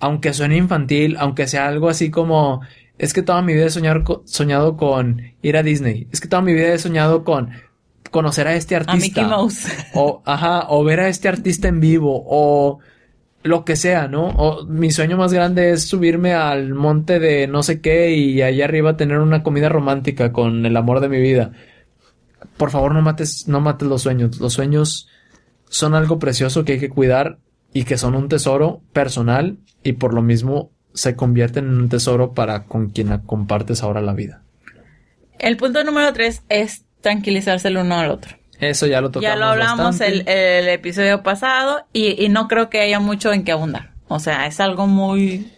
aunque 0.00 0.32
suene 0.32 0.56
infantil, 0.56 1.16
aunque 1.18 1.46
sea 1.46 1.66
algo 1.66 1.88
así 1.88 2.10
como, 2.10 2.60
es 2.98 3.12
que 3.12 3.22
toda 3.22 3.42
mi 3.42 3.54
vida 3.54 3.66
he 3.66 3.70
soñado, 3.70 4.22
soñado 4.26 4.76
con 4.76 5.22
ir 5.42 5.56
a 5.56 5.62
Disney, 5.62 6.08
es 6.12 6.20
que 6.20 6.28
toda 6.28 6.42
mi 6.42 6.54
vida 6.54 6.74
he 6.74 6.78
soñado 6.78 7.24
con 7.24 7.50
conocer 8.10 8.46
a 8.46 8.54
este 8.54 8.76
artista. 8.76 8.94
A 8.94 9.24
Mickey 9.24 9.24
Mouse. 9.24 9.66
O, 9.94 10.22
ajá, 10.24 10.66
o 10.68 10.84
ver 10.84 11.00
a 11.00 11.08
este 11.08 11.28
artista 11.28 11.68
en 11.68 11.80
vivo, 11.80 12.24
o 12.26 12.78
lo 13.42 13.64
que 13.64 13.76
sea, 13.76 14.08
¿no? 14.08 14.28
O 14.28 14.64
mi 14.66 14.90
sueño 14.90 15.16
más 15.16 15.32
grande 15.32 15.72
es 15.72 15.84
subirme 15.84 16.34
al 16.34 16.74
monte 16.74 17.18
de 17.18 17.46
no 17.46 17.62
sé 17.62 17.80
qué 17.80 18.14
y 18.14 18.40
allá 18.40 18.64
arriba 18.64 18.96
tener 18.96 19.18
una 19.18 19.42
comida 19.42 19.68
romántica 19.68 20.32
con 20.32 20.64
el 20.64 20.76
amor 20.76 21.00
de 21.00 21.08
mi 21.08 21.20
vida 21.20 21.52
por 22.56 22.70
favor 22.70 22.94
no 22.94 23.02
mates, 23.02 23.48
no 23.48 23.60
mates 23.60 23.88
los 23.88 24.02
sueños. 24.02 24.40
Los 24.40 24.52
sueños 24.54 25.08
son 25.68 25.94
algo 25.94 26.18
precioso 26.18 26.64
que 26.64 26.74
hay 26.74 26.80
que 26.80 26.88
cuidar 26.88 27.38
y 27.72 27.84
que 27.84 27.98
son 27.98 28.14
un 28.14 28.28
tesoro 28.28 28.82
personal 28.92 29.58
y 29.84 29.92
por 29.92 30.14
lo 30.14 30.22
mismo 30.22 30.70
se 30.92 31.14
convierten 31.14 31.66
en 31.66 31.74
un 31.74 31.88
tesoro 31.88 32.34
para 32.34 32.64
con 32.64 32.90
quien 32.90 33.16
compartes 33.18 33.82
ahora 33.82 34.00
la 34.00 34.14
vida. 34.14 34.42
El 35.38 35.56
punto 35.56 35.84
número 35.84 36.12
tres 36.12 36.42
es 36.48 36.84
tranquilizarse 37.00 37.68
el 37.68 37.76
uno 37.76 37.98
al 37.98 38.10
otro. 38.10 38.36
Eso 38.60 38.86
ya 38.86 39.00
lo 39.00 39.10
tocamos. 39.10 39.34
Ya 39.34 39.36
lo 39.36 39.46
hablamos 39.46 40.00
el, 40.00 40.26
el, 40.28 40.68
episodio 40.68 41.22
pasado 41.22 41.86
y, 41.92 42.24
y 42.24 42.28
no 42.28 42.48
creo 42.48 42.70
que 42.70 42.80
haya 42.80 42.98
mucho 42.98 43.32
en 43.32 43.44
que 43.44 43.52
abundar. 43.52 43.90
O 44.08 44.20
sea, 44.20 44.46
es 44.46 44.60
algo 44.60 44.86
muy 44.86 45.50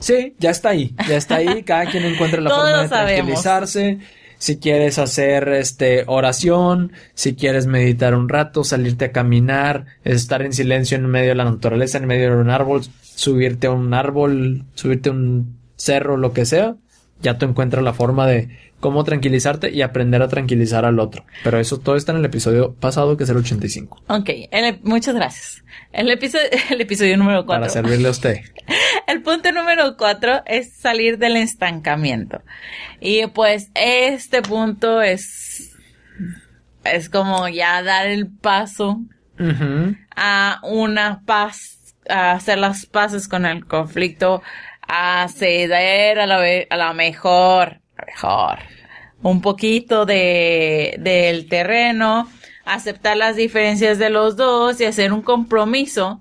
Sí, 0.00 0.34
ya 0.38 0.50
está 0.50 0.70
ahí, 0.70 0.94
ya 1.08 1.16
está 1.16 1.36
ahí, 1.36 1.62
cada 1.64 1.86
quien 1.86 2.04
encuentra 2.04 2.40
la 2.40 2.50
forma 2.54 2.82
de 2.82 2.88
tranquilizarse 2.88 3.98
si 4.38 4.58
quieres 4.58 4.98
hacer 4.98 5.48
este 5.48 6.04
oración, 6.06 6.92
si 7.14 7.34
quieres 7.34 7.66
meditar 7.66 8.14
un 8.14 8.28
rato, 8.28 8.64
salirte 8.64 9.06
a 9.06 9.12
caminar, 9.12 9.86
estar 10.04 10.42
en 10.42 10.52
silencio 10.52 10.96
en 10.96 11.06
medio 11.06 11.30
de 11.30 11.34
la 11.34 11.44
naturaleza, 11.44 11.98
en 11.98 12.06
medio 12.06 12.30
de 12.30 12.40
un 12.40 12.50
árbol, 12.50 12.82
subirte 13.02 13.66
a 13.66 13.72
un 13.72 13.92
árbol, 13.94 14.64
subirte 14.74 15.08
a 15.08 15.12
un 15.12 15.58
cerro, 15.76 16.16
lo 16.16 16.32
que 16.32 16.46
sea, 16.46 16.76
ya 17.20 17.38
tú 17.38 17.46
encuentras 17.46 17.82
la 17.82 17.92
forma 17.92 18.26
de 18.26 18.48
cómo 18.80 19.04
tranquilizarte 19.04 19.70
y 19.70 19.82
aprender 19.82 20.22
a 20.22 20.28
tranquilizar 20.28 20.84
al 20.84 20.98
otro. 21.00 21.24
Pero 21.44 21.58
eso 21.58 21.78
todo 21.78 21.96
está 21.96 22.12
en 22.12 22.18
el 22.18 22.24
episodio 22.24 22.74
pasado, 22.74 23.16
que 23.16 23.24
es 23.24 23.30
el 23.30 23.38
85. 23.38 24.02
Ok, 24.08 24.30
muchas 24.82 25.14
gracias. 25.14 25.64
El 25.92 26.10
episodio, 26.10 26.46
el 26.70 26.80
episodio 26.80 27.16
número 27.16 27.44
4. 27.44 27.60
Para 27.60 27.72
servirle 27.72 28.08
a 28.08 28.12
usted. 28.12 28.38
el 29.06 29.22
punto 29.22 29.52
número 29.52 29.96
4 29.96 30.42
es 30.46 30.72
salir 30.72 31.18
del 31.18 31.36
estancamiento. 31.36 32.42
Y 33.00 33.26
pues 33.28 33.70
este 33.74 34.42
punto 34.42 35.02
es, 35.02 35.76
es 36.84 37.08
como 37.08 37.48
ya 37.48 37.82
dar 37.82 38.06
el 38.06 38.28
paso 38.28 39.00
a 40.16 40.60
una 40.64 41.22
paz, 41.24 41.94
a 42.08 42.32
hacer 42.32 42.58
las 42.58 42.86
paces 42.86 43.28
con 43.28 43.46
el 43.46 43.66
conflicto, 43.66 44.42
a 44.82 45.28
ceder 45.28 46.18
a 46.18 46.26
la, 46.26 46.42
a 46.68 46.76
la 46.76 46.92
mejor, 46.92 47.80
mejor, 48.06 48.58
un 49.22 49.40
poquito 49.40 50.06
de, 50.06 50.96
del 50.98 51.48
terreno, 51.48 52.28
aceptar 52.64 53.16
las 53.16 53.36
diferencias 53.36 53.98
de 53.98 54.10
los 54.10 54.36
dos 54.36 54.80
y 54.80 54.84
hacer 54.84 55.12
un 55.12 55.22
compromiso 55.22 56.20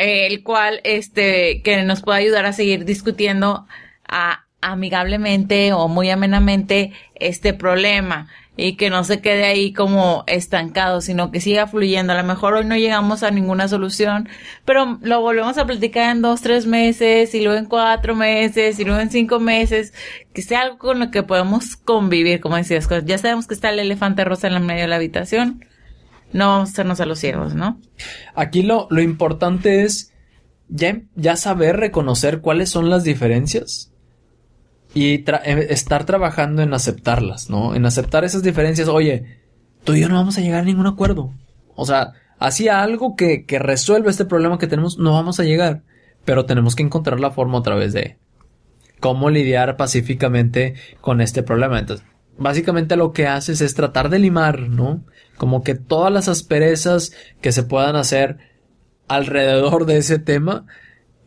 el 0.00 0.42
cual 0.42 0.80
este 0.84 1.60
que 1.62 1.82
nos 1.82 2.00
pueda 2.00 2.18
ayudar 2.18 2.46
a 2.46 2.52
seguir 2.52 2.84
discutiendo 2.84 3.66
a, 4.08 4.46
amigablemente 4.60 5.72
o 5.72 5.88
muy 5.88 6.10
amenamente 6.10 6.92
este 7.14 7.52
problema 7.52 8.28
y 8.56 8.76
que 8.76 8.90
no 8.90 9.04
se 9.04 9.20
quede 9.20 9.44
ahí 9.44 9.72
como 9.72 10.24
estancado, 10.26 11.00
sino 11.00 11.30
que 11.30 11.40
siga 11.40 11.66
fluyendo. 11.66 12.12
A 12.12 12.16
lo 12.16 12.24
mejor 12.24 12.54
hoy 12.54 12.64
no 12.64 12.76
llegamos 12.76 13.22
a 13.22 13.30
ninguna 13.30 13.68
solución, 13.68 14.28
pero 14.64 14.98
lo 15.02 15.20
volvemos 15.20 15.56
a 15.56 15.66
platicar 15.66 16.14
en 16.14 16.22
dos, 16.22 16.42
tres 16.42 16.66
meses 16.66 17.34
y 17.34 17.42
luego 17.42 17.58
en 17.58 17.66
cuatro 17.66 18.14
meses 18.14 18.78
y 18.78 18.84
luego 18.84 19.00
en 19.00 19.10
cinco 19.10 19.40
meses, 19.40 19.94
que 20.32 20.42
sea 20.42 20.62
algo 20.62 20.78
con 20.78 20.98
lo 20.98 21.10
que 21.10 21.22
podemos 21.22 21.76
convivir, 21.76 22.40
como 22.40 22.56
decías. 22.56 22.88
Ya 23.04 23.18
sabemos 23.18 23.46
que 23.46 23.54
está 23.54 23.70
el 23.70 23.78
elefante 23.78 24.24
rosa 24.24 24.48
en 24.48 24.54
la 24.54 24.60
medio 24.60 24.82
de 24.82 24.88
la 24.88 24.96
habitación. 24.96 25.64
No 26.32 26.48
vamos 26.48 26.68
a 26.68 26.72
hacernos 26.72 27.00
a 27.00 27.06
los 27.06 27.18
ciegos, 27.18 27.54
¿no? 27.54 27.80
Aquí 28.34 28.62
lo, 28.62 28.86
lo 28.90 29.00
importante 29.00 29.84
es 29.84 30.12
ya, 30.68 31.00
ya 31.14 31.36
saber 31.36 31.76
reconocer 31.76 32.40
cuáles 32.40 32.68
son 32.68 32.90
las 32.90 33.04
diferencias 33.04 33.90
y 34.94 35.14
eh, 35.14 35.66
estar 35.70 36.04
trabajando 36.04 36.62
en 36.62 36.74
aceptarlas, 36.74 37.50
¿no? 37.50 37.74
En 37.74 37.86
aceptar 37.86 38.24
esas 38.24 38.42
diferencias. 38.42 38.88
Oye, 38.88 39.38
tú 39.84 39.94
y 39.94 40.00
yo 40.00 40.08
no 40.08 40.16
vamos 40.16 40.38
a 40.38 40.40
llegar 40.40 40.60
a 40.60 40.64
ningún 40.64 40.86
acuerdo. 40.86 41.32
O 41.74 41.86
sea, 41.86 42.12
hacia 42.38 42.82
algo 42.82 43.16
que, 43.16 43.44
que 43.44 43.58
resuelva 43.58 44.10
este 44.10 44.24
problema 44.24 44.58
que 44.58 44.66
tenemos, 44.66 44.98
no 44.98 45.12
vamos 45.12 45.38
a 45.40 45.44
llegar. 45.44 45.82
Pero 46.24 46.44
tenemos 46.44 46.74
que 46.74 46.82
encontrar 46.82 47.20
la 47.20 47.30
forma 47.30 47.58
otra 47.58 47.76
vez 47.76 47.92
de 47.92 48.18
cómo 49.00 49.30
lidiar 49.30 49.76
pacíficamente 49.76 50.74
con 51.00 51.20
este 51.20 51.42
problema. 51.42 51.78
Entonces, 51.78 52.06
básicamente 52.38 52.96
lo 52.96 53.12
que 53.12 53.26
haces 53.26 53.60
es 53.60 53.74
tratar 53.74 54.10
de 54.10 54.18
limar, 54.18 54.60
¿no? 54.68 55.04
Como 55.36 55.62
que 55.62 55.74
todas 55.74 56.12
las 56.12 56.28
asperezas 56.28 57.12
que 57.40 57.52
se 57.52 57.62
puedan 57.62 57.96
hacer 57.96 58.38
alrededor 59.08 59.86
de 59.86 59.98
ese 59.98 60.18
tema 60.18 60.66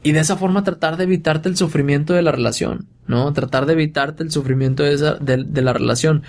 y 0.04 0.12
de 0.12 0.20
esa 0.20 0.36
forma 0.36 0.64
tratar 0.64 0.98
de 0.98 1.06
evitarte 1.06 1.48
el 1.48 1.56
sufrimiento 1.56 2.14
de 2.14 2.22
la 2.22 2.34
relación, 2.34 2.88
¿no? 3.08 3.32
Tratar 3.32 3.66
de 3.66 3.74
evitarte 3.74 4.22
el 4.22 4.32
sufrimiento 4.32 4.84
de, 4.84 4.94
esa, 4.94 5.16
de, 5.16 5.62
la 5.62 5.72
relación. 5.72 6.24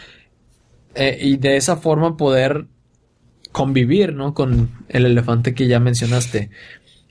Eh, 0.94 1.18
y 1.20 1.36
de 1.38 1.56
esa 1.56 1.76
forma 1.76 2.16
poder 2.16 2.66
convivir, 3.50 4.14
¿no? 4.14 4.32
Con 4.32 4.70
el 4.88 5.06
elefante 5.06 5.54
que 5.54 5.66
ya 5.66 5.80
mencionaste. 5.80 6.50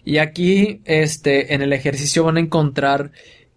Y 0.05 0.17
aquí, 0.17 0.81
este, 0.85 1.53
en 1.53 1.61
el 1.61 1.73
ejercicio 1.73 2.23
van 2.23 2.37
a 2.37 2.39
encontrar 2.41 3.11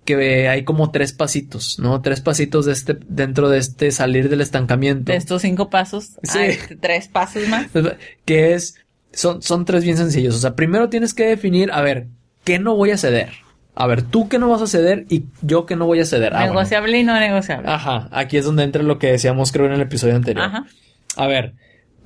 que 0.05 0.49
hay 0.49 0.65
como 0.65 0.91
tres 0.91 1.13
pasitos, 1.13 1.79
¿no? 1.79 2.01
Tres 2.03 2.21
pasitos 2.21 2.67
de 2.67 2.73
este, 2.73 2.99
dentro 3.09 3.49
de 3.49 3.59
este 3.59 3.93
salir 3.93 4.29
del 4.29 4.41
estancamiento. 4.41 5.13
De 5.13 5.19
estos 5.19 5.43
cinco 5.43 5.71
pasos. 5.71 6.17
Sí. 6.25 6.39
Hay 6.39 6.59
tres 6.81 7.07
pasos 7.09 7.47
más. 7.49 7.69
Que 8.25 8.55
es, 8.55 8.77
son, 9.13 9.43
son 9.43 9.65
tres 9.65 9.85
bien 9.85 9.97
sencillos. 9.97 10.35
O 10.35 10.39
sea, 10.39 10.57
primero 10.57 10.89
tienes 10.89 11.15
que 11.15 11.27
definir, 11.27 11.71
a 11.73 11.83
ver, 11.83 12.09
¿qué 12.47 12.59
no 12.61 12.77
voy 12.77 12.93
a 12.93 12.97
ceder? 12.97 13.31
A 13.75 13.87
ver, 13.87 14.01
tú 14.01 14.29
que 14.29 14.39
no 14.39 14.49
vas 14.49 14.63
a 14.63 14.67
ceder 14.67 15.05
y 15.11 15.25
yo 15.43 15.67
que 15.67 15.77
no 15.77 15.85
voy 15.85 16.01
a 16.01 16.07
ceder. 16.07 16.35
Ah, 16.35 16.47
negociable 16.47 16.99
y 16.99 17.05
no 17.05 17.19
negociable. 17.21 17.69
Ajá, 17.69 18.09
aquí 18.13 18.39
es 18.39 18.47
donde 18.47 18.63
entra 18.63 18.83
lo 18.83 18.99
que 18.99 19.09
decíamos 19.09 19.53
creo 19.53 19.67
en 19.67 19.73
el 19.73 19.83
episodio 19.83 20.17
anterior. 20.17 20.47
Ajá. 20.47 20.65
A 21.17 21.27
ver, 21.27 21.55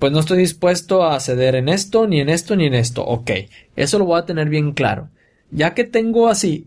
pues 0.01 0.13
no 0.13 0.19
estoy 0.19 0.39
dispuesto 0.39 1.05
a 1.05 1.21
ceder 1.21 1.55
en 1.55 1.69
esto, 1.69 2.09
ni 2.09 2.21
en 2.21 2.31
esto, 2.31 2.57
ni 2.57 2.67
en 2.67 2.75
esto. 2.75 3.05
Ok, 3.05 3.31
eso 3.77 3.99
lo 4.01 4.07
voy 4.07 4.19
a 4.19 4.25
tener 4.25 4.49
bien 4.49 4.73
claro. 4.73 5.11
Ya 5.53 5.75
que 5.75 5.85
tengo 5.85 6.29
así 6.29 6.67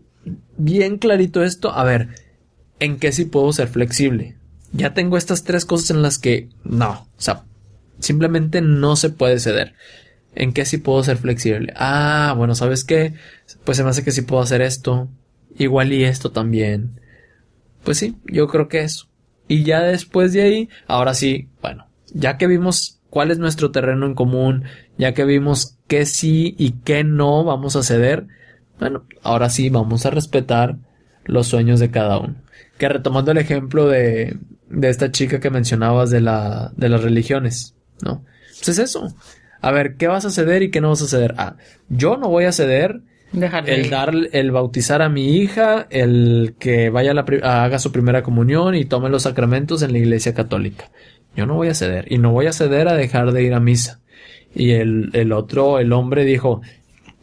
bien 0.56 0.96
clarito 0.96 1.42
esto, 1.42 1.72
a 1.72 1.82
ver, 1.84 2.08
¿en 2.78 2.98
qué 2.98 3.12
sí 3.12 3.24
puedo 3.24 3.52
ser 3.52 3.68
flexible? 3.68 4.36
Ya 4.72 4.94
tengo 4.94 5.18
estas 5.18 5.42
tres 5.42 5.64
cosas 5.64 5.90
en 5.90 6.00
las 6.00 6.18
que 6.18 6.48
no, 6.62 7.08
o 7.18 7.20
sea, 7.20 7.42
simplemente 7.98 8.60
no 8.60 8.96
se 8.96 9.10
puede 9.10 9.38
ceder. 9.40 9.74
¿En 10.34 10.52
qué 10.52 10.64
sí 10.64 10.78
puedo 10.78 11.02
ser 11.04 11.16
flexible? 11.16 11.72
Ah, 11.76 12.34
bueno, 12.36 12.54
¿sabes 12.54 12.84
qué? 12.84 13.14
Pues 13.64 13.76
se 13.76 13.84
me 13.84 13.90
hace 13.90 14.04
que 14.04 14.10
sí 14.10 14.22
puedo 14.22 14.42
hacer 14.42 14.62
esto. 14.62 15.08
Igual 15.56 15.92
y 15.92 16.04
esto 16.04 16.32
también. 16.32 17.00
Pues 17.84 17.98
sí, 17.98 18.16
yo 18.26 18.48
creo 18.48 18.68
que 18.68 18.80
eso. 18.80 19.08
Y 19.46 19.62
ya 19.62 19.82
después 19.82 20.32
de 20.32 20.42
ahí, 20.42 20.68
ahora 20.86 21.14
sí, 21.14 21.48
bueno, 21.60 21.86
ya 22.12 22.38
que 22.38 22.46
vimos 22.46 23.00
cuál 23.10 23.30
es 23.30 23.38
nuestro 23.38 23.70
terreno 23.70 24.06
en 24.06 24.14
común, 24.14 24.64
ya 24.98 25.12
que 25.12 25.24
vimos 25.24 25.78
qué 25.86 26.06
sí 26.06 26.56
y 26.58 26.72
qué 26.72 27.04
no 27.04 27.44
vamos 27.44 27.76
a 27.76 27.82
ceder, 27.82 28.26
bueno, 28.80 29.04
ahora 29.22 29.50
sí 29.50 29.68
vamos 29.68 30.06
a 30.06 30.10
respetar 30.10 30.78
los 31.24 31.46
sueños 31.46 31.78
de 31.78 31.90
cada 31.90 32.18
uno. 32.18 32.34
Que 32.78 32.88
retomando 32.88 33.30
el 33.30 33.38
ejemplo 33.38 33.86
de, 33.86 34.36
de 34.68 34.88
esta 34.88 35.12
chica 35.12 35.38
que 35.38 35.50
mencionabas 35.50 36.10
de 36.10 36.22
la, 36.22 36.72
de 36.76 36.88
las 36.88 37.02
religiones, 37.02 37.76
¿no? 38.02 38.24
Pues 38.56 38.70
es 38.70 38.78
eso 38.78 39.14
a 39.64 39.70
ver, 39.70 39.96
¿qué 39.96 40.08
vas 40.08 40.26
a 40.26 40.30
ceder 40.30 40.62
y 40.62 40.70
qué 40.70 40.82
no 40.82 40.90
vas 40.90 41.00
a 41.00 41.06
ceder? 41.06 41.34
Ah, 41.38 41.56
yo 41.88 42.18
no 42.18 42.28
voy 42.28 42.44
a 42.44 42.52
ceder 42.52 43.00
el 43.32 43.88
dar, 43.88 44.12
el 44.32 44.50
bautizar 44.50 45.00
a 45.00 45.08
mi 45.08 45.38
hija, 45.38 45.86
el 45.88 46.54
que 46.58 46.90
vaya 46.90 47.12
a 47.12 47.14
la, 47.14 47.24
haga 47.42 47.78
su 47.78 47.90
primera 47.90 48.22
comunión 48.22 48.74
y 48.74 48.84
tome 48.84 49.08
los 49.08 49.22
sacramentos 49.22 49.80
en 49.80 49.92
la 49.92 49.98
iglesia 49.98 50.34
católica. 50.34 50.90
Yo 51.34 51.46
no 51.46 51.54
voy 51.54 51.68
a 51.68 51.74
ceder 51.74 52.12
y 52.12 52.18
no 52.18 52.30
voy 52.30 52.46
a 52.46 52.52
ceder 52.52 52.88
a 52.88 52.94
dejar 52.94 53.32
de 53.32 53.42
ir 53.42 53.54
a 53.54 53.60
misa. 53.60 54.00
Y 54.54 54.72
el, 54.72 55.08
el 55.14 55.32
otro, 55.32 55.78
el 55.78 55.94
hombre 55.94 56.26
dijo, 56.26 56.60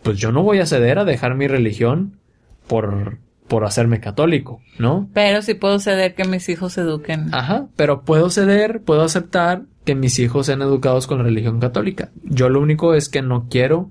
pues 0.01 0.17
yo 0.17 0.31
no 0.31 0.41
voy 0.41 0.57
a 0.57 0.65
ceder 0.65 0.97
a 0.97 1.05
dejar 1.05 1.35
mi 1.35 1.47
religión 1.47 2.17
por, 2.65 3.19
por 3.47 3.65
hacerme 3.65 3.99
católico, 3.99 4.63
¿no? 4.79 5.11
Pero 5.13 5.43
sí 5.43 5.53
puedo 5.53 5.77
ceder 5.77 6.15
que 6.15 6.25
mis 6.25 6.49
hijos 6.49 6.73
se 6.73 6.81
eduquen. 6.81 7.33
Ajá, 7.35 7.67
pero 7.75 8.01
puedo 8.01 8.31
ceder, 8.31 8.81
puedo 8.81 9.03
aceptar 9.03 9.61
que 9.85 9.95
mis 9.95 10.19
hijos 10.19 10.45
sean 10.45 10.61
educados 10.61 11.07
con 11.07 11.19
la 11.19 11.23
religión 11.23 11.59
católica. 11.59 12.11
Yo 12.23 12.49
lo 12.49 12.59
único 12.61 12.93
es 12.93 13.09
que 13.09 13.21
no 13.21 13.47
quiero 13.49 13.89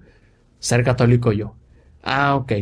ser 0.59 0.85
católico 0.85 1.33
yo. 1.33 1.55
Ah, 2.03 2.37
ok. 2.37 2.53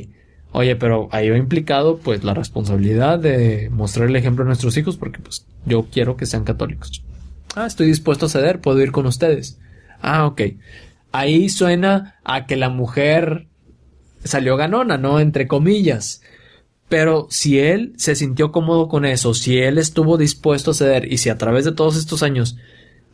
Oye, 0.53 0.77
pero 0.77 1.09
ahí 1.13 1.29
va 1.29 1.37
implicado 1.37 1.99
pues 1.99 2.25
la 2.25 2.35
responsabilidad 2.35 3.19
de 3.19 3.69
mostrar 3.71 4.09
el 4.09 4.17
ejemplo 4.17 4.45
a 4.45 4.47
nuestros 4.47 4.77
hijos 4.77 4.97
porque 4.97 5.19
pues 5.19 5.47
yo 5.67 5.87
quiero 5.93 6.17
que 6.17 6.27
sean 6.27 6.45
católicos. 6.45 7.03
Ah, 7.55 7.67
estoy 7.67 7.89
dispuesto 7.89 8.27
a 8.27 8.29
ceder, 8.31 8.61
puedo 8.61 8.81
ir 8.81 8.93
con 8.93 9.07
ustedes. 9.07 9.59
Ah, 10.01 10.27
ok. 10.27 10.43
Ahí 11.13 11.49
suena 11.49 12.19
a 12.25 12.47
que 12.47 12.57
la 12.57 12.71
mujer 12.71 13.47
salió 14.25 14.57
ganona, 14.57 14.97
¿no? 14.97 15.21
Entre 15.21 15.47
comillas. 15.49 16.23
Pero 16.89 17.27
si 17.31 17.59
él 17.59 17.93
se 17.97 18.15
sintió 18.15 18.51
cómodo 18.51 18.89
con 18.89 19.05
eso, 19.05 19.35
si 19.35 19.59
él 19.59 19.77
estuvo 19.77 20.17
dispuesto 20.17 20.71
a 20.71 20.75
ceder 20.75 21.13
y 21.13 21.19
si 21.19 21.29
a 21.29 21.37
través 21.37 21.67
de 21.67 21.73
todos 21.73 21.97
estos 21.97 22.23
años 22.23 22.57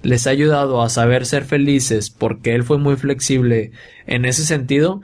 les 0.05 0.27
ha 0.27 0.31
ayudado 0.31 0.83
a 0.83 0.89
saber 0.89 1.27
ser 1.27 1.45
felices 1.45 2.11
porque 2.11 2.55
él 2.55 2.63
fue 2.63 2.79
muy 2.79 2.97
flexible 2.97 3.73
en 4.07 4.25
ese 4.25 4.45
sentido, 4.45 5.01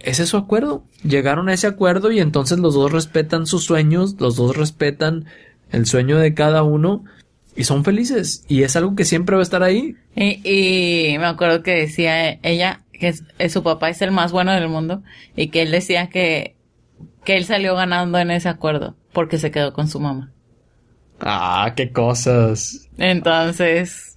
ese 0.00 0.24
es 0.24 0.28
su 0.28 0.36
acuerdo. 0.36 0.84
Llegaron 1.04 1.48
a 1.48 1.54
ese 1.54 1.68
acuerdo 1.68 2.10
y 2.10 2.20
entonces 2.20 2.58
los 2.58 2.74
dos 2.74 2.92
respetan 2.92 3.46
sus 3.46 3.64
sueños, 3.64 4.16
los 4.18 4.36
dos 4.36 4.56
respetan 4.56 5.26
el 5.70 5.86
sueño 5.86 6.18
de 6.18 6.34
cada 6.34 6.64
uno 6.64 7.04
y 7.56 7.64
son 7.64 7.84
felices. 7.84 8.44
Y 8.48 8.64
es 8.64 8.74
algo 8.76 8.96
que 8.96 9.04
siempre 9.04 9.36
va 9.36 9.42
a 9.42 9.44
estar 9.44 9.62
ahí. 9.62 9.96
Y, 10.16 11.16
me 11.18 11.26
acuerdo 11.26 11.62
que 11.62 11.72
decía 11.72 12.32
ella 12.42 12.82
que 12.92 13.48
su 13.48 13.62
papá 13.62 13.90
es 13.90 14.02
el 14.02 14.10
más 14.10 14.32
bueno 14.32 14.52
del 14.52 14.68
mundo 14.68 15.02
y 15.36 15.48
que 15.48 15.62
él 15.62 15.70
decía 15.70 16.08
que, 16.08 16.56
que 17.24 17.36
él 17.36 17.44
salió 17.44 17.74
ganando 17.74 18.18
en 18.18 18.30
ese 18.30 18.48
acuerdo 18.48 18.96
porque 19.12 19.38
se 19.38 19.50
quedó 19.50 19.72
con 19.72 19.88
su 19.88 20.00
mamá. 20.00 20.32
Ah, 21.20 21.72
qué 21.76 21.92
cosas. 21.92 22.88
Entonces, 22.98 24.11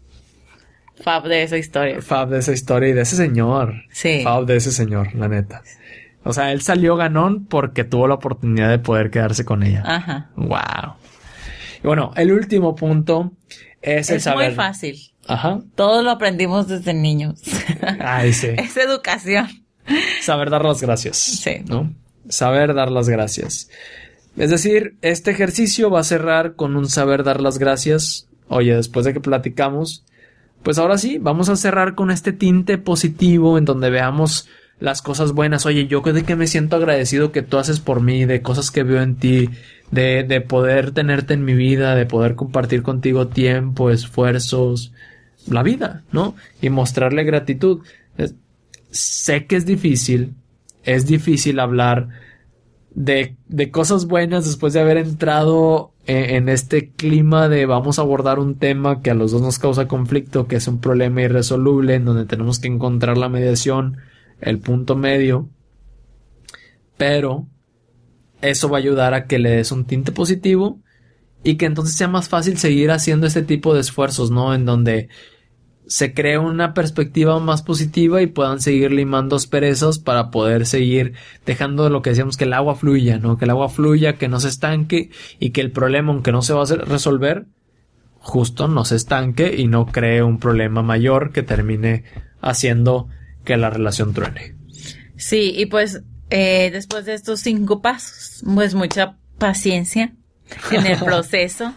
Fab 1.02 1.28
de 1.28 1.44
esa 1.44 1.58
historia. 1.58 2.02
Fab 2.02 2.30
de 2.30 2.40
esa 2.40 2.52
historia 2.54 2.90
y 2.90 2.94
de 2.94 3.02
ese 3.02 3.16
señor. 3.16 3.74
Sí. 3.92 4.22
Fab 4.24 4.46
de 4.46 4.58
ese 4.58 4.72
señor, 4.72 5.14
la 5.16 5.28
neta. 5.28 5.62
O 6.24 6.34
sea, 6.34 6.52
él 6.52 6.62
salió 6.62 6.96
ganón 6.96 7.46
porque 7.46 7.84
tuvo 7.84 8.08
la 8.08 8.16
oportunidad 8.16 8.70
de 8.70 8.80
poder 8.80 9.12
quedarse 9.12 9.46
con 9.46 9.62
ella. 9.62 9.84
Ajá. 9.86 10.32
Wow. 10.36 10.96
Y 11.84 11.88
bueno, 11.88 12.12
el 12.16 12.32
último 12.32 12.76
punto 12.76 13.34
es, 13.82 14.10
el 14.10 14.22
saber. 14.22 14.50
Es 14.50 14.56
muy 14.56 14.56
fácil. 14.56 15.00
Ajá. 15.28 15.60
Todo 15.76 16.02
lo 16.02 16.10
aprendimos 16.10 16.68
desde 16.68 16.94
niños. 16.94 17.42
Ay, 18.00 18.34
sí. 18.34 18.48
es 18.58 18.76
educación. 18.78 19.48
Saber 20.22 20.50
dar 20.50 20.66
las 20.66 20.82
gracias. 20.82 21.18
Sí. 21.18 21.62
¿No? 21.68 21.94
Saber 22.28 22.74
dar 22.74 22.90
las 22.90 23.08
gracias. 23.08 23.70
Es 24.38 24.50
decir, 24.50 24.98
este 25.02 25.32
ejercicio 25.32 25.90
va 25.90 26.00
a 26.00 26.04
cerrar 26.04 26.56
con 26.56 26.76
un 26.76 26.90
saber 26.90 27.24
dar 27.24 27.40
las 27.40 27.58
gracias. 27.58 28.28
Oye, 28.48 28.76
después 28.76 29.06
de 29.06 29.14
que 29.14 29.20
platicamos, 29.20 30.04
pues 30.66 30.80
ahora 30.80 30.98
sí, 30.98 31.20
vamos 31.20 31.50
a 31.50 31.56
cerrar 31.58 31.94
con 31.94 32.10
este 32.10 32.34
tinte 32.34 32.80
positivo 32.80 33.60
en 33.60 33.66
donde 33.66 33.92
veamos 33.92 34.50
las 34.80 35.04
cosas 35.04 35.32
buenas. 35.32 35.68
Oye, 35.68 35.86
yo 35.86 36.02
de 36.02 36.24
que 36.24 36.36
me 36.36 36.48
siento 36.48 36.76
agradecido 36.76 37.32
que 37.32 37.44
tú 37.44 37.60
haces 37.60 37.80
por 37.80 38.02
mí, 38.02 38.26
de 38.26 38.42
cosas 38.42 38.72
que 38.72 38.82
veo 38.82 39.04
en 39.04 39.16
ti, 39.16 39.52
de, 39.92 40.24
de 40.24 40.42
poder 40.42 40.90
tenerte 40.90 41.36
en 41.36 41.46
mi 41.46 41.54
vida, 41.54 41.94
de 41.94 42.08
poder 42.08 42.34
compartir 42.34 42.82
contigo 42.82 43.28
tiempo, 43.28 43.92
esfuerzos, 43.92 44.92
la 45.48 45.62
vida, 45.62 46.02
¿no? 46.12 46.36
Y 46.64 46.72
mostrarle 46.72 47.24
gratitud. 47.26 47.82
sé 48.90 49.46
que 49.46 49.58
es 49.58 49.68
difícil, 49.68 50.34
es 50.84 51.06
difícil 51.06 51.60
hablar 51.60 52.08
de, 52.96 53.36
de 53.48 53.72
cosas 53.72 54.08
buenas 54.08 54.46
después 54.46 54.74
de 54.74 54.80
haber 54.80 54.98
entrado 54.98 55.92
en, 56.08 56.50
este 56.50 56.92
clima 56.92 57.50
de 57.50 57.66
vamos 57.66 58.00
a 58.00 58.04
abordar 58.04 58.40
un 58.40 58.58
tema 58.58 59.02
que 59.02 59.12
a 59.12 59.16
los 59.16 59.32
dos 59.32 59.42
nos 59.42 59.60
causa 59.60 59.88
conflicto, 59.88 60.48
que 60.48 60.56
es 60.56 60.68
un 60.68 60.80
problema 60.80 61.22
irresoluble, 61.22 61.96
en 61.96 62.06
donde 62.06 62.26
tenemos 62.26 62.60
que 62.60 62.68
encontrar 62.68 63.18
la 63.18 63.28
mediación, 63.28 63.98
el 64.40 64.60
punto 64.60 64.96
medio, 64.96 65.50
pero 66.96 67.48
eso 68.42 68.70
va 68.70 68.78
a 68.78 68.82
ayudar 68.82 69.14
a 69.14 69.26
que 69.26 69.40
le 69.40 69.50
des 69.50 69.72
un 69.72 69.86
tinte 69.86 70.12
positivo 70.12 70.80
y 71.44 71.56
que 71.56 71.66
entonces 71.66 71.96
sea 71.96 72.08
más 72.08 72.30
fácil 72.30 72.58
seguir 72.58 72.92
haciendo 72.92 73.28
este 73.28 73.42
tipo 73.42 73.74
de 73.74 73.82
esfuerzos, 73.82 74.32
¿no? 74.32 74.54
En 74.54 74.66
donde 74.66 75.10
se 75.88 76.14
crea 76.14 76.40
una 76.40 76.74
perspectiva 76.74 77.40
más 77.40 77.62
positiva 77.62 78.22
y 78.22 78.28
puedan 78.28 78.60
seguir 78.60 78.92
limando 78.92 79.36
asperezas 79.36 80.00
para 80.00 80.32
poder 80.32 80.66
seguir 80.66 81.14
dejando 81.46 81.90
lo 81.90 82.02
que 82.02 82.12
decíamos 82.12 82.38
que 82.38 82.46
el 82.46 82.54
agua 82.54 82.76
fluya, 82.76 83.20
¿no? 83.20 83.38
Que 83.38 83.46
el 83.46 83.52
agua 83.52 83.70
fluya, 83.70 84.18
que 84.18 84.28
no 84.28 84.40
se 84.40 84.50
estanque 84.50 85.10
y 85.40 85.52
que 85.52 85.62
el 85.62 85.72
problema, 85.72 86.12
aunque 86.12 86.32
no 86.32 86.42
se 86.42 86.54
va 86.54 86.64
a 86.64 86.66
resolver, 86.66 87.46
justo 88.18 88.68
no 88.68 88.86
se 88.86 88.96
estanque 88.96 89.56
y 89.56 89.68
no 89.68 89.86
cree 89.86 90.24
un 90.24 90.40
problema 90.40 90.82
mayor 90.82 91.32
que 91.32 91.44
termine 91.44 92.04
haciendo 92.42 93.08
que 93.44 93.58
la 93.58 93.70
relación 93.70 94.14
truene. 94.14 94.56
Sí, 95.16 95.54
y 95.56 95.68
pues 95.68 96.02
eh, 96.30 96.70
después 96.72 97.06
de 97.06 97.14
estos 97.14 97.42
cinco 97.42 97.82
pasos, 97.82 98.44
pues 98.44 98.74
mucha 98.74 99.18
paciencia, 99.38 100.16
en 100.72 100.86
el 100.86 101.00
proceso. 101.04 101.74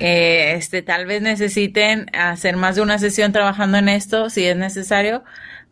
Eh, 0.00 0.54
este, 0.56 0.82
tal 0.82 1.06
vez 1.06 1.22
necesiten 1.22 2.06
hacer 2.14 2.56
más 2.56 2.76
de 2.76 2.82
una 2.82 2.98
sesión 2.98 3.32
trabajando 3.32 3.78
en 3.78 3.88
esto, 3.88 4.30
si 4.30 4.44
es 4.44 4.56
necesario. 4.56 5.24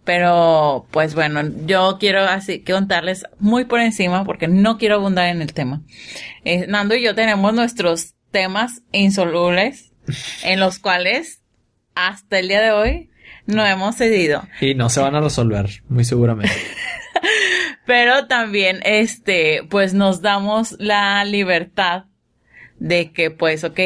Pero, 0.04 0.86
pues 0.90 1.14
bueno, 1.14 1.40
yo 1.64 1.96
quiero 1.98 2.20
así 2.24 2.62
contarles 2.62 3.24
muy 3.38 3.64
por 3.64 3.80
encima, 3.80 4.24
porque 4.24 4.48
no 4.48 4.76
quiero 4.76 4.96
abundar 4.96 5.28
en 5.28 5.40
el 5.40 5.54
tema. 5.54 5.80
Eh, 6.44 6.66
Nando 6.66 6.94
y 6.94 7.02
yo 7.02 7.14
tenemos 7.14 7.54
nuestros 7.54 8.14
temas 8.30 8.82
insolubles, 8.92 9.92
en 10.42 10.60
los 10.60 10.78
cuales, 10.78 11.40
hasta 11.94 12.38
el 12.38 12.48
día 12.48 12.60
de 12.60 12.72
hoy, 12.72 13.10
no 13.46 13.64
hemos 13.64 13.96
cedido. 13.96 14.46
Y 14.60 14.74
no 14.74 14.90
se 14.90 15.00
van 15.00 15.14
a 15.14 15.20
resolver, 15.20 15.82
muy 15.88 16.04
seguramente. 16.04 16.54
Pero 17.86 18.26
también, 18.26 18.80
este, 18.84 19.62
pues 19.68 19.94
nos 19.94 20.22
damos 20.22 20.76
la 20.78 21.24
libertad 21.24 22.04
de 22.84 23.12
que 23.12 23.30
pues, 23.30 23.64
ok, 23.64 23.80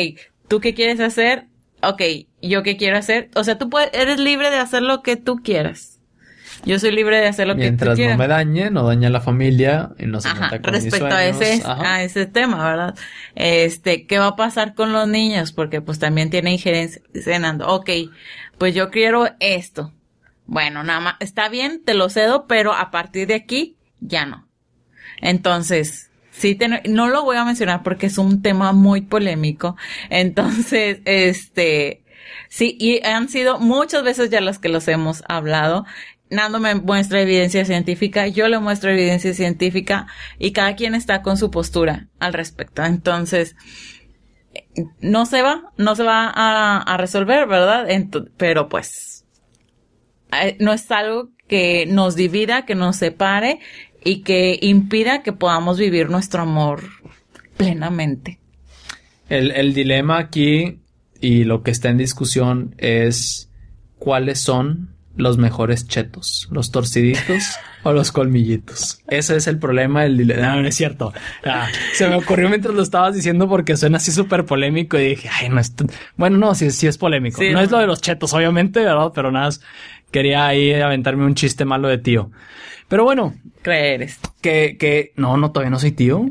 ¿tú 0.49 0.59
qué 0.59 0.74
quieres 0.74 0.99
hacer? 0.99 1.44
Ok, 1.84 2.03
¿yo 2.42 2.64
qué 2.64 2.76
quiero 2.76 2.99
hacer? 2.99 3.30
O 3.36 3.44
sea, 3.44 3.57
tú 3.57 3.70
puedes, 3.70 3.90
eres 3.94 4.18
libre 4.18 4.51
de 4.51 4.57
hacer 4.57 4.82
lo 4.82 5.03
que 5.03 5.14
tú 5.16 5.36
quieras. 5.36 6.01
Yo 6.64 6.80
soy 6.80 6.90
libre 6.90 7.20
de 7.20 7.28
hacer 7.28 7.46
lo 7.46 7.55
que 7.55 7.70
tú 7.70 7.76
quieras. 7.76 7.96
Mientras 7.96 8.18
no 8.18 8.24
me 8.24 8.26
dañe, 8.26 8.70
no 8.70 8.84
dañe 8.84 9.07
a 9.07 9.11
la 9.11 9.20
familia 9.20 9.90
y 10.01 10.07
no 10.07 10.20
se 10.20 10.34
meta 10.34 10.61
con 10.61 10.72
respecto 10.74 11.14
a 11.14 11.24
ese 11.24 11.62
a 11.64 12.03
ese 12.03 12.26
tema, 12.26 12.68
¿verdad? 12.68 12.96
Este, 13.36 14.09
¿qué 14.09 14.18
va 14.18 14.26
a 14.26 14.36
pasar 14.36 14.74
con 14.74 14.92
los 14.92 15.07
niños? 15.07 15.53
Porque 15.53 15.80
pues 15.80 16.01
también 16.01 16.30
tiene 16.30 16.51
injerencia 16.51 17.01
cenando. 17.14 17.68
Ok, 17.68 17.90
pues 18.59 18.74
yo 18.74 18.90
quiero 18.90 19.28
esto. 19.38 19.92
Bueno, 20.46 20.82
nada 20.82 20.99
más, 20.99 21.14
está 21.20 21.49
bien, 21.49 21.84
te 21.84 21.94
lo 21.94 22.09
cedo, 22.09 22.49
pero 22.49 22.72
a 22.72 22.90
partir 22.90 23.28
de 23.28 23.34
aquí 23.34 23.76
ya 24.01 24.26
no. 24.26 24.49
Entonces, 25.20 26.08
sí, 26.39 26.59
no 26.89 27.09
lo 27.09 27.24
voy 27.24 27.36
a 27.36 27.45
mencionar 27.45 27.82
porque 27.82 28.07
es 28.07 28.18
un 28.18 28.43
tema 28.43 28.72
muy 28.72 29.03
polémico. 29.03 29.76
Entonces, 30.11 31.01
este, 31.05 32.03
sí, 32.49 32.76
y 32.80 33.05
han 33.05 33.28
sido 33.28 33.59
muchas 33.59 34.03
veces 34.03 34.30
ya 34.30 34.41
las 34.41 34.59
que 34.59 34.68
los 34.68 34.89
hemos 34.89 35.22
hablado. 35.28 35.84
Nando 36.30 36.61
me 36.61 36.74
muestra 36.74 37.22
evidencia 37.22 37.64
científica, 37.64 38.26
yo 38.26 38.49
le 38.49 38.59
muestro 38.59 38.91
evidencia 38.91 39.32
científica 39.32 40.07
y 40.39 40.53
cada 40.53 40.76
quien 40.76 40.95
está 40.95 41.22
con 41.22 41.39
su 41.39 41.51
postura 41.51 42.09
al 42.18 42.34
respecto. 42.34 42.84
Entonces, 42.84 43.57
no 45.01 45.26
se 45.26 45.41
va, 45.43 45.72
no 45.76 45.95
se 45.97 46.03
va 46.03 46.30
a, 46.34 46.97
resolver, 46.99 47.47
¿verdad? 47.47 47.86
pero 48.36 48.68
pues, 48.68 49.24
eh, 50.32 50.57
no 50.61 50.72
es 50.72 50.91
algo 50.91 51.30
que 51.47 51.86
nos 51.86 52.14
divida, 52.14 52.66
que 52.66 52.74
nos 52.74 52.97
separe 52.97 53.61
y 54.09 54.23
que 54.23 54.59
impida 54.63 55.23
que 55.23 55.35
podamos 55.35 55.79
vivir 55.79 56.09
nuestro 56.09 56.43
amor 56.43 56.83
plenamente. 57.59 58.39
El, 59.29 59.51
el 59.51 59.75
dilema 59.75 60.17
aquí 60.17 60.79
y 61.21 61.45
lo 61.45 61.63
que 61.63 61.71
está 61.71 61.91
en 61.91 61.99
discusión 61.99 62.75
es 62.79 63.51
cuáles 63.99 64.41
son 64.41 64.95
los 65.19 65.37
mejores 65.37 65.89
chetos, 65.89 66.49
los 66.53 66.71
torciditos 66.71 67.43
o 67.83 67.93
los 67.93 68.13
colmillitos. 68.13 69.03
Ese 69.09 69.37
es 69.37 69.49
el 69.49 69.59
problema 69.59 70.05
del 70.05 70.17
dilema. 70.17 70.55
No, 70.55 70.63
no 70.63 70.69
es 70.69 70.77
cierto. 70.77 71.13
Ah, 71.45 71.69
se 71.93 72.09
me 72.09 72.15
ocurrió 72.15 72.49
mientras 72.49 72.75
lo 72.75 72.83
estabas 72.83 73.15
diciendo 73.15 73.49
porque 73.49 73.77
suena 73.77 73.97
así 73.99 74.13
súper 74.13 74.47
polémico 74.47 74.99
y 74.99 75.09
dije, 75.09 75.29
ay, 75.29 75.49
no 75.49 75.61
es... 75.61 75.75
Bueno, 76.17 76.39
no, 76.39 76.55
sí, 76.55 76.71
sí 76.71 76.87
es 76.87 76.97
polémico. 76.97 77.43
no, 77.43 77.61
es 77.61 77.71
lo 77.71 77.79
de 77.79 77.87
los 77.89 78.01
chetos, 78.01 78.33
obviamente, 78.33 78.81
¿verdad? 78.81 79.11
Pero 79.13 79.33
nada, 79.33 79.51
quería 80.11 80.47
ahí 80.47 80.73
aventarme 80.75 81.25
un 81.25 81.35
chiste 81.35 81.65
malo 81.65 81.89
de 81.89 81.99
tío. 81.99 82.31
Pero 82.89 83.05
bueno. 83.05 83.35
Creer 83.63 84.09
Que, 84.41 84.77
que, 84.79 85.13
no, 85.17 85.37
no, 85.37 85.53
todavía 85.53 85.71
no 85.71 85.79
soy 85.79 85.93
tío. 85.93 86.31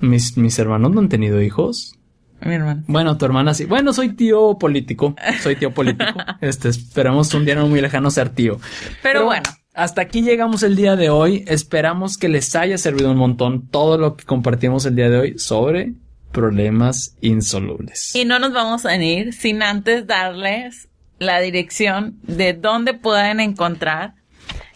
Mis, 0.00 0.36
mis 0.36 0.58
hermanos 0.58 0.92
no 0.92 1.00
han 1.00 1.08
tenido 1.08 1.40
hijos. 1.42 1.98
Mi 2.40 2.54
hermano. 2.54 2.84
Bueno, 2.86 3.16
tu 3.16 3.24
hermana 3.24 3.54
sí. 3.54 3.64
Bueno, 3.64 3.92
soy 3.92 4.10
tío 4.10 4.58
político. 4.58 5.16
Soy 5.40 5.56
tío 5.56 5.72
político. 5.72 6.12
este, 6.40 6.68
esperamos 6.68 7.32
un 7.34 7.44
día 7.44 7.54
no 7.54 7.66
muy 7.66 7.80
lejano 7.80 8.10
ser 8.10 8.28
tío. 8.30 8.60
Pero, 9.02 9.24
bueno. 9.24 9.44
hasta 9.72 10.02
aquí 10.02 10.22
llegamos 10.22 10.62
el 10.62 10.76
día 10.76 10.94
de 10.96 11.08
hoy. 11.10 11.44
Esperamos 11.46 12.18
que 12.18 12.28
les 12.28 12.54
haya 12.54 12.76
servido 12.76 13.10
un 13.10 13.16
montón 13.16 13.68
todo 13.68 13.96
lo 13.96 14.16
que 14.16 14.24
compartimos 14.24 14.84
el 14.84 14.94
día 14.94 15.08
de 15.08 15.18
hoy 15.18 15.38
sobre 15.38 15.94
problemas 16.32 17.16
insolubles. 17.20 18.14
Y 18.14 18.24
no 18.24 18.38
nos 18.38 18.52
vamos 18.52 18.84
a 18.84 18.96
ir 18.96 19.32
sin 19.32 19.62
antes 19.62 20.06
darles 20.06 20.88
la 21.24 21.40
dirección 21.40 22.18
de 22.22 22.52
dónde 22.52 22.94
pueden 22.94 23.40
encontrar 23.40 24.14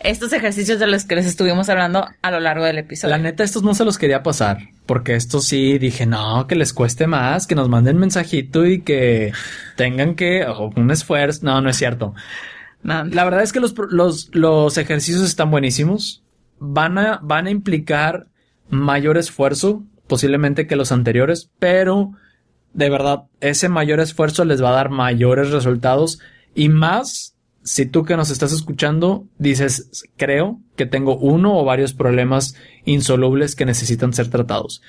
estos 0.01 0.33
ejercicios 0.33 0.79
de 0.79 0.87
los 0.87 1.05
que 1.05 1.17
les 1.17 1.27
estuvimos 1.27 1.69
hablando 1.69 2.07
a 2.23 2.31
lo 2.31 2.41
largo 2.41 2.65
del 2.65 2.79
episodio. 2.79 3.17
La 3.17 3.23
neta, 3.23 3.43
estos 3.43 3.63
no 3.63 3.75
se 3.75 3.85
los 3.85 3.99
quería 3.99 4.23
pasar, 4.23 4.59
porque 4.87 5.15
estos 5.15 5.47
sí 5.47 5.79
dije, 5.79 6.07
no, 6.07 6.47
que 6.47 6.55
les 6.55 6.73
cueste 6.73 7.07
más, 7.07 7.47
que 7.47 7.55
nos 7.55 7.69
manden 7.69 7.99
mensajito 7.99 8.65
y 8.65 8.83
que 8.83 9.33
tengan 9.77 10.15
que, 10.15 10.47
un 10.77 10.91
esfuerzo. 10.91 11.41
No, 11.43 11.61
no 11.61 11.69
es 11.69 11.77
cierto. 11.77 12.15
La 12.83 13.25
verdad 13.25 13.43
es 13.43 13.53
que 13.53 13.61
los, 13.61 13.75
los, 13.91 14.31
los 14.33 14.79
ejercicios 14.79 15.25
están 15.25 15.51
buenísimos. 15.51 16.23
Van 16.61 16.97
a, 16.99 17.19
van 17.23 17.47
a 17.47 17.51
implicar 17.51 18.29
mayor 18.71 19.19
esfuerzo, 19.19 19.83
posiblemente 20.07 20.67
que 20.67 20.77
los 20.77 20.93
anteriores, 20.93 21.51
pero 21.59 22.13
de 22.73 22.91
verdad, 22.91 23.25
ese 23.41 23.69
mayor 23.69 23.99
esfuerzo 23.99 24.45
les 24.45 24.63
va 24.63 24.71
a 24.71 24.75
dar 24.75 24.91
mayores 24.91 25.51
resultados 25.51 26.21
y 26.55 26.69
más 26.69 27.35
si 27.63 27.85
tú 27.85 28.05
que 28.05 28.17
nos 28.17 28.31
estás 28.31 28.53
escuchando 28.53 29.27
dices, 29.37 30.05
creo 30.17 30.61
que 30.75 30.87
tengo 30.87 31.19
uno 31.19 31.59
o 31.59 31.65
varios 31.65 31.93
problemas 31.93 32.55
insolubles 32.85 33.55
que 33.55 33.67
necesitan 33.67 34.15
ser 34.15 34.31
tratados. 34.31 34.83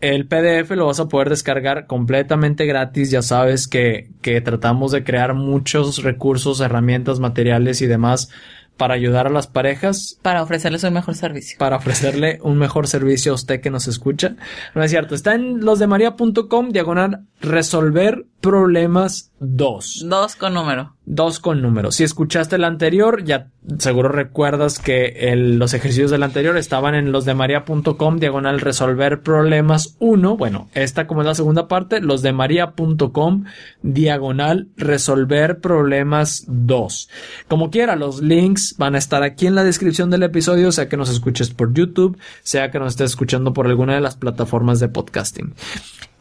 El 0.00 0.26
PDF 0.26 0.70
lo 0.72 0.86
vas 0.86 1.00
a 1.00 1.08
poder 1.08 1.30
descargar 1.30 1.86
completamente 1.86 2.66
gratis. 2.66 3.10
Ya 3.10 3.22
sabes 3.22 3.66
que, 3.66 4.10
que 4.20 4.42
tratamos 4.42 4.92
de 4.92 5.02
crear 5.02 5.32
muchos 5.32 6.02
recursos, 6.02 6.60
herramientas, 6.60 7.20
materiales 7.20 7.80
y 7.80 7.86
demás 7.86 8.28
para 8.76 8.94
ayudar 8.94 9.26
a 9.26 9.30
las 9.30 9.46
parejas. 9.46 10.18
Para 10.22 10.42
ofrecerles 10.42 10.84
un 10.84 10.94
mejor 10.94 11.14
servicio. 11.14 11.58
Para 11.58 11.76
ofrecerle 11.76 12.38
un 12.42 12.58
mejor 12.58 12.86
servicio 12.86 13.32
a 13.32 13.34
usted 13.36 13.60
que 13.60 13.70
nos 13.70 13.86
escucha. 13.86 14.36
No 14.74 14.82
es 14.82 14.90
cierto. 14.90 15.14
Está 15.14 15.34
en 15.34 15.64
losdemaria.com, 15.64 16.70
diagonal, 16.70 17.26
resolver 17.40 18.26
problemas 18.44 19.32
2. 19.40 20.04
Dos 20.06 20.36
con 20.36 20.52
número. 20.52 20.92
Dos 21.06 21.40
con 21.40 21.62
número. 21.62 21.90
Si 21.90 22.04
escuchaste 22.04 22.56
el 22.56 22.64
anterior, 22.64 23.24
ya 23.24 23.48
seguro 23.78 24.10
recuerdas 24.10 24.78
que 24.78 25.32
los 25.34 25.72
ejercicios 25.72 26.10
del 26.10 26.22
anterior 26.22 26.58
estaban 26.58 26.94
en 26.94 27.10
losdemaria.com, 27.10 28.18
diagonal, 28.18 28.60
resolver 28.60 29.22
problemas 29.22 29.96
1. 29.98 30.36
Bueno, 30.36 30.68
esta 30.74 31.06
como 31.06 31.22
es 31.22 31.26
la 31.26 31.34
segunda 31.34 31.68
parte, 31.68 32.02
losdemaria.com, 32.02 33.44
diagonal, 33.80 34.68
resolver 34.76 35.60
problemas 35.60 36.44
2. 36.46 37.08
Como 37.48 37.70
quiera, 37.70 37.96
los 37.96 38.20
links 38.20 38.74
van 38.76 38.94
a 38.94 38.98
estar 38.98 39.22
aquí 39.22 39.46
en 39.46 39.54
la 39.54 39.64
descripción 39.64 40.10
del 40.10 40.22
episodio, 40.22 40.70
sea 40.70 40.90
que 40.90 40.98
nos 40.98 41.08
escuches 41.08 41.48
por 41.48 41.72
YouTube, 41.72 42.18
sea 42.42 42.70
que 42.70 42.78
nos 42.78 42.92
estés 42.92 43.12
escuchando 43.12 43.54
por 43.54 43.66
alguna 43.68 43.94
de 43.94 44.02
las 44.02 44.16
plataformas 44.16 44.80
de 44.80 44.88
podcasting. 44.88 45.54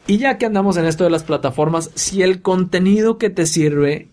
Y 0.06 0.18
ya 0.18 0.38
que 0.38 0.45
andamos 0.45 0.78
en 0.78 0.86
esto 0.86 1.06
de 1.06 1.10
las 1.10 1.24
plataformas, 1.24 1.91
si 1.95 2.24
el 2.24 2.41
contenido 2.41 3.18
que 3.18 3.30
te 3.30 3.45
sirve, 3.45 4.10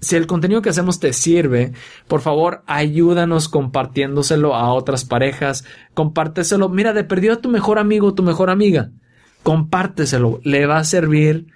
si 0.00 0.16
el 0.16 0.26
contenido 0.26 0.62
que 0.62 0.68
hacemos 0.68 1.00
te 1.00 1.12
sirve, 1.12 1.72
por 2.06 2.20
favor 2.20 2.62
ayúdanos 2.66 3.48
compartiéndoselo 3.48 4.54
a 4.54 4.72
otras 4.72 5.04
parejas, 5.04 5.64
compárteselo, 5.94 6.68
mira, 6.68 6.92
de 6.92 7.04
perdido 7.04 7.34
a 7.34 7.40
tu 7.40 7.48
mejor 7.48 7.78
amigo 7.78 8.14
tu 8.14 8.22
mejor 8.22 8.48
amiga, 8.48 8.90
compárteselo, 9.42 10.40
le 10.44 10.66
va 10.66 10.78
a 10.78 10.84
servir, 10.84 11.46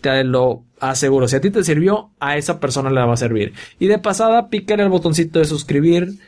te 0.00 0.24
lo 0.24 0.64
aseguro, 0.80 1.28
si 1.28 1.36
a 1.36 1.40
ti 1.40 1.50
te 1.50 1.64
sirvió, 1.64 2.10
a 2.20 2.38
esa 2.38 2.58
persona 2.58 2.90
le 2.90 3.04
va 3.04 3.12
a 3.12 3.18
servir. 3.18 3.52
Y 3.78 3.86
de 3.86 3.98
pasada, 3.98 4.48
pícale 4.48 4.82
el 4.82 4.88
botoncito 4.88 5.40
de 5.40 5.44
suscribir, 5.44 6.18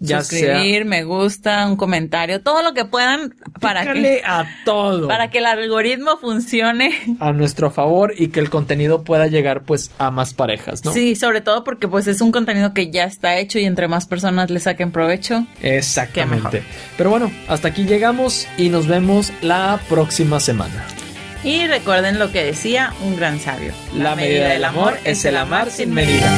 ya 0.00 0.22
suscribir, 0.22 0.84
me 0.84 1.04
gusta, 1.04 1.66
un 1.66 1.76
comentario, 1.76 2.40
todo 2.40 2.62
lo 2.62 2.74
que 2.74 2.84
puedan 2.84 3.34
para 3.60 3.92
que 3.92 4.22
a 4.24 4.46
todo 4.64 5.08
para 5.08 5.30
que 5.30 5.38
el 5.38 5.46
algoritmo 5.46 6.18
funcione 6.18 6.92
a 7.20 7.32
nuestro 7.32 7.70
favor 7.70 8.14
y 8.16 8.28
que 8.28 8.40
el 8.40 8.50
contenido 8.50 9.02
pueda 9.02 9.26
llegar 9.26 9.62
pues 9.62 9.90
a 9.98 10.10
más 10.10 10.34
parejas, 10.34 10.84
¿no? 10.84 10.92
Sí, 10.92 11.16
sobre 11.16 11.40
todo 11.40 11.64
porque 11.64 11.88
pues 11.88 12.06
es 12.06 12.20
un 12.20 12.32
contenido 12.32 12.74
que 12.74 12.90
ya 12.90 13.04
está 13.04 13.38
hecho 13.38 13.58
y 13.58 13.64
entre 13.64 13.88
más 13.88 14.06
personas 14.06 14.50
le 14.50 14.60
saquen 14.60 14.92
provecho. 14.92 15.46
Exactamente. 15.62 16.62
Pero 16.96 17.10
bueno, 17.10 17.30
hasta 17.48 17.68
aquí 17.68 17.84
llegamos 17.84 18.46
y 18.56 18.68
nos 18.68 18.86
vemos 18.86 19.32
la 19.42 19.80
próxima 19.88 20.40
semana. 20.40 20.84
Y 21.44 21.66
recuerden 21.66 22.18
lo 22.18 22.32
que 22.32 22.42
decía 22.42 22.92
un 23.02 23.16
gran 23.16 23.38
sabio. 23.38 23.72
La, 23.94 24.16
medida, 24.16 24.48
del 24.48 24.64
amor 24.64 24.98
es 25.04 25.24
el 25.24 25.36
amar 25.36 25.70
sin 25.70 25.94
medida. 25.94 26.36